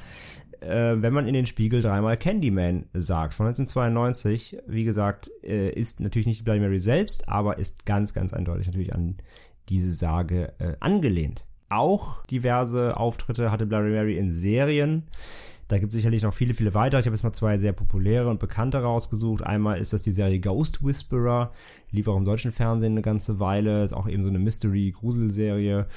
Äh, 0.61 1.03
wenn 1.03 1.13
man 1.13 1.27
in 1.27 1.35
den 1.35 1.47
Spiegel 1.47 1.83
dreimal 1.83 2.17
Candyman 2.17 2.87
sagt, 2.95 3.35
von 3.35 3.47
1992, 3.47 4.59
wie 4.67 4.85
gesagt, 4.85 5.31
äh, 5.43 5.71
ist 5.71 6.01
natürlich 6.01 6.27
nicht 6.27 6.45
Bloody 6.45 6.61
Mary 6.61 6.79
selbst, 6.79 7.29
aber 7.29 7.59
ist 7.59 7.85
ganz, 7.85 8.15
ganz 8.15 8.33
eindeutig 8.33 8.67
natürlich 8.67 8.95
an 8.95 9.17
diese 9.69 9.91
Sage 9.91 10.53
äh, 10.59 10.75
angelehnt. 10.81 11.45
Auch 11.69 12.25
diverse 12.27 12.97
Auftritte 12.97 13.51
hatte 13.51 13.67
Bloody 13.67 13.91
Mary 13.91 14.17
in 14.17 14.31
Serien. 14.31 15.05
Da 15.75 15.81
gibt 15.81 15.93
es 15.93 15.97
sicherlich 15.97 16.23
noch 16.23 16.33
viele, 16.33 16.55
viele 16.55 16.73
weitere. 16.73 17.01
Ich 17.01 17.07
habe 17.07 17.17
jetzt 17.17 17.25
mal 17.25 17.33
zwei 17.33 17.59
sehr 17.59 17.73
populäre 17.73 18.31
und 18.31 18.39
bekannte 18.39 18.79
rausgesucht. 18.79 19.43
Einmal 19.43 19.81
ist 19.81 19.93
das 19.93 20.05
die 20.05 20.13
Serie 20.13 20.39
Ghost 20.39 20.85
Whisperer. 20.85 21.51
Die 21.91 21.97
lief 21.97 22.07
auch 22.07 22.17
im 22.17 22.25
deutschen 22.25 22.53
Fernsehen 22.53 22.93
eine 22.93 23.03
ganze 23.03 23.41
Weile. 23.41 23.83
Ist 23.83 23.93
auch 23.93 24.09
eben 24.09 24.23
so 24.23 24.29
eine 24.29 24.39
Mystery-Gruselserie. 24.39 25.89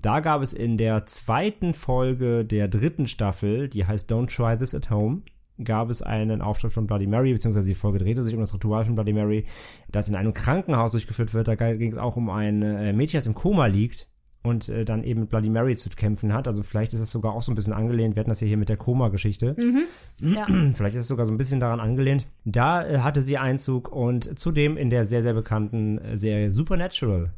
Da 0.00 0.20
gab 0.20 0.42
es 0.42 0.52
in 0.52 0.78
der 0.78 1.06
zweiten 1.06 1.74
Folge 1.74 2.44
der 2.44 2.68
dritten 2.68 3.08
Staffel, 3.08 3.68
die 3.68 3.84
heißt 3.84 4.12
Don't 4.12 4.32
Try 4.32 4.56
This 4.58 4.76
at 4.76 4.90
Home, 4.90 5.22
gab 5.64 5.90
es 5.90 6.02
einen 6.02 6.40
Auftritt 6.40 6.72
von 6.72 6.86
Bloody 6.86 7.08
Mary, 7.08 7.32
beziehungsweise 7.32 7.66
die 7.66 7.74
Folge 7.74 7.98
drehte 7.98 8.22
sich 8.22 8.34
um 8.34 8.40
das 8.40 8.54
Ritual 8.54 8.84
von 8.84 8.94
Bloody 8.94 9.12
Mary, 9.12 9.44
das 9.90 10.08
in 10.08 10.14
einem 10.14 10.34
Krankenhaus 10.34 10.92
durchgeführt 10.92 11.34
wird. 11.34 11.48
Da 11.48 11.56
ging 11.56 11.90
es 11.90 11.98
auch 11.98 12.16
um 12.16 12.30
ein 12.30 12.62
äh, 12.62 12.92
Mädchen, 12.92 13.18
das 13.18 13.26
im 13.26 13.34
Koma 13.34 13.66
liegt 13.66 14.06
und 14.46 14.68
äh, 14.68 14.84
dann 14.84 15.02
eben 15.04 15.20
mit 15.20 15.28
Bloody 15.28 15.50
Mary 15.50 15.76
zu 15.76 15.90
kämpfen 15.90 16.32
hat. 16.32 16.46
Also 16.46 16.62
vielleicht 16.62 16.92
ist 16.92 17.00
das 17.00 17.10
sogar 17.10 17.34
auch 17.34 17.42
so 17.42 17.52
ein 17.52 17.54
bisschen 17.54 17.72
angelehnt. 17.72 18.16
Wir 18.16 18.20
hatten 18.20 18.30
das 18.30 18.40
ja 18.40 18.46
hier 18.46 18.56
mit 18.56 18.68
der 18.68 18.76
Koma-Geschichte. 18.76 19.56
Ja. 20.18 20.46
Vielleicht 20.74 20.96
ist 20.96 21.02
es 21.02 21.08
sogar 21.08 21.26
so 21.26 21.32
ein 21.32 21.36
bisschen 21.36 21.60
daran 21.60 21.80
angelehnt. 21.80 22.26
Da 22.44 22.86
äh, 22.86 22.98
hatte 22.98 23.22
sie 23.22 23.38
Einzug 23.38 23.90
und 23.90 24.38
zudem 24.38 24.76
in 24.76 24.90
der 24.90 25.04
sehr, 25.04 25.22
sehr 25.22 25.34
bekannten 25.34 25.98
äh, 25.98 26.16
Serie 26.16 26.52
Supernatural, 26.52 27.32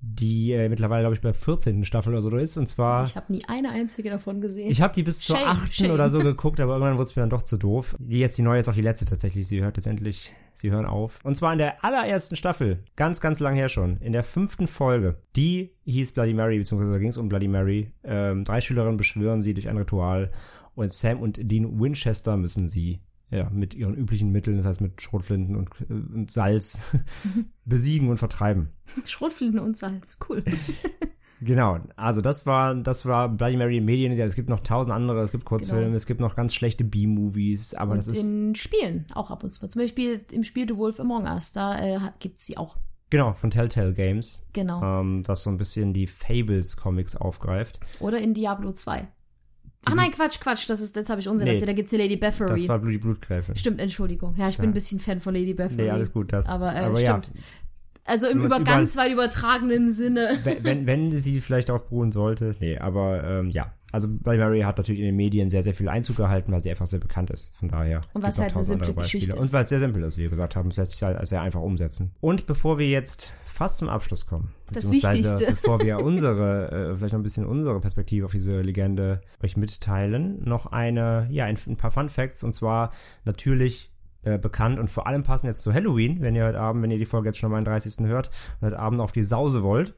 die 0.00 0.52
äh, 0.52 0.68
mittlerweile, 0.68 1.02
glaube 1.02 1.14
ich, 1.14 1.20
bei 1.20 1.32
14. 1.32 1.84
Staffel 1.84 2.12
oder 2.12 2.22
so 2.22 2.36
ist. 2.36 2.56
Und 2.56 2.68
zwar, 2.68 3.04
Ich 3.04 3.16
habe 3.16 3.32
nie 3.32 3.42
eine 3.48 3.70
einzige 3.70 4.10
davon 4.10 4.40
gesehen. 4.40 4.70
ich 4.70 4.80
habe 4.80 4.94
die 4.94 5.02
bis 5.02 5.20
zur 5.20 5.36
Shame, 5.36 5.48
8. 5.48 5.74
shame. 5.74 5.90
oder 5.92 6.08
so 6.08 6.18
geguckt, 6.22 6.60
aber 6.60 6.74
irgendwann 6.74 6.94
wurde 6.98 7.06
es 7.06 7.16
mir 7.16 7.22
dann 7.22 7.30
doch 7.30 7.42
zu 7.42 7.56
doof. 7.56 7.96
Die 7.98 8.18
jetzt, 8.18 8.38
die 8.38 8.42
neue 8.42 8.60
ist 8.60 8.68
auch 8.68 8.74
die 8.74 8.82
letzte 8.82 9.04
tatsächlich. 9.06 9.46
Sie 9.48 9.62
hört 9.62 9.76
jetzt 9.76 9.86
endlich, 9.86 10.32
sie 10.52 10.70
hören 10.70 10.86
auf. 10.86 11.18
Und 11.24 11.34
zwar 11.36 11.52
in 11.52 11.58
der 11.58 11.84
allerersten 11.84 12.36
Staffel, 12.36 12.84
ganz, 12.94 13.20
ganz 13.20 13.40
lang 13.40 13.54
her 13.54 13.68
schon, 13.68 13.96
in 13.96 14.12
der 14.12 14.22
fünften 14.22 14.66
Folge. 14.66 15.16
Die 15.34 15.72
hieß 15.84 16.12
Bloody 16.12 16.34
Mary, 16.34 16.58
beziehungsweise 16.58 16.92
da 16.92 16.98
ging 16.98 17.08
es 17.08 17.16
um 17.16 17.28
Bloody 17.28 17.48
Mary. 17.48 17.92
Ähm, 18.04 18.44
drei 18.44 18.60
Schülerinnen 18.60 18.96
beschwören 18.96 19.40
sie 19.42 19.54
durch 19.54 19.68
ein 19.68 19.76
Ritual 19.76 20.30
und 20.74 20.92
Sam 20.92 21.20
und 21.20 21.38
Dean 21.42 21.80
Winchester 21.80 22.36
müssen 22.36 22.68
sie 22.68 23.00
ja, 23.30 23.50
mit 23.50 23.74
ihren 23.74 23.94
üblichen 23.94 24.30
Mitteln, 24.30 24.56
das 24.56 24.66
heißt 24.66 24.80
mit 24.80 25.02
Schrotflinten 25.02 25.56
und, 25.56 25.70
äh, 25.88 25.92
und 25.92 26.30
Salz, 26.30 26.96
besiegen 27.64 28.08
und 28.08 28.18
vertreiben. 28.18 28.70
Schrotflinten 29.04 29.60
und 29.60 29.76
Salz. 29.76 30.18
Cool. 30.28 30.42
Genau, 31.40 31.78
also 31.96 32.22
das 32.22 32.46
war, 32.46 32.74
das 32.74 33.04
war 33.04 33.28
Bloody 33.28 33.58
Mary 33.58 33.76
in 33.76 33.84
Medien. 33.84 34.12
Ja, 34.16 34.24
es 34.24 34.34
gibt 34.36 34.48
noch 34.48 34.60
tausend 34.60 34.94
andere, 34.94 35.20
es 35.20 35.32
gibt 35.32 35.44
Kurzfilme, 35.44 35.84
Genau. 35.84 35.96
es 35.96 36.06
gibt 36.06 36.20
noch 36.20 36.34
ganz 36.34 36.54
schlechte 36.54 36.82
B-Movies, 36.82 37.74
aber 37.74 37.96
das 37.96 38.08
Und 38.08 38.14
ist, 38.14 38.22
in 38.22 38.54
Spielen 38.54 39.04
auch 39.14 39.30
ab 39.30 39.44
und 39.44 39.50
zu. 39.50 39.68
Zum 39.68 39.82
Beispiel 39.82 40.24
im 40.32 40.44
Spiel 40.44 40.66
The 40.66 40.76
Wolf 40.76 40.98
Among 40.98 41.24
Us, 41.24 41.52
da 41.52 41.78
äh, 41.78 41.98
gibt 42.20 42.40
sie 42.40 42.56
auch. 42.56 42.78
Genau, 43.10 43.34
von 43.34 43.50
Telltale 43.50 43.92
Games. 43.92 44.46
Genau. 44.52 45.00
Ähm, 45.00 45.22
das 45.24 45.42
so 45.42 45.50
ein 45.50 45.58
bisschen 45.58 45.92
die 45.92 46.06
Fables-Comics 46.06 47.16
aufgreift. 47.16 47.80
Oder 48.00 48.18
in 48.18 48.32
Diablo 48.32 48.72
2. 48.72 49.06
Ach 49.86 49.94
nein, 49.94 50.10
Quatsch, 50.10 50.40
Quatsch, 50.40 50.68
das 50.68 50.80
ist, 50.80 50.94
jetzt 50.96 51.08
habe 51.10 51.20
ich 51.20 51.28
Unsinn 51.28 51.46
Nee. 51.46 51.52
erzählt, 51.54 51.68
da 51.68 51.72
gibt's 51.72 51.90
die 51.90 51.96
Lady 51.96 52.16
Bathory. 52.16 52.50
Das 52.50 52.68
war 52.68 52.78
Blut- 52.78 52.92
die 52.92 52.98
Blutgräfin. 52.98 53.56
Stimmt, 53.56 53.80
Entschuldigung. 53.80 54.34
Ja, 54.36 54.48
ich 54.48 54.58
bin 54.58 54.70
ein 54.70 54.72
bisschen 54.74 55.00
Fan 55.00 55.20
von 55.20 55.34
Lady 55.34 55.54
Bathory. 55.54 55.82
Nee, 55.82 55.90
alles 55.90 56.12
gut. 56.12 56.32
Das, 56.32 56.46
Aber, 56.48 56.74
äh, 56.74 56.78
aber 56.80 57.00
ja, 57.00 57.22
stimmt. 57.22 57.30
Also 58.04 58.28
im 58.28 58.44
über 58.44 58.60
ganz 58.60 58.96
weit 58.96 59.12
übertragenen 59.12 59.90
Sinne. 59.90 60.38
wenn, 60.44 60.62
wenn, 60.64 60.86
wenn 60.86 61.10
sie 61.10 61.40
vielleicht 61.40 61.68
beruhen 61.68 62.12
sollte. 62.12 62.54
Nee, 62.60 62.78
aber 62.78 63.24
ähm, 63.24 63.50
ja. 63.50 63.72
Also 63.96 64.08
Bloody 64.10 64.36
Mary 64.36 64.60
hat 64.60 64.76
natürlich 64.76 65.00
in 65.00 65.06
den 65.06 65.16
Medien 65.16 65.48
sehr, 65.48 65.62
sehr 65.62 65.72
viel 65.72 65.88
Einzug 65.88 66.16
gehalten, 66.16 66.52
weil 66.52 66.62
sie 66.62 66.68
einfach 66.68 66.84
sehr 66.84 66.98
bekannt 66.98 67.30
ist. 67.30 67.54
Von 67.56 67.70
daher. 67.70 68.02
Und 68.12 68.22
weil 68.22 68.28
es 68.28 68.36
gibt's 68.36 68.38
noch 68.38 68.44
halt 68.44 68.54
eine 68.56 68.64
simple. 68.64 68.94
Geschichte 68.94 69.36
Und 69.36 69.46
ist. 69.46 69.54
weil 69.54 69.62
es 69.62 69.70
sehr 69.70 69.78
simpel 69.78 70.02
ist, 70.02 70.18
wie 70.18 70.24
wir 70.24 70.28
gesagt 70.28 70.54
haben. 70.54 70.68
Es 70.68 70.76
lässt 70.76 70.92
sich 70.92 71.02
halt 71.02 71.26
sehr 71.26 71.40
einfach 71.40 71.62
umsetzen. 71.62 72.12
Und 72.20 72.44
bevor 72.44 72.78
wir 72.78 72.86
jetzt 72.86 73.32
fast 73.46 73.78
zum 73.78 73.88
Abschluss 73.88 74.26
kommen, 74.26 74.52
Das 74.70 74.90
Wichtigste. 74.90 75.46
bevor 75.48 75.80
wir 75.80 76.02
unsere, 76.02 76.90
äh, 76.90 76.94
vielleicht 76.94 77.14
noch 77.14 77.20
ein 77.20 77.22
bisschen 77.22 77.46
unsere 77.46 77.80
Perspektive 77.80 78.26
auf 78.26 78.32
diese 78.32 78.60
Legende 78.60 79.22
euch 79.42 79.56
mitteilen, 79.56 80.42
noch 80.44 80.66
eine, 80.66 81.26
ja, 81.30 81.46
ein, 81.46 81.56
ein 81.66 81.78
paar 81.78 81.90
Fun 81.90 82.10
Facts. 82.10 82.44
Und 82.44 82.52
zwar 82.52 82.90
natürlich 83.24 83.90
äh, 84.24 84.36
bekannt 84.36 84.78
und 84.78 84.90
vor 84.90 85.06
allem 85.06 85.22
passen 85.22 85.46
jetzt 85.46 85.62
zu 85.62 85.72
Halloween, 85.72 86.20
wenn 86.20 86.34
ihr 86.34 86.44
heute 86.44 86.60
Abend, 86.60 86.82
wenn 86.82 86.90
ihr 86.90 86.98
die 86.98 87.06
Folge 87.06 87.28
jetzt 87.28 87.38
schon 87.38 87.50
am 87.50 87.56
31. 87.56 88.06
hört 88.06 88.28
und 88.60 88.66
heute 88.66 88.78
Abend 88.78 89.00
auf 89.00 89.12
die 89.12 89.22
Sause 89.22 89.62
wollt 89.62 89.94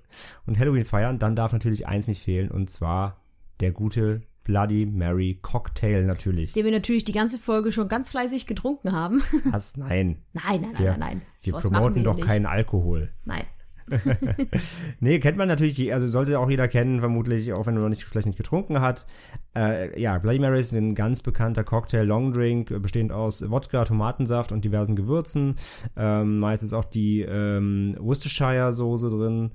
und 0.46 0.56
Halloween 0.56 0.84
feiern, 0.84 1.18
dann 1.18 1.34
darf 1.34 1.52
natürlich 1.52 1.88
eins 1.88 2.06
nicht 2.06 2.22
fehlen 2.22 2.52
und 2.52 2.70
zwar 2.70 3.16
der 3.60 3.72
gute 3.72 4.22
Bloody 4.44 4.86
Mary 4.86 5.38
Cocktail 5.42 6.04
natürlich. 6.04 6.54
Den 6.54 6.64
wir 6.64 6.72
natürlich 6.72 7.04
die 7.04 7.12
ganze 7.12 7.38
Folge 7.38 7.70
schon 7.70 7.86
ganz 7.88 8.08
fleißig 8.08 8.46
getrunken 8.46 8.92
haben. 8.92 9.22
Was? 9.50 9.76
Nein. 9.76 10.22
nein, 10.32 10.42
nein, 10.44 10.60
nein, 10.62 10.78
Wir, 10.78 10.90
nein, 10.92 11.00
nein. 11.00 11.22
wir 11.42 11.50
Sowas 11.52 11.64
machen 11.64 11.74
promoten 11.74 11.96
wir 11.96 12.04
doch 12.04 12.16
hier 12.16 12.24
keinen 12.24 12.46
Alkohol. 12.46 13.10
Nein. 13.24 13.44
Nee, 15.00 15.18
kennt 15.18 15.38
man 15.38 15.48
natürlich, 15.48 15.92
also 15.92 16.06
sollte 16.06 16.38
auch 16.38 16.50
jeder 16.50 16.68
kennen, 16.68 17.00
vermutlich, 17.00 17.52
auch 17.52 17.66
wenn 17.66 17.74
man 17.74 17.90
nicht, 17.90 18.04
vielleicht 18.04 18.26
nicht 18.26 18.36
getrunken 18.36 18.80
hat. 18.80 19.06
Äh, 19.56 20.00
ja, 20.00 20.18
Bloody 20.18 20.38
Mary 20.38 20.60
ist 20.60 20.72
ein 20.72 20.94
ganz 20.94 21.22
bekannter 21.22 21.64
Cocktail, 21.64 22.02
Longdrink, 22.04 22.70
äh, 22.70 22.78
bestehend 22.78 23.12
aus 23.12 23.50
Wodka, 23.50 23.84
Tomatensaft 23.84 24.52
und 24.52 24.64
diversen 24.64 24.96
Gewürzen. 24.96 25.56
Ähm, 25.96 26.38
meistens 26.38 26.72
auch 26.72 26.84
die 26.84 27.22
ähm, 27.22 27.96
Worcestershire-Soße 27.98 29.10
drin. 29.10 29.50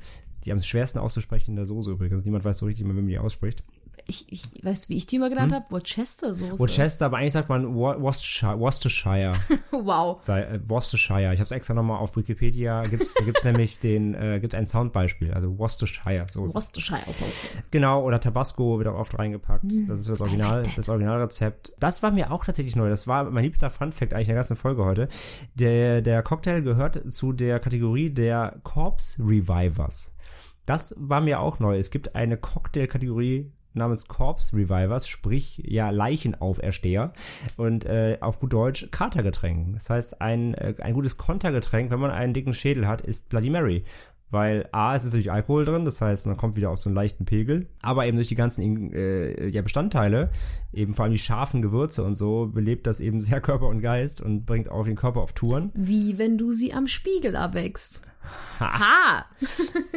Die 0.45 0.51
am 0.51 0.60
schwersten 0.60 0.99
auszusprechen 0.99 1.51
in 1.51 1.56
der 1.56 1.66
Soße 1.66 1.91
übrigens. 1.91 2.26
Niemand 2.26 2.43
weiß 2.43 2.58
so 2.58 2.66
richtig, 2.66 2.86
wie 2.86 2.91
man 2.91 3.08
die 3.08 3.18
ausspricht. 3.18 3.64
Ich, 4.06 4.26
ich 4.32 4.43
weiß, 4.64 4.89
wie 4.89 4.97
ich 4.97 5.06
die 5.08 5.16
immer 5.16 5.30
genannt 5.30 5.54
habe? 5.54 5.66
Worcester-Soße. 5.70 6.60
Worcester, 6.60 7.06
aber 7.06 7.18
eigentlich 7.18 7.34
sagt 7.34 7.47
man 7.49 7.74
Wor- 7.74 8.01
Worcestershire. 8.01 8.60
Worcestershire. 8.60 9.34
wow. 9.72 10.18
sei, 10.22 10.41
äh, 10.43 10.60
Worcestershire. 10.70 11.34
Ich 11.34 11.39
habe 11.39 11.45
es 11.45 11.51
extra 11.51 11.74
nochmal 11.74 11.97
auf 11.99 12.16
Wikipedia. 12.18 12.84
Gibt's, 12.84 13.14
da 13.14 13.24
gibt's 13.24 13.43
nämlich 13.45 13.80
den, 13.80 14.14
äh, 14.14 14.39
gibt's 14.41 14.56
ein 14.56 14.66
Soundbeispiel, 14.66 15.34
also 15.34 15.58
Worcestershire. 15.58 16.26
So 16.30 16.41
Worcestershire-Soße. 16.54 17.64
Genau, 17.72 18.04
oder 18.04 18.20
Tabasco 18.20 18.78
wird 18.78 18.88
auch 18.89 18.99
oft 18.99 19.18
reingepackt. 19.18 19.64
Mm, 19.64 19.88
Das 19.88 19.99
ist 19.99 20.10
das 20.10 20.22
Original, 20.22 20.64
das 20.76 20.89
Originalrezept. 20.89 21.74
Das 21.80 22.04
war 22.04 22.12
mir 22.12 22.32
auch 22.32 22.45
tatsächlich 22.45 22.76
neu. 22.76 22.89
Das 22.89 23.08
war 23.08 23.24
mein 23.30 23.43
liebster 23.45 23.70
Funfact 23.70 24.14
eigentlich 24.14 24.28
in 24.28 24.34
der 24.36 24.43
ganzen 24.43 24.58
Folge 24.58 24.84
heute. 24.84 25.08
Der, 25.56 26.01
der 26.01 26.24
Cocktail 26.24 26.62
gehört 26.62 27.01
zu 27.12 27.32
der 27.34 27.60
Kategorie 27.60 28.10
der 28.10 28.60
Corpse 28.64 29.24
Revivers. 29.24 30.16
Das 30.66 30.95
war 30.97 31.20
mir 31.22 31.39
auch 31.41 31.60
neu. 31.60 31.78
Es 31.78 31.91
gibt 31.91 32.16
eine 32.16 32.38
Cocktail-Kategorie 32.38 33.51
namens 33.74 34.07
Corpse 34.07 34.55
Revivers, 34.55 35.07
sprich 35.07 35.61
ja 35.65 35.89
Leichenaufersteher 35.89 37.13
und 37.57 37.86
äh, 37.86 38.17
auf 38.21 38.39
gut 38.39 38.53
Deutsch 38.53 38.89
Katergetränk. 38.91 39.74
Das 39.74 39.89
heißt, 39.89 40.21
ein, 40.21 40.53
äh, 40.53 40.76
ein 40.80 40.93
gutes 40.93 41.17
Kontergetränk, 41.17 41.91
wenn 41.91 41.99
man 41.99 42.11
einen 42.11 42.34
dicken 42.34 42.53
Schädel 42.53 42.88
hat, 42.88 43.01
ist 43.01 43.30
Bloody 43.30 43.49
Mary. 43.49 43.84
Weil 44.34 44.67
A, 44.71 44.95
es 44.95 45.03
ist 45.03 45.09
natürlich 45.09 45.32
Alkohol 45.32 45.63
drin, 45.63 45.86
das 45.86 46.01
heißt, 46.01 46.26
man 46.26 46.38
kommt 46.38 46.55
wieder 46.55 46.71
auf 46.71 46.80
so 46.80 46.89
einen 46.89 46.95
leichten 46.95 47.24
Pegel, 47.24 47.67
aber 47.84 48.07
eben 48.07 48.17
durch 48.17 48.30
die 48.30 48.36
ganzen 48.36 48.91
äh, 48.91 49.47
ja, 49.47 49.61
Bestandteile, 49.61 50.32
eben 50.74 50.95
vor 50.95 51.03
allem 51.05 51.11
die 51.11 51.19
scharfen 51.19 51.61
Gewürze 51.61 52.03
und 52.03 52.15
so, 52.15 52.47
belebt 52.47 52.88
das 52.88 52.99
eben 52.99 53.21
sehr 53.21 53.41
Körper 53.41 53.67
und 53.67 53.82
Geist 53.82 54.21
und 54.21 54.47
bringt 54.47 54.69
auch 54.69 54.86
den 54.86 54.95
Körper 54.95 55.21
auf 55.21 55.34
Touren. 55.34 55.71
Wie 55.76 56.17
wenn 56.17 56.39
du 56.39 56.51
sie 56.51 56.74
am 56.74 56.88
Spiegel 56.88 57.36
abwächst. 57.36 58.07
Ha! 58.59 59.26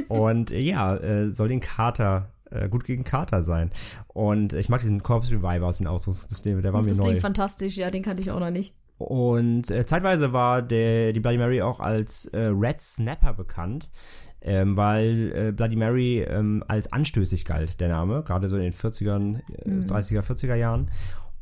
Und 0.09 0.51
äh, 0.51 0.61
ja, 0.61 0.97
äh, 0.97 1.31
soll 1.31 1.49
den 1.49 1.61
Kater 1.61 2.36
äh, 2.51 2.69
gut 2.69 2.85
gegen 2.85 3.05
Kater 3.05 3.43
sein. 3.43 3.71
Und 4.09 4.53
ich 4.53 4.69
mag 4.69 4.81
diesen 4.81 5.03
Corpse 5.03 5.33
Reviver 5.33 5.67
aus 5.67 5.79
den 5.79 5.87
Ausdruckssystem, 5.87 6.63
der 6.63 6.73
war 6.73 6.83
mir 6.83 6.89
Das 6.89 6.99
neu. 6.99 7.05
klingt 7.05 7.21
fantastisch, 7.21 7.77
ja, 7.77 7.91
den 7.91 8.03
kannte 8.03 8.23
ich 8.23 8.31
auch 8.31 8.41
noch 8.41 8.51
nicht. 8.51 8.75
Und 8.99 9.71
äh, 9.71 9.85
zeitweise 9.85 10.33
war 10.33 10.63
der, 10.63 11.13
die 11.13 11.21
Bloody 11.21 11.39
Mary 11.39 11.61
auch 11.63 11.81
als 11.81 12.27
äh, 12.27 12.39
Red 12.47 12.81
Snapper 12.81 13.35
bekannt, 13.35 13.91
ähm, 14.41 14.77
weil 14.77 15.33
äh, 15.35 15.53
Bloody 15.53 15.77
Mary 15.77 16.21
ähm, 16.23 16.65
als 16.67 16.93
anstößig 16.93 17.45
galt, 17.45 17.79
der 17.81 17.89
Name, 17.89 18.23
gerade 18.23 18.49
so 18.49 18.57
in 18.57 18.63
den 18.63 18.73
40ern, 18.73 19.41
äh, 19.65 19.69
30er, 19.81 20.23
40er 20.23 20.55
Jahren. 20.55 20.91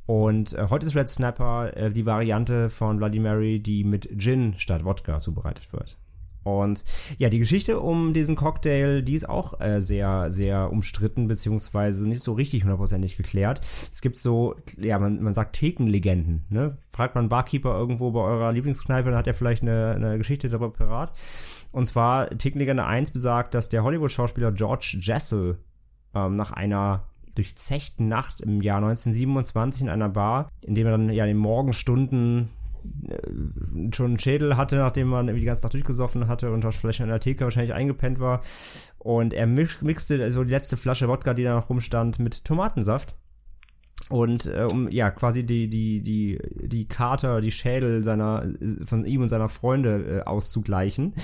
Und 0.06 0.52
äh, 0.54 0.66
heute 0.68 0.84
ist 0.84 0.96
Red 0.96 1.08
Snapper 1.08 1.76
äh, 1.76 1.90
die 1.92 2.04
Variante 2.06 2.68
von 2.68 2.96
Bloody 2.98 3.20
Mary, 3.20 3.60
die 3.60 3.84
mit 3.84 4.08
Gin 4.18 4.54
statt 4.58 4.84
Wodka 4.84 5.18
zubereitet 5.18 5.72
wird. 5.72 5.96
Und 6.44 6.84
ja, 7.18 7.30
die 7.30 7.38
Geschichte 7.38 7.80
um 7.80 8.12
diesen 8.12 8.36
Cocktail, 8.36 9.02
die 9.02 9.14
ist 9.14 9.28
auch 9.28 9.60
äh, 9.60 9.80
sehr, 9.80 10.30
sehr 10.30 10.70
umstritten, 10.70 11.26
beziehungsweise 11.26 12.08
nicht 12.08 12.22
so 12.22 12.34
richtig 12.34 12.62
hundertprozentig 12.62 13.16
geklärt. 13.16 13.60
Es 13.60 14.00
gibt 14.02 14.18
so, 14.18 14.54
ja, 14.78 14.98
man, 14.98 15.22
man 15.22 15.34
sagt 15.34 15.56
Thekenlegenden. 15.56 16.44
Ne? 16.50 16.76
Fragt 16.92 17.14
man 17.14 17.28
Barkeeper 17.28 17.76
irgendwo 17.76 18.10
bei 18.12 18.20
eurer 18.20 18.52
Lieblingskneipe, 18.52 19.10
dann 19.10 19.18
hat 19.18 19.26
er 19.26 19.34
vielleicht 19.34 19.62
eine, 19.62 19.94
eine 19.94 20.18
Geschichte 20.18 20.48
darüber 20.48 20.70
parat. 20.70 21.12
Und 21.72 21.86
zwar 21.86 22.28
Thekenlegende 22.30 22.84
1 22.84 23.10
besagt, 23.10 23.54
dass 23.54 23.68
der 23.68 23.82
Hollywood-Schauspieler 23.82 24.52
George 24.52 24.98
Jessel 25.00 25.58
ähm, 26.14 26.36
nach 26.36 26.52
einer 26.52 27.08
durchzechten 27.34 28.06
Nacht 28.06 28.40
im 28.40 28.60
Jahr 28.60 28.76
1927 28.76 29.82
in 29.82 29.88
einer 29.88 30.08
Bar, 30.08 30.50
in 30.62 30.74
dem 30.74 30.86
er 30.86 30.92
dann 30.92 31.08
ja 31.10 31.24
in 31.24 31.30
den 31.30 31.38
Morgenstunden 31.38 32.48
schon 33.94 34.06
einen 34.06 34.18
Schädel 34.18 34.56
hatte, 34.56 34.76
nachdem 34.76 35.08
man 35.08 35.28
irgendwie 35.28 35.40
die 35.40 35.46
ganze 35.46 35.62
Nacht 35.62 35.74
durchgesoffen 35.74 36.28
hatte 36.28 36.50
und 36.50 36.64
vielleicht 36.74 37.00
in 37.00 37.08
der 37.08 37.20
Theke 37.20 37.44
wahrscheinlich 37.44 37.74
eingepennt 37.74 38.20
war. 38.20 38.40
Und 38.98 39.34
er 39.34 39.46
mix, 39.46 39.82
mixte 39.82 40.22
also 40.22 40.44
die 40.44 40.50
letzte 40.50 40.76
Flasche 40.76 41.08
Wodka, 41.08 41.34
die 41.34 41.44
da 41.44 41.54
noch 41.54 41.68
rumstand, 41.68 42.18
mit 42.18 42.44
Tomatensaft. 42.44 43.16
Und 44.10 44.46
äh, 44.46 44.66
um 44.70 44.90
ja 44.90 45.10
quasi 45.10 45.46
die 45.46 45.68
die 45.68 46.02
die 46.02 46.38
die 46.54 46.86
Kater, 46.86 47.40
die 47.40 47.50
Schädel 47.50 48.04
seiner 48.04 48.46
von 48.84 49.06
ihm 49.06 49.22
und 49.22 49.28
seiner 49.28 49.48
Freunde 49.48 50.20
äh, 50.20 50.22
auszugleichen. 50.22 51.14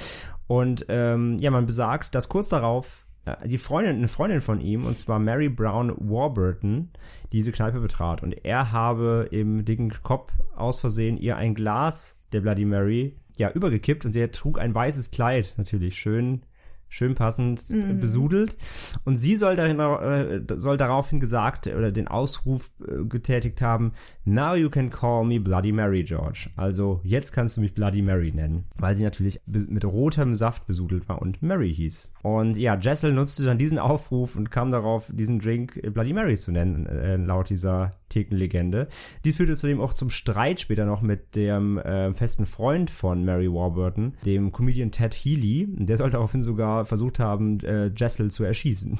Und 0.46 0.86
ähm, 0.88 1.36
ja, 1.40 1.50
man 1.50 1.66
besagt, 1.66 2.14
dass 2.14 2.28
kurz 2.28 2.48
darauf 2.48 3.04
äh, 3.04 3.09
die 3.44 3.58
Freundin, 3.58 3.96
eine 3.96 4.08
Freundin 4.08 4.40
von 4.40 4.60
ihm, 4.60 4.84
und 4.86 4.96
zwar 4.96 5.18
Mary 5.18 5.48
Brown 5.48 5.92
Warburton, 5.98 6.90
diese 7.32 7.52
Kneipe 7.52 7.80
betrat. 7.80 8.22
Und 8.22 8.44
er 8.44 8.72
habe 8.72 9.28
im 9.30 9.64
dicken 9.64 9.92
Kopf 10.02 10.32
aus 10.56 10.80
Versehen 10.80 11.16
ihr 11.16 11.36
ein 11.36 11.54
Glas 11.54 12.22
der 12.32 12.40
Bloody 12.40 12.64
Mary 12.64 13.16
ja 13.36 13.50
übergekippt 13.50 14.04
und 14.04 14.12
sie 14.12 14.26
trug 14.28 14.60
ein 14.60 14.74
weißes 14.74 15.10
Kleid, 15.10 15.54
natürlich 15.56 15.98
schön 15.98 16.42
schön 16.90 17.14
passend 17.14 17.70
äh, 17.70 17.94
besudelt 17.94 18.56
und 19.04 19.16
sie 19.16 19.36
soll 19.36 19.56
darin 19.56 19.78
äh, 19.78 20.42
soll 20.56 20.76
daraufhin 20.76 21.20
gesagt 21.20 21.68
oder 21.68 21.92
den 21.92 22.08
Ausruf 22.08 22.72
äh, 22.86 23.04
getätigt 23.04 23.62
haben 23.62 23.92
now 24.24 24.54
you 24.54 24.68
can 24.68 24.90
call 24.90 25.24
me 25.24 25.40
Bloody 25.40 25.72
Mary 25.72 26.02
George 26.02 26.50
also 26.56 27.00
jetzt 27.04 27.32
kannst 27.32 27.56
du 27.56 27.62
mich 27.62 27.74
Bloody 27.74 28.02
Mary 28.02 28.32
nennen 28.32 28.64
weil 28.76 28.96
sie 28.96 29.04
natürlich 29.04 29.40
mit 29.46 29.84
rotem 29.84 30.34
Saft 30.34 30.66
besudelt 30.66 31.08
war 31.08 31.22
und 31.22 31.42
Mary 31.42 31.72
hieß 31.72 32.12
und 32.22 32.56
ja 32.56 32.76
Jessel 32.76 33.12
nutzte 33.12 33.44
dann 33.44 33.56
diesen 33.56 33.78
Aufruf 33.78 34.36
und 34.36 34.50
kam 34.50 34.70
darauf 34.70 35.10
diesen 35.14 35.38
Drink 35.38 35.80
äh, 35.82 35.90
Bloody 35.90 36.12
Mary 36.12 36.36
zu 36.36 36.50
nennen 36.50 36.86
äh, 36.86 37.16
laut 37.16 37.50
dieser 37.50 37.92
Thekenlegende. 38.10 38.88
Dies 39.24 39.38
führte 39.38 39.56
zudem 39.56 39.80
auch 39.80 39.94
zum 39.94 40.10
Streit 40.10 40.60
später 40.60 40.84
noch 40.84 41.00
mit 41.00 41.34
dem 41.36 41.78
äh, 41.78 42.12
festen 42.12 42.44
Freund 42.44 42.90
von 42.90 43.24
Mary 43.24 43.50
Warburton, 43.50 44.14
dem 44.26 44.52
Comedian 44.52 44.90
Ted 44.90 45.14
Healy. 45.14 45.68
Der 45.70 45.96
soll 45.96 46.10
daraufhin 46.10 46.42
sogar 46.42 46.79
versucht 46.84 47.18
haben, 47.18 47.60
äh, 47.60 47.90
Jessel 47.96 48.30
zu 48.30 48.44
erschießen. 48.44 48.98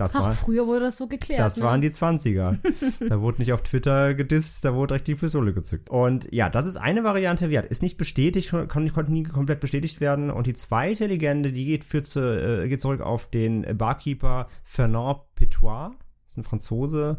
Das, 0.00 0.16
Ach, 0.16 0.24
war, 0.24 0.32
früher 0.32 0.66
wurde 0.66 0.86
das 0.86 0.96
so 0.96 1.08
geklärt. 1.08 1.40
das 1.40 1.58
ne? 1.58 1.64
waren 1.64 1.82
die 1.82 1.90
20er. 1.90 2.56
da 3.08 3.20
wurde 3.20 3.38
nicht 3.38 3.52
auf 3.52 3.62
Twitter 3.62 4.14
gedisst, 4.14 4.64
da 4.64 4.74
wurde 4.74 4.94
direkt 4.94 5.08
die 5.08 5.14
Pistole 5.14 5.52
gezückt. 5.52 5.90
Und 5.90 6.32
ja, 6.32 6.48
das 6.48 6.64
ist 6.64 6.78
eine 6.78 7.04
Variante, 7.04 7.46
ja, 7.48 7.60
ist 7.60 7.82
nicht 7.82 7.98
bestätigt, 7.98 8.50
kon 8.50 8.68
konnte 8.68 9.12
nie 9.12 9.24
komplett 9.24 9.60
bestätigt 9.60 10.00
werden. 10.00 10.30
Und 10.30 10.46
die 10.46 10.54
zweite 10.54 11.06
Legende, 11.06 11.52
die 11.52 11.66
geht, 11.66 11.84
führt 11.84 12.06
zu, 12.06 12.20
äh, 12.20 12.66
geht 12.68 12.80
zurück 12.80 13.02
auf 13.02 13.28
den 13.28 13.76
Barkeeper 13.76 14.46
Fernand 14.64 15.18
Petois. 15.34 15.90
Das 16.24 16.32
ist 16.32 16.38
ein 16.38 16.44
Franzose. 16.44 17.18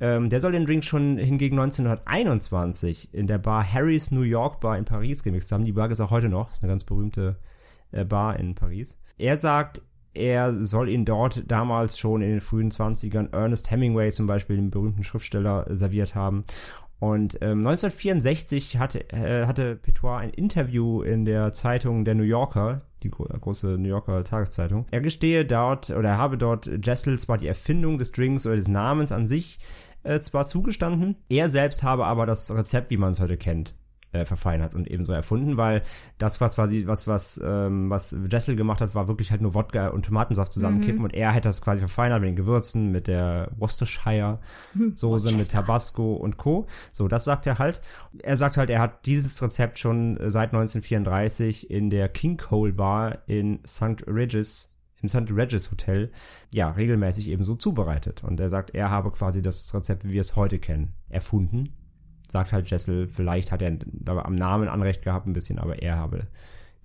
Ähm, 0.00 0.28
der 0.28 0.40
soll 0.40 0.52
den 0.52 0.66
Drink 0.66 0.84
schon 0.84 1.16
hingegen 1.16 1.58
1921 1.58 3.14
in 3.14 3.26
der 3.26 3.38
Bar 3.38 3.72
Harry's 3.72 4.10
New 4.10 4.22
York 4.22 4.60
Bar 4.60 4.76
in 4.76 4.84
Paris 4.84 5.22
gemixt 5.22 5.52
haben. 5.52 5.64
Die 5.64 5.72
Bar 5.72 5.90
ist 5.90 6.00
auch 6.00 6.10
heute 6.10 6.28
noch, 6.28 6.50
ist 6.50 6.62
eine 6.62 6.70
ganz 6.70 6.84
berühmte 6.84 7.36
Bar 8.04 8.38
in 8.38 8.54
Paris. 8.54 9.00
Er 9.18 9.36
sagt, 9.36 9.82
er 10.12 10.54
soll 10.54 10.88
ihn 10.88 11.04
dort 11.04 11.50
damals 11.50 11.98
schon 11.98 12.22
in 12.22 12.30
den 12.30 12.40
frühen 12.40 12.70
20ern 12.70 13.32
Ernest 13.32 13.70
Hemingway 13.70 14.10
zum 14.10 14.26
Beispiel, 14.26 14.56
den 14.56 14.70
berühmten 14.70 15.04
Schriftsteller, 15.04 15.66
serviert 15.68 16.14
haben. 16.14 16.42
Und 16.98 17.36
ähm, 17.40 17.58
1964 17.66 18.78
hatte, 18.78 19.10
äh, 19.12 19.46
hatte 19.46 19.76
Petois 19.76 20.18
ein 20.18 20.30
Interview 20.30 21.00
in 21.00 21.24
der 21.24 21.52
Zeitung 21.52 22.04
der 22.04 22.14
New 22.14 22.24
Yorker, 22.24 22.82
die 23.02 23.10
gro 23.10 23.24
große 23.24 23.78
New 23.78 23.88
Yorker 23.88 24.22
Tageszeitung. 24.22 24.84
Er 24.90 25.00
gestehe 25.00 25.46
dort 25.46 25.88
oder 25.88 26.10
er 26.10 26.18
habe 26.18 26.36
dort 26.36 26.70
Jessel 26.84 27.18
zwar 27.18 27.38
die 27.38 27.46
Erfindung 27.46 27.96
des 27.96 28.12
Drinks 28.12 28.44
oder 28.44 28.56
des 28.56 28.68
Namens 28.68 29.12
an 29.12 29.26
sich 29.26 29.58
äh, 30.02 30.20
zwar 30.20 30.46
zugestanden, 30.46 31.16
er 31.28 31.48
selbst 31.48 31.82
habe 31.82 32.06
aber 32.06 32.26
das 32.26 32.54
Rezept, 32.54 32.90
wie 32.90 32.96
man 32.96 33.12
es 33.12 33.20
heute 33.20 33.36
kennt, 33.36 33.74
äh, 34.12 34.24
verfeinert 34.24 34.74
und 34.74 34.90
ebenso 34.90 35.12
erfunden, 35.12 35.56
weil 35.56 35.82
das, 36.18 36.40
was 36.40 36.56
quasi, 36.56 36.86
was, 36.86 37.06
was, 37.06 37.40
ähm, 37.44 37.90
was 37.90 38.16
Jessel 38.30 38.56
gemacht 38.56 38.80
hat, 38.80 38.94
war 38.94 39.08
wirklich 39.08 39.30
halt 39.30 39.40
nur 39.40 39.54
Wodka 39.54 39.88
und 39.88 40.04
Tomatensaft 40.04 40.52
zusammenkippen 40.52 41.04
und 41.04 41.14
er 41.14 41.32
hätte 41.32 41.48
das 41.48 41.62
quasi 41.62 41.80
verfeinert 41.80 42.20
mit 42.20 42.28
den 42.28 42.36
Gewürzen, 42.36 42.90
mit 42.90 43.06
der 43.06 43.50
Worcestershire 43.56 44.40
Soße, 44.94 45.34
mit 45.34 45.50
Tabasco 45.50 46.14
und 46.14 46.36
Co. 46.36 46.66
So, 46.92 47.08
das 47.08 47.24
sagt 47.24 47.46
er 47.46 47.58
halt. 47.58 47.80
Er 48.22 48.36
sagt 48.36 48.56
halt, 48.56 48.70
er 48.70 48.80
hat 48.80 49.06
dieses 49.06 49.40
Rezept 49.42 49.78
schon 49.78 50.16
äh, 50.16 50.30
seit 50.30 50.52
1934 50.52 51.70
in 51.70 51.90
der 51.90 52.08
King 52.08 52.36
Cole 52.36 52.72
Bar 52.72 53.18
in 53.26 53.60
St. 53.66 54.04
Regis 54.06 54.76
im 55.02 55.08
St. 55.08 55.32
Regis 55.34 55.70
Hotel, 55.70 56.10
ja, 56.52 56.72
regelmäßig 56.72 57.28
eben 57.28 57.42
so 57.42 57.54
zubereitet. 57.54 58.22
Und 58.22 58.38
er 58.38 58.50
sagt, 58.50 58.74
er 58.74 58.90
habe 58.90 59.10
quasi 59.10 59.40
das 59.40 59.72
Rezept, 59.72 60.04
wie 60.04 60.10
wir 60.10 60.20
es 60.20 60.36
heute 60.36 60.58
kennen, 60.58 60.92
erfunden 61.08 61.70
sagt 62.30 62.52
halt 62.52 62.70
Jessel, 62.70 63.08
vielleicht 63.08 63.52
hat 63.52 63.62
er 63.62 63.76
am 64.06 64.34
Namen 64.34 64.68
Anrecht 64.68 65.02
gehabt 65.02 65.26
ein 65.26 65.32
bisschen, 65.32 65.58
aber 65.58 65.82
er 65.82 65.96
habe 65.96 66.28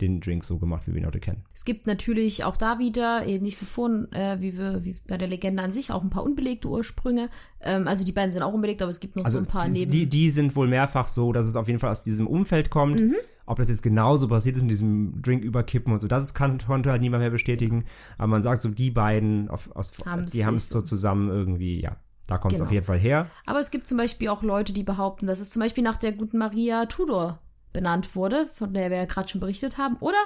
den 0.02 0.20
Drink 0.20 0.43
so 0.43 0.58
gemacht, 0.58 0.88
wie 0.88 0.93
wir 0.93 1.00
ihn 1.02 1.08
heute 1.08 1.22
kennen. 1.22 1.43
Es 1.54 1.64
gibt 1.64 1.88
natürlich 1.88 2.43
auch 2.43 2.58
da 2.58 2.80
wieder, 2.80 3.26
ähnlich 3.26 3.60
wie 3.62 3.66
vorhin, 3.66 4.12
äh, 4.12 4.41
wie, 4.41 4.58
wir, 4.58 4.84
wie 4.84 4.98
bei 5.08 5.18
der 5.18 5.30
Legende 5.30 5.64
an 5.64 5.72
sich, 5.72 5.91
auch 5.93 6.04
ein 6.04 6.10
paar 6.10 6.24
unbelegte 6.24 6.68
Ursprünge. 6.68 7.30
Ähm, 7.62 7.88
also 7.88 8.04
die 8.04 8.12
beiden 8.12 8.34
sind 8.34 8.43
auch 8.43 8.52
unbelegt, 8.52 8.82
aber 8.82 8.91
es 8.91 9.00
gibt 9.00 9.16
noch 9.16 9.24
Also 9.24 9.38
so 9.38 9.43
ein 9.46 9.48
paar 9.48 9.66
die, 9.66 9.72
neben. 9.72 9.91
die, 9.91 10.08
die 10.08 10.30
sind 10.32 10.54
wohl 10.58 10.68
mehrfach 10.68 11.08
so, 11.08 11.32
dass 11.32 11.48
es 11.48 11.56
auf 11.56 11.68
jeden 11.70 11.80
Fall 11.80 11.91
aus 11.91 12.04
diesem 12.04 12.28
Umfeld 12.28 12.70
kommt. 12.70 13.00
Mhm. 13.00 13.16
Ob 13.46 13.58
das 13.58 13.70
jetzt 13.70 13.84
genauso 13.84 14.28
passiert 14.28 14.56
ist 14.58 14.64
mit 14.64 14.72
diesem 14.72 15.22
Drink 15.22 15.46
überkippen 15.46 15.93
und 15.93 16.00
so, 16.02 16.08
das 16.08 16.34
kann, 16.34 16.58
konnte 16.68 16.91
halt 16.91 17.02
niemand 17.02 17.22
mehr 17.22 17.30
bestätigen. 17.30 17.86
Aber 18.18 18.28
man 18.28 18.41
sagt 18.41 18.62
so, 18.64 18.70
die 18.70 18.91
beiden, 18.91 19.48
auf, 19.50 19.74
aus, 19.78 19.93
Haben's 20.06 20.34
die 20.34 20.46
haben 20.46 20.56
es 20.56 20.68
so- 20.68 20.82
zusammen 20.82 21.30
irgendwie, 21.30 21.80
ja, 21.80 21.96
da 22.28 22.38
kommt 22.38 22.53
es 22.53 22.59
Genau. 22.59 22.67
auf 22.67 22.71
jeden 22.73 22.86
Fall 22.86 22.97
her. 22.97 23.30
Aber 23.45 23.59
es 23.59 23.71
gibt 23.71 23.88
zum 23.88 23.97
Beispiel 23.97 24.30
auch 24.30 24.43
Leute, 24.43 24.73
die 24.73 24.84
behaupten, 24.84 25.28
dass 25.28 25.39
es 25.39 25.49
zum 25.49 25.61
Beispiel 25.61 25.84
nach 25.84 25.97
der 25.97 26.11
guten 26.11 26.38
Maria 26.38 26.86
Tudor 26.86 27.39
benannt 27.73 28.15
wurde, 28.15 28.45
von 28.47 28.73
der 28.73 28.89
wir 28.89 28.97
ja 28.97 29.05
gerade 29.05 29.28
schon 29.28 29.41
berichtet 29.41 29.78
haben. 29.78 29.97
Oder 29.99 30.17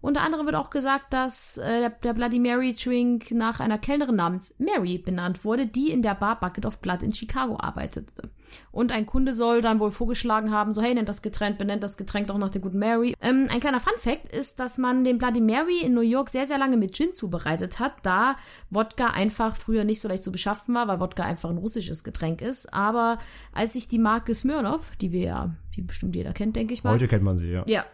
unter 0.00 0.22
anderem 0.22 0.46
wird 0.46 0.56
auch 0.56 0.70
gesagt, 0.70 1.12
dass 1.12 1.58
äh, 1.58 1.80
der, 1.80 1.90
der 1.90 2.14
Bloody 2.14 2.38
Mary 2.38 2.74
Drink 2.74 3.32
nach 3.32 3.60
einer 3.60 3.78
Kellnerin 3.78 4.16
namens 4.16 4.56
Mary 4.58 4.98
benannt 4.98 5.44
wurde, 5.44 5.66
die 5.66 5.90
in 5.90 6.02
der 6.02 6.14
Bar 6.14 6.40
Bucket 6.40 6.64
of 6.64 6.80
Blood 6.80 7.02
in 7.02 7.14
Chicago 7.14 7.58
arbeitete. 7.58 8.30
Und 8.72 8.92
ein 8.92 9.06
Kunde 9.06 9.34
soll 9.34 9.60
dann 9.60 9.78
wohl 9.78 9.90
vorgeschlagen 9.90 10.50
haben, 10.50 10.72
so 10.72 10.80
hey, 10.80 10.94
nennt 10.94 11.08
das 11.08 11.22
Getränk, 11.22 11.58
benennt 11.58 11.82
das 11.82 11.98
Getränk 11.98 12.28
doch 12.28 12.38
nach 12.38 12.50
der 12.50 12.62
guten 12.62 12.78
Mary. 12.78 13.14
Ähm, 13.20 13.46
ein 13.50 13.60
kleiner 13.60 13.80
Fun 13.80 13.92
Fact 13.98 14.32
ist, 14.32 14.58
dass 14.58 14.78
man 14.78 15.04
den 15.04 15.18
Bloody 15.18 15.40
Mary 15.40 15.80
in 15.82 15.94
New 15.94 16.00
York 16.00 16.30
sehr, 16.30 16.46
sehr 16.46 16.58
lange 16.58 16.78
mit 16.78 16.94
Gin 16.94 17.12
zubereitet 17.12 17.78
hat, 17.78 17.92
da 18.02 18.36
Wodka 18.70 19.08
einfach 19.08 19.54
früher 19.54 19.84
nicht 19.84 20.00
so 20.00 20.08
leicht 20.08 20.24
zu 20.24 20.32
beschaffen 20.32 20.74
war, 20.74 20.88
weil 20.88 21.00
Wodka 21.00 21.24
einfach 21.24 21.50
ein 21.50 21.58
russisches 21.58 22.04
Getränk 22.04 22.40
ist. 22.40 22.72
Aber 22.72 23.18
als 23.52 23.74
sich 23.74 23.88
die 23.88 23.98
Marke 23.98 24.34
Smirnoff, 24.34 24.92
die 25.00 25.12
wir 25.12 25.22
ja, 25.22 25.50
wie 25.74 25.82
bestimmt 25.82 26.16
jeder 26.16 26.32
kennt, 26.32 26.56
denke 26.56 26.72
ich 26.72 26.84
mal, 26.84 26.94
Heute 26.94 27.08
kennt 27.08 27.22
man 27.22 27.36
sie, 27.36 27.50
ja. 27.50 27.64
ja. 27.68 27.84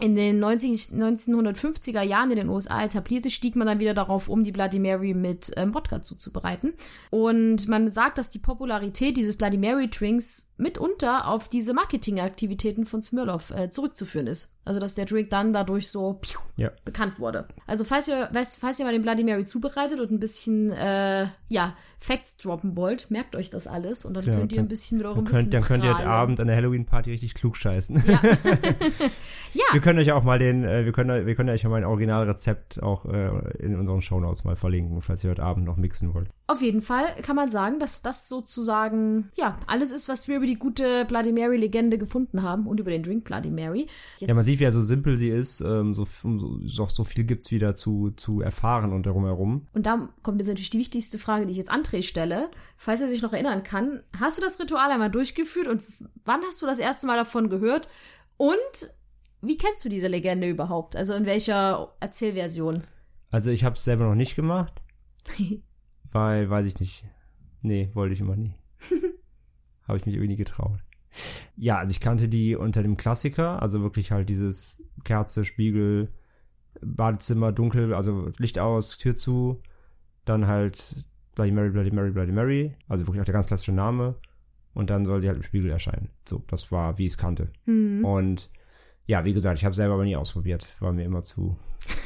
In 0.00 0.16
den 0.16 0.38
90, 0.38 0.94
1950er 0.94 2.00
Jahren 2.00 2.30
in 2.30 2.36
den 2.36 2.48
USA 2.48 2.82
etablierte, 2.82 3.30
stieg 3.30 3.54
man 3.54 3.66
dann 3.66 3.80
wieder 3.80 3.92
darauf 3.92 4.28
um, 4.28 4.42
die 4.42 4.50
Bloody 4.50 4.78
Mary 4.78 5.12
mit 5.12 5.52
ähm, 5.56 5.74
Wodka 5.74 6.00
zuzubereiten. 6.00 6.72
Und 7.10 7.68
man 7.68 7.90
sagt, 7.90 8.16
dass 8.16 8.30
die 8.30 8.38
Popularität 8.38 9.18
dieses 9.18 9.36
Bloody 9.36 9.58
Mary 9.58 9.90
Drinks 9.90 10.49
mitunter 10.60 11.26
auf 11.28 11.48
diese 11.48 11.74
Marketingaktivitäten 11.74 12.86
von 12.86 13.02
Smirnoff 13.02 13.50
äh, 13.50 13.70
zurückzuführen 13.70 14.26
ist. 14.26 14.56
Also 14.64 14.78
dass 14.78 14.94
der 14.94 15.06
Drink 15.06 15.30
dann 15.30 15.52
dadurch 15.52 15.88
so 15.88 16.14
piu, 16.20 16.38
Ja. 16.56 16.70
bekannt 16.84 17.18
wurde. 17.18 17.48
Also 17.66 17.84
falls 17.84 18.06
ihr, 18.08 18.30
falls, 18.60 18.78
ihr 18.78 18.84
mal 18.84 18.92
den 18.92 19.02
Bloody 19.02 19.24
Mary 19.24 19.44
zubereitet 19.44 19.98
und 19.98 20.10
ein 20.12 20.20
bisschen 20.20 20.70
äh, 20.70 21.26
ja 21.48 21.74
Facts 21.98 22.36
droppen 22.36 22.76
wollt, 22.76 23.10
merkt 23.10 23.34
euch 23.36 23.50
das 23.50 23.66
alles 23.66 24.04
und 24.04 24.14
dann 24.14 24.24
Ja, 24.24 24.36
könnt 24.36 24.52
ihr 24.52 24.56
dann- 24.56 24.66
ein 24.66 24.68
bisschen 24.68 24.98
mit 24.98 25.06
eurem 25.06 25.24
Dann 25.24 25.32
könnt, 25.34 25.54
dann 25.54 25.62
könnt 25.62 25.84
ihr 25.84 25.94
heute. 25.96 26.06
Abend 26.06 26.38
an 26.40 26.46
der 26.46 26.56
Halloween-Party 26.56 27.10
richtig 27.10 27.34
klug 27.34 27.56
scheißen. 27.56 28.02
Ja. 28.06 28.20
ja. 29.54 29.64
Wir 29.72 29.80
können 29.80 29.98
euch 29.98 30.12
auch 30.12 30.22
mal 30.22 30.38
den, 30.38 30.64
äh, 30.64 30.84
wir 30.84 30.92
können, 30.92 31.26
wir 31.26 31.34
können 31.34 31.48
euch 31.48 31.62
ja 31.62 31.68
mal 31.68 31.76
ein 31.76 31.84
Originalrezept 31.84 32.82
auch 32.82 33.06
äh, 33.06 33.30
in 33.58 33.78
unseren 33.78 34.02
Shownotes 34.02 34.44
mal 34.44 34.56
verlinken, 34.56 35.02
falls 35.02 35.24
ihr 35.24 35.30
heute 35.30 35.42
Abend 35.42 35.66
noch 35.66 35.76
mixen 35.76 36.14
wollt. 36.14 36.28
Auf 36.46 36.62
jeden 36.62 36.82
Fall 36.82 37.06
kann 37.22 37.36
man 37.36 37.50
sagen, 37.50 37.78
dass 37.78 38.02
das 38.02 38.28
sozusagen, 38.28 39.30
ja, 39.36 39.56
alles 39.66 39.90
ist, 39.92 40.08
was 40.08 40.26
wir 40.28 40.36
über 40.36 40.46
die 40.50 40.58
gute 40.58 41.04
Bloody 41.06 41.32
Mary-Legende 41.32 41.96
gefunden 41.96 42.42
haben 42.42 42.66
und 42.66 42.80
über 42.80 42.90
den 42.90 43.02
Drink 43.02 43.24
Bloody 43.24 43.50
Mary. 43.50 43.86
Jetzt, 44.18 44.28
Ja, 44.28 44.34
man 44.34 44.44
sieht, 44.44 44.60
wie 44.60 44.70
so 44.70 44.82
simpel 44.82 45.16
sie 45.16 45.30
ist, 45.30 45.60
ähm, 45.60 45.94
so, 45.94 46.04
so, 46.04 46.60
so, 46.66 46.86
so 46.86 47.04
viel 47.04 47.24
gibt's 47.24 47.50
wieder 47.50 47.76
zu, 47.76 48.10
zu 48.10 48.40
erfahren 48.40 48.92
und 48.92 49.06
darum 49.06 49.24
herum. 49.24 49.66
und 49.72 49.86
da 49.86 50.08
kommt 50.22 50.40
jetzt 50.40 50.48
natürlich 50.48 50.70
die 50.70 50.78
wichtigste 50.78 51.18
Frage, 51.18 51.46
die 51.46 51.52
ich 51.52 51.58
jetzt 51.58 51.72
André 51.72 52.02
stelle. 52.02 52.50
Falls 52.76 53.00
er 53.00 53.08
sich 53.08 53.22
noch 53.22 53.32
erinnern 53.32 53.62
kann, 53.62 54.02
hast 54.18 54.38
du 54.38 54.42
das 54.42 54.58
Ritual 54.58 54.90
einmal 54.90 55.10
durchgeführt 55.10 55.68
und 55.68 55.82
wann 56.24 56.40
hast 56.42 56.60
du 56.60 56.66
das 56.66 56.78
erste 56.78 57.06
Mal 57.06 57.16
davon 57.16 57.48
gehört? 57.48 57.88
Und 58.36 58.90
wie 59.42 59.56
kennst 59.56 59.84
du 59.84 59.88
diese 59.88 60.08
Legende 60.08 60.48
überhaupt? 60.48 60.96
Also 60.96 61.14
in 61.14 61.26
welcher 61.26 61.94
Erzählversion? 62.00 62.82
Also 63.30 63.50
ich 63.50 63.64
habe 63.64 63.76
es 63.76 63.84
selber 63.84 64.04
noch 64.04 64.14
nicht 64.14 64.34
gemacht, 64.34 64.74
weil, 66.12 66.50
weiß 66.50 66.66
ich 66.66 66.80
nicht. 66.80 67.04
Nee, 67.62 67.90
wollte 67.94 68.14
ich 68.14 68.20
immer 68.20 68.36
nie. 68.36 68.54
habe 69.90 69.98
ich 69.98 70.06
mich 70.06 70.14
irgendwie 70.14 70.32
nie 70.32 70.36
getraut. 70.36 70.78
Ja, 71.56 71.78
also 71.78 71.92
ich 71.92 72.00
kannte 72.00 72.28
die 72.28 72.56
unter 72.56 72.82
dem 72.82 72.96
Klassiker, 72.96 73.60
also 73.60 73.82
wirklich 73.82 74.12
halt 74.12 74.28
dieses 74.28 74.84
Kerze, 75.04 75.44
Spiegel, 75.44 76.08
Badezimmer, 76.80 77.52
dunkel, 77.52 77.92
also 77.94 78.30
Licht 78.38 78.58
aus, 78.58 78.96
Tür 78.96 79.16
zu, 79.16 79.60
dann 80.24 80.46
halt 80.46 81.04
Bloody 81.34 81.52
Mary, 81.52 81.70
Bloody 81.70 81.90
Mary, 81.90 82.10
Bloody 82.12 82.32
Mary, 82.32 82.76
also 82.88 83.06
wirklich 83.06 83.20
auch 83.20 83.24
der 83.24 83.34
ganz 83.34 83.46
klassische 83.46 83.72
Name 83.72 84.16
und 84.72 84.90
dann 84.90 85.04
soll 85.04 85.20
sie 85.20 85.28
halt 85.28 85.36
im 85.36 85.42
Spiegel 85.42 85.70
erscheinen. 85.70 86.10
So, 86.28 86.42
das 86.46 86.70
war, 86.70 86.98
wie 86.98 87.06
ich 87.06 87.12
es 87.12 87.18
kannte. 87.18 87.50
Und 88.04 88.50
ja, 89.06 89.24
wie 89.24 89.32
gesagt, 89.32 89.58
ich 89.58 89.64
habe 89.64 89.74
selber 89.74 89.94
aber 89.94 90.04
nie 90.04 90.16
ausprobiert, 90.16 90.68
war 90.80 90.92
mir 90.92 91.04
immer 91.04 91.22
zu, 91.22 91.56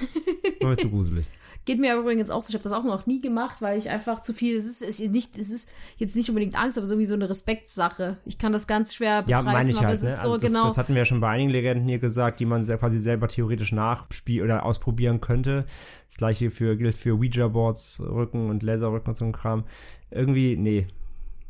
war 0.60 0.70
mir 0.70 0.76
zu 0.76 0.90
gruselig. 0.90 1.26
Geht 1.66 1.80
mir 1.80 1.92
aber 1.92 2.02
übrigens 2.02 2.28
auch 2.28 2.42
so, 2.42 2.50
ich 2.50 2.54
habe 2.54 2.62
das 2.62 2.72
auch 2.72 2.84
noch 2.84 3.06
nie 3.06 3.22
gemacht, 3.22 3.62
weil 3.62 3.78
ich 3.78 3.88
einfach 3.88 4.20
zu 4.20 4.34
viel, 4.34 4.54
es 4.54 4.66
ist, 4.66 4.82
es 4.82 5.00
ist 5.00 5.12
nicht, 5.12 5.38
es 5.38 5.50
ist 5.50 5.70
jetzt 5.96 6.14
nicht 6.14 6.28
unbedingt 6.28 6.58
Angst, 6.60 6.76
aber 6.76 6.86
sowieso 6.86 7.14
eine 7.14 7.30
Respektssache. 7.30 8.18
Ich 8.26 8.36
kann 8.36 8.52
das 8.52 8.66
ganz 8.66 8.94
schwer 8.94 9.24
Ja, 9.26 9.38
begreifen, 9.38 9.52
meine 9.52 9.70
ich 9.70 9.78
aber 9.78 9.86
halt, 9.86 9.96
es 9.96 10.02
ne? 10.02 10.08
ist 10.10 10.20
so 10.20 10.28
Also 10.28 10.40
das, 10.40 10.52
genau. 10.52 10.64
das 10.64 10.76
hatten 10.76 10.92
wir 10.92 11.00
ja 11.00 11.04
schon 11.06 11.20
bei 11.20 11.30
einigen 11.30 11.48
Legenden 11.48 11.88
hier 11.88 11.98
gesagt, 11.98 12.38
die 12.40 12.44
man 12.44 12.66
quasi 12.66 12.98
selber 12.98 13.28
theoretisch 13.28 13.72
nachspielen 13.72 14.44
oder 14.44 14.66
ausprobieren 14.66 15.22
könnte. 15.22 15.64
Das 16.08 16.18
gleiche 16.18 16.50
für, 16.50 16.76
gilt 16.76 16.96
für 16.96 17.14
Ouija-Boards, 17.14 18.02
Rücken 18.06 18.50
und 18.50 18.62
Laserrücken 18.62 19.08
und 19.08 19.16
so 19.16 19.24
ein 19.24 19.32
Kram. 19.32 19.64
Irgendwie, 20.10 20.58
nee. 20.58 20.86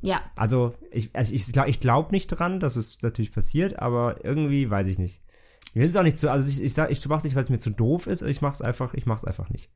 ja, 0.01 0.23
Also, 0.37 0.75
ich, 0.93 1.11
also 1.17 1.33
ich, 1.33 1.49
ich 1.67 1.81
glaube 1.81 2.13
nicht 2.13 2.29
dran, 2.29 2.61
dass 2.61 2.77
es 2.77 3.03
natürlich 3.03 3.33
passiert, 3.33 3.81
aber 3.81 4.25
irgendwie 4.25 4.71
weiß 4.71 4.87
ich 4.87 5.01
nicht. 5.01 5.23
Mir 5.75 5.85
ist 5.85 5.97
auch 5.97 6.03
nicht 6.03 6.19
zu, 6.19 6.31
also 6.31 6.49
ich, 6.49 6.63
ich 6.63 6.75
sag, 6.75 6.91
ich 6.91 7.07
mach's 7.09 7.25
nicht, 7.25 7.35
weil 7.37 7.43
es 7.43 7.51
mir 7.51 7.59
zu 7.59 7.71
doof 7.71 8.07
ist, 8.07 8.23
ich 8.23 8.41
mach's 8.41 8.63
einfach, 8.63 8.95
ich 8.95 9.07
mach's 9.07 9.25
einfach 9.25 9.51
nicht. 9.51 9.69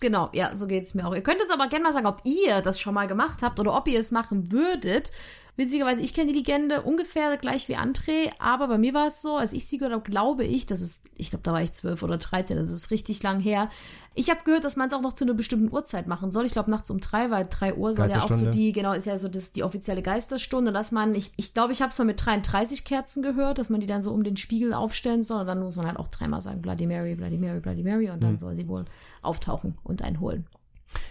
genau, 0.00 0.30
ja, 0.32 0.54
so 0.54 0.66
geht's 0.66 0.94
mir 0.94 1.06
auch. 1.06 1.14
Ihr 1.14 1.22
könnt 1.22 1.40
jetzt 1.40 1.52
aber 1.52 1.68
gerne 1.68 1.84
mal 1.84 1.92
sagen, 1.92 2.06
ob 2.06 2.20
ihr 2.24 2.62
das 2.62 2.80
schon 2.80 2.94
mal 2.94 3.06
gemacht 3.06 3.42
habt 3.42 3.60
oder 3.60 3.76
ob 3.76 3.86
ihr 3.88 4.00
es 4.00 4.10
machen 4.10 4.50
würdet. 4.50 5.12
Witzigerweise, 5.54 6.00
ich 6.00 6.14
kenne 6.14 6.32
die 6.32 6.38
Legende 6.38 6.80
ungefähr 6.80 7.36
gleich 7.36 7.68
wie 7.68 7.76
André, 7.76 8.32
aber 8.38 8.68
bei 8.68 8.78
mir 8.78 8.94
war 8.94 9.08
es 9.08 9.20
so, 9.20 9.36
als 9.36 9.52
ich 9.52 9.66
sie 9.66 9.76
gehört 9.76 9.92
habe, 9.92 10.10
glaube 10.10 10.44
ich, 10.44 10.64
das 10.64 10.80
ist, 10.80 11.04
ich 11.18 11.28
glaube, 11.28 11.42
da 11.42 11.52
war 11.52 11.60
ich 11.60 11.72
zwölf 11.72 12.02
oder 12.02 12.16
dreizehn, 12.16 12.56
das 12.56 12.70
ist 12.70 12.90
richtig 12.90 13.22
lang 13.22 13.38
her. 13.38 13.68
Ich 14.14 14.30
habe 14.30 14.40
gehört, 14.44 14.64
dass 14.64 14.76
man 14.76 14.88
es 14.88 14.94
auch 14.94 15.02
noch 15.02 15.12
zu 15.12 15.24
einer 15.24 15.34
bestimmten 15.34 15.70
Uhrzeit 15.70 16.06
machen 16.06 16.32
soll. 16.32 16.46
Ich 16.46 16.52
glaube, 16.52 16.70
nachts 16.70 16.90
um 16.90 17.00
drei, 17.00 17.30
weil 17.30 17.46
drei 17.50 17.74
Uhr 17.74 17.92
soll 17.92 18.08
ja 18.08 18.22
auch 18.22 18.32
so 18.32 18.50
die, 18.50 18.72
genau, 18.72 18.92
ist 18.94 19.06
ja 19.06 19.18
so 19.18 19.28
das, 19.28 19.52
die 19.52 19.62
offizielle 19.62 20.00
Geisterstunde, 20.00 20.72
dass 20.72 20.90
man, 20.90 21.14
ich 21.14 21.32
ich, 21.36 21.52
glaube, 21.52 21.74
ich 21.74 21.82
habe 21.82 21.92
es 21.92 21.98
mal 21.98 22.04
mit 22.04 22.24
33 22.24 22.84
Kerzen 22.84 23.22
gehört, 23.22 23.58
dass 23.58 23.68
man 23.68 23.80
die 23.80 23.86
dann 23.86 24.02
so 24.02 24.12
um 24.12 24.22
den 24.22 24.38
Spiegel 24.38 24.72
aufstellen 24.72 25.22
soll 25.22 25.42
und 25.42 25.46
dann 25.46 25.60
muss 25.60 25.76
man 25.76 25.86
halt 25.86 25.98
auch 25.98 26.08
dreimal 26.08 26.40
sagen, 26.40 26.62
Bloody 26.62 26.86
Mary, 26.86 27.14
Bloody 27.14 27.36
Mary, 27.36 27.60
Bloody 27.60 27.82
Mary 27.82 28.08
und 28.10 28.22
dann 28.22 28.38
soll 28.38 28.54
sie 28.54 28.68
wohl 28.68 28.86
auftauchen 29.20 29.76
und 29.84 30.02
einen 30.02 30.20
holen. 30.20 30.46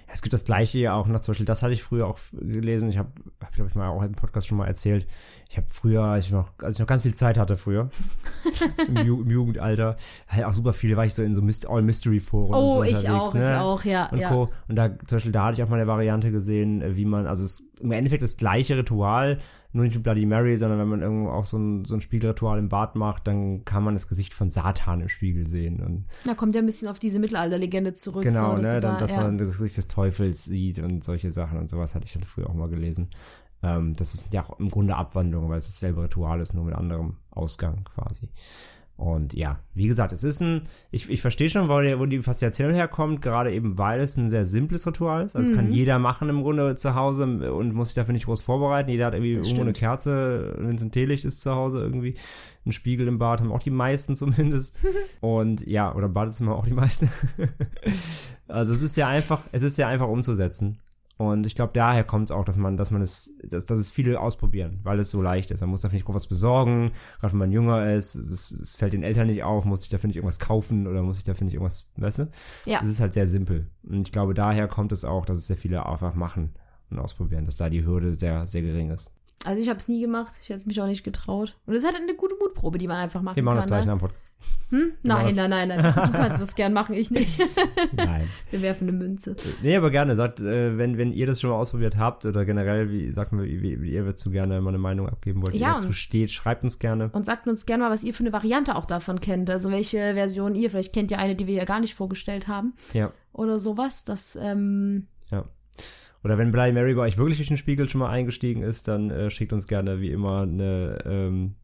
Ja, 0.07 0.13
es 0.13 0.21
gibt 0.21 0.34
das 0.34 0.45
gleiche 0.45 0.79
ja 0.79 0.93
auch 0.93 1.07
noch, 1.07 1.19
zum 1.19 1.32
Beispiel, 1.32 1.45
das 1.45 1.63
hatte 1.63 1.73
ich 1.73 1.84
früher 1.84 2.07
auch 2.07 2.19
gelesen, 2.32 2.89
ich 2.89 2.97
habe, 2.97 3.11
hab, 3.39 3.53
glaube 3.53 3.69
ich 3.69 3.75
mal 3.75 3.89
auch 3.89 4.03
im 4.03 4.13
Podcast 4.13 4.47
schon 4.47 4.57
mal 4.57 4.67
erzählt, 4.67 5.07
ich 5.51 5.57
habe 5.57 5.67
früher, 5.69 6.03
als 6.03 6.27
ich 6.27 6.31
noch, 6.31 6.53
als 6.61 6.75
ich 6.75 6.79
noch 6.79 6.87
ganz 6.87 7.01
viel 7.01 7.13
Zeit 7.13 7.37
hatte 7.37 7.57
früher, 7.57 7.89
im, 8.87 8.95
Ju 9.05 9.21
im 9.21 9.29
Jugendalter, 9.29 9.97
halt 10.29 10.45
auch 10.45 10.53
super 10.53 10.71
viele, 10.71 10.95
war 10.95 11.05
ich 11.05 11.13
so 11.13 11.23
in 11.23 11.33
so 11.33 11.41
Myst 11.41 11.69
All-Mystery-Foren 11.69 12.53
und 12.53 12.69
so 12.69 12.79
Oh, 12.79 12.83
ich 12.83 12.95
unterwegs, 12.95 13.09
auch, 13.09 13.33
ne? 13.33 13.51
ich 13.51 13.59
auch, 13.59 13.83
ja, 13.83 14.09
Und 14.11 14.17
ja. 14.19 14.29
Co. 14.29 14.49
Und 14.69 14.77
da, 14.77 14.97
zum 15.05 15.17
Beispiel, 15.17 15.33
da 15.33 15.47
hatte 15.47 15.55
ich 15.55 15.63
auch 15.63 15.67
mal 15.67 15.75
eine 15.75 15.87
Variante 15.87 16.31
gesehen, 16.31 16.81
äh, 16.81 16.95
wie 16.95 17.03
man, 17.03 17.27
also 17.27 17.43
es, 17.43 17.69
im 17.81 17.91
Endeffekt 17.91 18.23
das 18.23 18.37
gleiche 18.37 18.77
Ritual, 18.77 19.39
nur 19.73 19.83
nicht 19.83 19.93
mit 19.93 20.03
Bloody 20.03 20.25
Mary, 20.25 20.55
sondern 20.55 20.79
wenn 20.79 20.87
man 20.87 21.01
irgendwo 21.01 21.31
auch 21.31 21.45
so 21.45 21.57
ein, 21.57 21.83
so 21.83 21.95
ein 21.95 22.01
Spiegelritual 22.01 22.57
im 22.57 22.69
Bad 22.69 22.95
macht, 22.95 23.27
dann 23.27 23.65
kann 23.65 23.83
man 23.83 23.93
das 23.93 24.07
Gesicht 24.07 24.33
von 24.33 24.49
Satan 24.49 25.01
im 25.01 25.09
Spiegel 25.09 25.47
sehen. 25.47 25.81
Und 25.81 26.05
Da 26.23 26.33
kommt 26.33 26.55
ja 26.55 26.61
ein 26.61 26.65
bisschen 26.65 26.87
auf 26.87 26.99
diese 26.99 27.19
Mittelalterlegende 27.19 27.93
zurück. 27.93 28.23
genau, 28.23 28.51
so, 28.51 28.55
dass 28.55 28.61
ne, 28.61 28.73
du 28.75 28.79
dann, 28.79 28.93
da, 28.93 28.99
dass 29.01 29.11
ja. 29.11 29.23
man 29.23 29.37
das 29.37 29.57
Gesicht 29.57 29.75
des 29.75 29.89
Teufels 29.89 30.45
sieht 30.45 30.79
und 30.79 31.03
solche 31.03 31.29
Sachen 31.29 31.59
und 31.59 31.69
sowas 31.69 31.93
hatte 31.93 32.05
ich 32.05 32.13
dann 32.13 32.23
früher 32.23 32.49
auch 32.49 32.53
mal 32.53 32.69
gelesen. 32.69 33.09
Ähm, 33.64 33.93
das 33.95 34.14
ist 34.14 34.34
ja 34.34 34.43
auch 34.43 34.59
im 34.59 34.70
Grunde 34.70 34.95
Abwandlung, 34.95 35.49
weil 35.49 35.59
es 35.59 35.68
dasselbe 35.68 36.03
Ritual 36.03 36.39
ist, 36.41 36.53
nur 36.53 36.66
mit 36.66 36.76
anderem 36.76 37.18
Ausgang 37.36 37.84
quasi. 37.84 38.30
Und 38.97 39.34
ja, 39.34 39.59
wie 39.74 39.88
gesagt, 39.88 40.12
es 40.12 40.24
ist 40.24 40.41
ein, 40.41 40.62
ich, 40.91 41.09
ich 41.09 41.22
verstehe 41.22 41.49
schon, 41.49 41.70
wo 41.70 41.80
die, 41.82 41.97
wo 41.97 42.05
die 42.05 42.22
Faszination 42.22 42.72
herkommt, 42.72 43.22
gerade 43.24 43.51
eben, 43.51 43.80
weil 43.80 43.99
es 43.99 44.16
ein 44.16 44.30
sehr 44.30 44.45
simples 44.45 44.86
Ritual 44.86 45.26
ist. 45.26 45.36
Also 45.36 45.51
Mhm. 45.51 45.55
kann 45.55 45.72
jeder 45.72 45.97
machen 45.97 46.30
im 46.30 46.43
Grunde 46.43 46.76
zu 46.76 46.93
Hause 46.93 47.51
und 47.51 47.74
muss 47.74 47.88
sich 47.89 47.95
dafür 47.95 48.14
nicht 48.14 48.26
groß 48.26 48.41
vorbereiten. 48.41 48.91
Jeder 48.91 49.07
hat 49.07 49.16
irgendwie 49.16 49.34
Das 49.34 49.47
irgendwo 49.47 49.62
eine 49.64 49.72
stimmt. 49.72 49.80
Kerze, 49.80 50.55
wenn 50.59 50.76
es 50.76 50.84
ein 50.84 50.91
Teelicht 50.91 51.26
ist 51.26 51.41
zu 51.41 51.55
Hause 51.55 51.82
irgendwie. 51.82 52.14
Ein 52.64 52.74
Spiegel 52.74 53.07
im 53.07 53.18
Bad 53.18 53.39
haben 53.39 53.51
auch 53.51 53.64
die 53.64 53.72
meisten 53.72 54.16
zumindest. 54.16 54.80
und 55.20 55.66
ja, 55.66 55.95
oder 55.95 56.05
im 56.05 56.14
Badezimmer 56.14 56.55
auch 56.55 56.68
die 56.68 56.74
meisten. 56.76 57.09
also 58.47 58.72
es 58.72 58.84
ist 58.84 58.97
ja 58.97 59.07
einfach, 59.07 59.41
es 59.51 59.64
ist 59.64 59.78
ja 59.80 59.88
einfach 59.88 60.09
umzusetzen. 60.09 60.78
Und 61.22 61.45
ich 61.45 61.53
glaube, 61.53 61.72
daher 61.72 62.03
kommt 62.03 62.32
es 62.32 62.36
auch, 62.36 62.43
dass 62.43 62.57
man, 62.57 62.78
dass 62.78 62.89
man 62.89 63.03
es, 63.03 63.38
dass, 63.43 63.67
dass 63.67 63.78
es 63.78 63.91
viele 63.91 64.19
ausprobieren, 64.19 64.80
weil 64.82 64.97
es 64.97 65.11
so 65.11 65.22
leicht 65.22 65.51
ist. 65.51 65.61
Man 65.61 65.69
muss 65.69 65.82
dafür 65.82 65.97
nicht 65.97 66.05
groß 66.05 66.15
was 66.15 66.26
besorgen, 66.26 66.93
gerade 67.19 67.34
wenn 67.34 67.39
man 67.39 67.51
jünger 67.51 67.93
ist, 67.93 68.15
es, 68.15 68.49
es 68.49 68.76
fällt 68.76 68.93
den 68.93 69.03
Eltern 69.03 69.28
nicht 69.28 69.43
auf, 69.43 69.65
muss 69.65 69.82
sich 69.82 69.91
dafür 69.91 70.07
nicht 70.07 70.15
irgendwas 70.15 70.39
kaufen 70.39 70.88
oder 70.88 71.03
muss 71.03 71.17
sich 71.17 71.24
dafür 71.24 71.45
nicht 71.45 71.53
irgendwas, 71.53 71.91
weißt 71.97 72.19
du? 72.19 72.30
Ja. 72.65 72.80
Es 72.82 72.89
ist 72.89 73.01
halt 73.01 73.13
sehr 73.13 73.28
simpel. 73.28 73.69
Und 73.84 74.01
ich 74.01 74.11
glaube, 74.11 74.34
daher 74.34 74.67
kommt 74.67 74.91
es 74.93 75.05
auch, 75.05 75.24
dass 75.24 75.38
es 75.38 75.45
sehr 75.45 75.57
viele 75.57 75.86
einfach 75.86 76.15
machen 76.15 76.55
und 76.89 76.97
ausprobieren, 76.97 77.45
dass 77.45 77.55
da 77.55 77.69
die 77.69 77.86
Hürde 77.86 78.15
sehr, 78.15 78.47
sehr 78.47 78.63
gering 78.63 78.89
ist. 78.89 79.13
Also 79.43 79.61
ich 79.61 79.69
habe 79.69 79.79
es 79.79 79.87
nie 79.87 80.01
gemacht, 80.01 80.33
ich 80.41 80.49
hätte 80.49 80.59
es 80.59 80.65
mich 80.65 80.79
auch 80.81 80.85
nicht 80.87 81.03
getraut. 81.03 81.57
Und 81.65 81.73
es 81.73 81.79
ist 81.83 81.85
halt 81.91 81.97
eine 82.01 82.15
gute 82.15 82.35
Mutprobe, 82.35 82.77
die 82.77 82.87
man 82.87 82.97
einfach 82.97 83.21
machen 83.21 83.35
Wir 83.35 83.43
machen 83.43 83.55
kann. 83.55 83.59
das 83.61 83.67
gleich 83.67 83.85
ne? 83.85 83.91
nach 83.93 83.97
dem 83.97 84.07
Podcast. 84.07 84.35
Hm? 84.69 84.93
Nein, 85.03 85.35
nein, 85.35 85.49
nein, 85.49 85.67
nein. 85.67 85.81
Du 85.81 86.11
kannst 86.13 86.41
das 86.41 86.55
gern 86.55 86.71
machen, 86.73 86.93
ich 86.95 87.11
nicht. 87.11 87.39
Nein. 87.91 88.29
Wir 88.51 88.61
werfen 88.61 88.87
eine 88.87 88.97
Münze. 88.97 89.35
Nee, 89.61 89.75
aber 89.75 89.89
gerne. 89.91 90.15
Sagt, 90.15 90.39
äh, 90.39 90.77
wenn, 90.77 90.97
wenn 90.97 91.11
ihr 91.11 91.25
das 91.27 91.41
schon 91.41 91.49
mal 91.49 91.57
ausprobiert 91.57 91.97
habt 91.97 92.25
oder 92.25 92.45
generell, 92.45 92.89
wie 92.89 93.11
sagt 93.11 93.33
mir, 93.33 93.43
wie, 93.43 93.81
wie 93.81 93.91
ihr 93.91 94.05
dazu 94.05 94.31
gerne 94.31 94.61
mal 94.61 94.69
eine 94.69 94.77
Meinung 94.77 95.09
abgeben 95.09 95.41
wollt, 95.41 95.53
wie 95.53 95.57
Ja, 95.59 95.71
ihr 95.71 95.73
dazu 95.73 95.91
steht, 95.91 96.31
schreibt 96.31 96.63
uns 96.63 96.79
gerne. 96.79 97.09
Und 97.11 97.25
sagt 97.25 97.47
uns 97.47 97.65
gerne 97.65 97.83
mal, 97.83 97.91
was 97.91 98.05
ihr 98.05 98.13
für 98.13 98.23
eine 98.23 98.31
Variante 98.31 98.75
auch 98.75 98.85
davon 98.85 99.19
kennt. 99.19 99.49
Also 99.49 99.71
welche 99.71 99.97
Version 100.13 100.55
ihr, 100.55 100.69
vielleicht 100.69 100.93
kennt 100.93 101.11
ihr 101.11 101.19
eine, 101.19 101.35
die 101.35 101.47
wir 101.47 101.55
hier 101.55 101.65
gar 101.65 101.81
nicht 101.81 101.95
vorgestellt 101.95 102.47
haben. 102.47 102.73
Ja. 102.93 103.11
Oder 103.33 103.59
sowas. 103.59 104.05
Das, 104.05 104.37
ähm, 104.41 105.07
Ja. 105.31 105.43
Oder 106.24 106.38
wenn 106.38 106.51
Bloody 106.51 106.72
Mary 106.72 106.93
bei 106.93 107.03
euch 107.03 107.17
wirklich 107.17 107.38
durch 107.38 107.47
den 107.47 107.57
Spiegel 107.57 107.89
schon 107.89 107.99
mal 107.99 108.09
eingestiegen 108.09 108.61
ist, 108.61 108.88
dann 108.88 109.09
äh, 109.09 109.30
schickt 109.30 109.53
uns 109.53 109.67
gerne 109.67 110.01
wie 110.01 110.09
immer 110.09 110.41
eine, 110.41 110.99
ähm, 111.05 111.55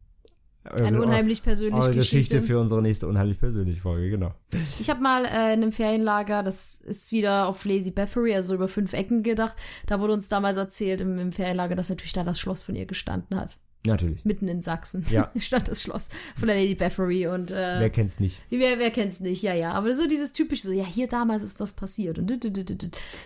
eine 0.64 1.00
unheimlich 1.00 1.42
persönliche 1.42 1.92
Geschichte. 1.92 1.98
Geschichte 1.98 2.42
für 2.42 2.58
unsere 2.58 2.82
nächste 2.82 3.06
unheimlich 3.06 3.38
persönliche 3.38 3.80
Folge, 3.80 4.10
genau. 4.10 4.32
Ich 4.80 4.90
habe 4.90 5.00
mal 5.00 5.24
äh, 5.24 5.54
in 5.54 5.62
einem 5.62 5.72
Ferienlager, 5.72 6.42
das 6.42 6.80
ist 6.80 7.12
wieder 7.12 7.46
auf 7.46 7.64
Lazy 7.64 7.90
Bathory, 7.90 8.34
also 8.34 8.54
über 8.54 8.68
fünf 8.68 8.92
Ecken 8.92 9.22
gedacht. 9.22 9.56
Da 9.86 10.00
wurde 10.00 10.12
uns 10.12 10.28
damals 10.28 10.56
erzählt 10.56 11.00
im, 11.00 11.18
im 11.18 11.32
Ferienlager, 11.32 11.76
dass 11.76 11.88
natürlich 11.88 12.12
da 12.12 12.24
das 12.24 12.40
Schloss 12.40 12.64
von 12.64 12.74
ihr 12.74 12.86
gestanden 12.86 13.38
hat. 13.38 13.58
Natürlich. 13.86 14.24
Mitten 14.24 14.48
in 14.48 14.60
Sachsen 14.60 15.04
Ja. 15.08 15.30
stand 15.38 15.68
das 15.68 15.82
Schloss 15.82 16.10
von 16.36 16.48
der 16.48 16.56
Lady 16.56 16.74
Bathory 16.74 17.26
und 17.28 17.50
äh, 17.50 17.76
Wer 17.78 17.90
kennt's 17.90 18.18
nicht? 18.20 18.40
wer, 18.50 18.78
wer 18.78 18.90
kennt's 18.90 19.20
nicht, 19.20 19.42
ja, 19.42 19.54
ja. 19.54 19.72
Aber 19.72 19.94
so 19.94 20.06
dieses 20.06 20.32
typische, 20.32 20.68
so, 20.68 20.72
ja, 20.72 20.84
hier 20.84 21.06
damals 21.06 21.42
ist 21.42 21.60
das 21.60 21.72
passiert 21.72 22.18
und 22.18 22.28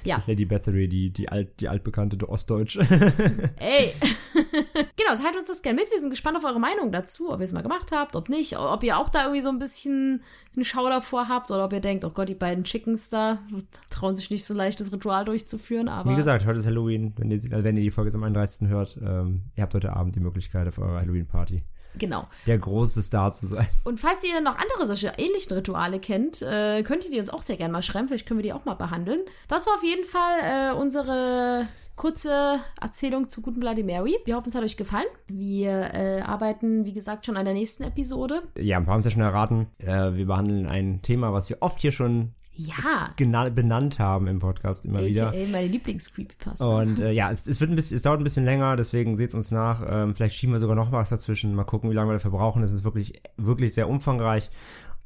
ja, 0.04 0.22
Lady 0.26 0.44
Bathory, 0.44 0.88
die, 0.88 1.10
die, 1.10 1.28
alt, 1.28 1.60
die 1.60 1.68
altbekannte 1.68 2.28
Ostdeutsch. 2.28 2.76
ey. 3.56 3.92
genau, 4.96 5.16
teilt 5.20 5.36
uns 5.36 5.48
das 5.48 5.62
gerne 5.62 5.80
mit. 5.80 5.90
Wir 5.90 5.98
sind 5.98 6.10
gespannt 6.10 6.36
auf 6.36 6.44
eure 6.44 6.60
Meinung 6.60 6.92
dazu, 6.92 7.32
ob 7.32 7.40
ihr 7.40 7.44
es 7.44 7.52
mal 7.52 7.62
gemacht 7.62 7.90
habt, 7.92 8.14
ob 8.14 8.28
nicht, 8.28 8.58
ob 8.58 8.82
ihr 8.84 8.98
auch 8.98 9.08
da 9.08 9.24
irgendwie 9.24 9.40
so 9.42 9.48
ein 9.48 9.58
bisschen 9.58 10.22
einen 10.54 10.64
Schau 10.64 10.88
davor 10.88 11.28
habt 11.28 11.50
oder 11.50 11.64
ob 11.64 11.72
ihr 11.72 11.80
denkt, 11.80 12.04
oh 12.04 12.10
Gott, 12.10 12.28
die 12.28 12.34
beiden 12.34 12.64
Chickens 12.64 13.08
da 13.08 13.38
trauen 13.90 14.16
sich 14.16 14.30
nicht 14.30 14.44
so 14.44 14.54
leicht, 14.54 14.80
das 14.80 14.92
Ritual 14.92 15.24
durchzuführen, 15.24 15.88
aber. 15.88 16.10
Wie 16.10 16.16
gesagt, 16.16 16.44
heute 16.46 16.58
ist 16.58 16.66
Halloween. 16.66 17.12
Wenn 17.16 17.30
ihr, 17.30 17.40
also 17.52 17.64
wenn 17.64 17.76
ihr 17.76 17.82
die 17.82 17.90
Folge 17.90 18.10
zum 18.10 18.22
31. 18.22 18.68
hört, 18.68 18.96
ähm, 19.02 19.44
ihr 19.56 19.62
habt 19.62 19.74
heute 19.74 19.94
Abend 19.94 20.14
die 20.14 20.20
Möglichkeit 20.20 20.68
auf 20.68 20.78
eurer 20.78 21.00
Halloween-Party 21.00 21.62
Genau. 21.98 22.26
der 22.46 22.58
große 22.58 23.02
Star 23.02 23.32
zu 23.32 23.46
sein. 23.46 23.68
Und 23.84 24.00
falls 24.00 24.24
ihr 24.24 24.40
noch 24.40 24.56
andere 24.56 24.86
solche 24.86 25.12
ähnlichen 25.18 25.52
Rituale 25.52 25.98
kennt, 26.00 26.40
äh, 26.42 26.82
könnt 26.82 27.04
ihr 27.04 27.10
die 27.10 27.20
uns 27.20 27.30
auch 27.30 27.42
sehr 27.42 27.56
gerne 27.56 27.72
mal 27.72 27.82
schreiben. 27.82 28.08
Vielleicht 28.08 28.26
können 28.26 28.38
wir 28.38 28.44
die 28.44 28.52
auch 28.54 28.64
mal 28.64 28.74
behandeln. 28.74 29.20
Das 29.48 29.66
war 29.66 29.74
auf 29.74 29.84
jeden 29.84 30.04
Fall 30.04 30.72
äh, 30.72 30.74
unsere 30.74 31.66
kurze 31.96 32.58
Erzählung 32.80 33.28
zu 33.28 33.42
Guten 33.42 33.60
Bloody 33.60 33.82
Mary. 33.82 34.16
Wir 34.24 34.36
hoffen, 34.36 34.48
es 34.48 34.54
hat 34.54 34.62
euch 34.64 34.76
gefallen. 34.76 35.06
Wir 35.28 35.94
äh, 35.94 36.20
arbeiten, 36.22 36.84
wie 36.84 36.92
gesagt, 36.92 37.26
schon 37.26 37.36
an 37.36 37.44
der 37.44 37.54
nächsten 37.54 37.84
Episode. 37.84 38.42
Ja, 38.56 38.80
wir 38.80 38.86
haben 38.86 39.00
es 39.00 39.04
ja 39.06 39.10
schon 39.10 39.22
erraten. 39.22 39.66
Äh, 39.78 40.14
wir 40.14 40.26
behandeln 40.26 40.66
ein 40.66 41.02
Thema, 41.02 41.32
was 41.32 41.48
wir 41.50 41.58
oft 41.60 41.80
hier 41.80 41.92
schon 41.92 42.32
Ja. 42.54 43.14
benannt 43.16 43.98
haben 43.98 44.26
im 44.26 44.38
Podcast 44.38 44.84
immer 44.86 45.04
wieder. 45.04 45.28
AKA 45.28 45.46
meine 45.52 45.68
Lieblings-Creepypasta. 45.68 46.64
Und 46.66 47.00
äh, 47.00 47.12
ja, 47.12 47.30
es, 47.30 47.46
es 47.46 47.60
wird 47.60 47.70
ein 47.70 47.76
bisschen, 47.76 47.96
es 47.96 48.02
dauert 48.02 48.20
ein 48.20 48.24
bisschen 48.24 48.44
länger, 48.44 48.76
deswegen 48.76 49.16
seht 49.16 49.34
uns 49.34 49.50
nach. 49.50 49.82
Ähm, 49.88 50.14
vielleicht 50.14 50.34
schieben 50.34 50.54
wir 50.54 50.58
sogar 50.60 50.76
noch 50.76 50.92
was 50.92 51.10
dazwischen. 51.10 51.54
Mal 51.54 51.64
gucken, 51.64 51.90
wie 51.90 51.94
lange 51.94 52.10
wir 52.10 52.14
dafür 52.14 52.30
brauchen. 52.30 52.62
Es 52.62 52.72
ist 52.72 52.84
wirklich, 52.84 53.22
wirklich 53.36 53.74
sehr 53.74 53.88
umfangreich. 53.88 54.50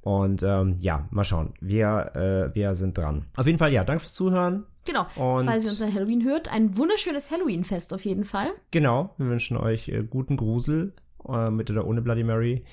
Und 0.03 0.45
ähm, 0.45 0.77
ja, 0.81 1.07
mal 1.11 1.25
schauen. 1.25 1.55
Wir, 1.61 2.13
äh, 2.15 2.55
wir 2.55 2.75
sind 2.77 2.97
dran. 2.97 3.27
Auf 3.37 3.47
jeden 3.47 3.59
Fall, 3.59 3.73
ja, 3.73 3.83
danke 3.83 4.01
fürs 4.01 4.13
Zuhören. 4.13 4.65
Genau. 4.87 5.07
Und- 5.17 5.47
Falls 5.47 5.65
ihr 5.65 5.71
uns 5.71 5.83
an 5.83 5.93
Halloween 5.95 6.25
hört, 6.25 6.49
ein 6.53 6.77
wunderschönes 6.79 7.31
Halloween-Fest 7.31 7.93
auf 7.93 8.05
jeden 8.05 8.25
Fall. 8.25 8.49
Genau, 8.71 9.15
wir 9.19 9.27
wünschen 9.29 9.57
euch 9.57 9.89
äh, 9.89 10.05
guten 10.09 10.37
Grusel, 10.37 10.93
äh, 11.29 11.51
mit 11.51 11.71
oder 11.71 11.87
ohne 11.87 12.01
Bloody 12.03 12.25
Mary. 12.25 12.65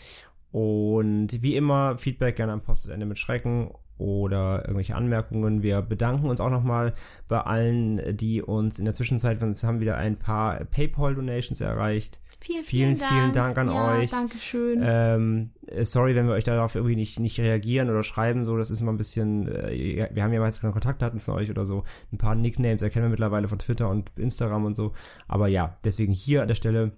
Und 0.51 1.41
wie 1.41 1.55
immer, 1.55 1.97
Feedback 1.97 2.35
gerne 2.35 2.53
am 2.53 2.61
Postende 2.61 3.05
mit 3.05 3.17
Schrecken 3.17 3.71
oder 3.97 4.61
irgendwelche 4.63 4.95
Anmerkungen. 4.95 5.63
Wir 5.63 5.81
bedanken 5.81 6.29
uns 6.29 6.41
auch 6.41 6.49
nochmal 6.49 6.93
bei 7.27 7.39
allen, 7.41 8.15
die 8.17 8.41
uns 8.41 8.77
in 8.79 8.85
der 8.85 8.93
Zwischenzeit, 8.93 9.41
wir 9.41 9.55
haben 9.67 9.79
wieder 9.79 9.97
ein 9.97 10.17
paar 10.17 10.63
PayPal-Donations 10.65 11.61
erreicht. 11.61 12.21
Vielen, 12.43 12.63
Vielen, 12.63 12.97
vielen, 12.97 13.09
vielen 13.09 13.31
Dank 13.31 13.57
an 13.57 13.69
ja, 13.69 13.93
euch. 13.97 14.09
Dankeschön. 14.11 14.81
Ähm, 14.83 15.51
äh, 15.67 15.85
sorry, 15.85 16.13
wenn 16.13 16.27
wir 16.27 16.33
euch 16.33 16.43
darauf 16.43 16.75
irgendwie 16.75 16.95
nicht, 16.97 17.19
nicht 17.19 17.39
reagieren 17.39 17.89
oder 17.89 18.03
schreiben, 18.03 18.43
so, 18.43 18.57
das 18.57 18.69
ist 18.69 18.81
immer 18.81 18.91
ein 18.91 18.97
bisschen, 18.97 19.47
äh, 19.47 20.09
wir 20.13 20.23
haben 20.23 20.33
ja 20.33 20.39
meist 20.41 20.59
keine 20.61 20.73
Kontaktdaten 20.73 21.19
von 21.21 21.35
euch 21.35 21.49
oder 21.49 21.65
so. 21.65 21.83
Ein 22.11 22.17
paar 22.17 22.35
Nicknames 22.35 22.81
erkennen 22.81 23.05
wir 23.05 23.09
mittlerweile 23.11 23.47
von 23.47 23.59
Twitter 23.59 23.89
und 23.89 24.11
Instagram 24.17 24.65
und 24.65 24.75
so. 24.75 24.91
Aber 25.27 25.47
ja, 25.47 25.77
deswegen 25.85 26.11
hier 26.11 26.41
an 26.41 26.47
der 26.49 26.55
Stelle 26.55 26.91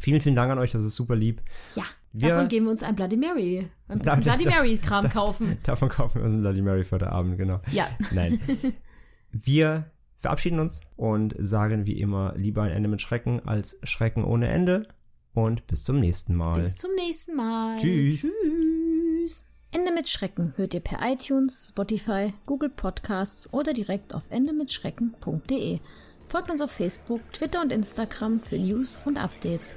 vielen, 0.00 0.20
vielen 0.20 0.34
Dank 0.36 0.50
an 0.50 0.58
euch, 0.58 0.72
das 0.72 0.82
ist 0.84 0.96
super 0.96 1.14
lieb. 1.16 1.42
ja, 1.76 1.84
wir- 2.12 2.30
davon 2.30 2.48
geben 2.48 2.66
wir 2.66 2.70
uns 2.72 2.82
ein 2.82 2.94
Bloody 2.96 3.16
Mary. 3.16 3.68
Ein 3.88 3.98
Da- 4.00 4.16
bisschen 4.16 4.24
da- 4.24 4.30
Bloody 4.36 4.44
da- 4.44 4.50
Mary-Kram 4.56 5.10
kaufen. 5.10 5.58
Davon 5.62 5.88
kaufen 5.88 6.16
wir 6.20 6.24
uns 6.24 6.34
einen 6.34 6.42
Bloody 6.42 6.62
Mary 6.62 6.82
für 6.84 6.96
heute 6.96 7.12
Abend, 7.12 7.38
genau. 7.38 7.60
Ja. 7.72 7.86
Nein. 8.12 8.40
Wir 9.32 9.90
verabschieden 10.18 10.58
uns 10.58 10.80
und 10.96 11.34
sagen 11.38 11.86
wie 11.86 12.00
immer 12.00 12.34
lieber 12.36 12.62
ein 12.62 12.72
Ende 12.72 12.88
mit 12.88 13.00
Schrecken 13.00 13.40
als 13.46 13.80
Schrecken 13.84 14.24
ohne 14.24 14.48
Ende. 14.48 14.86
Und 15.34 15.66
bis 15.66 15.84
zum 15.84 16.00
nächsten 16.00 16.34
Mal. 16.34 16.60
Bis 16.62 16.76
zum 16.76 16.94
nächsten 16.94 17.36
Mal. 17.36 17.76
Tschüss. 17.78 18.22
Tschüss. 18.22 19.48
Ende 19.70 19.92
mit 19.92 20.08
Schrecken 20.08 20.54
hört 20.56 20.72
ihr 20.72 20.80
per 20.80 21.00
iTunes, 21.02 21.68
Spotify, 21.68 22.32
Google 22.46 22.70
Podcasts 22.70 23.52
oder 23.52 23.74
direkt 23.74 24.14
auf 24.14 24.22
endemitschrecken.de. 24.30 25.80
Folgt 26.28 26.50
uns 26.50 26.62
auf 26.62 26.70
Facebook, 26.70 27.20
Twitter 27.32 27.60
und 27.60 27.70
Instagram 27.70 28.40
für 28.40 28.58
News 28.58 29.02
und 29.04 29.18
Updates. 29.18 29.74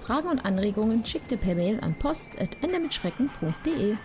Fragen 0.00 0.28
und 0.28 0.40
Anregungen 0.40 1.06
schickt 1.06 1.30
ihr 1.30 1.38
per 1.38 1.54
Mail 1.54 1.78
an 1.80 1.96
post.endemitschrecken.de. 1.98 3.96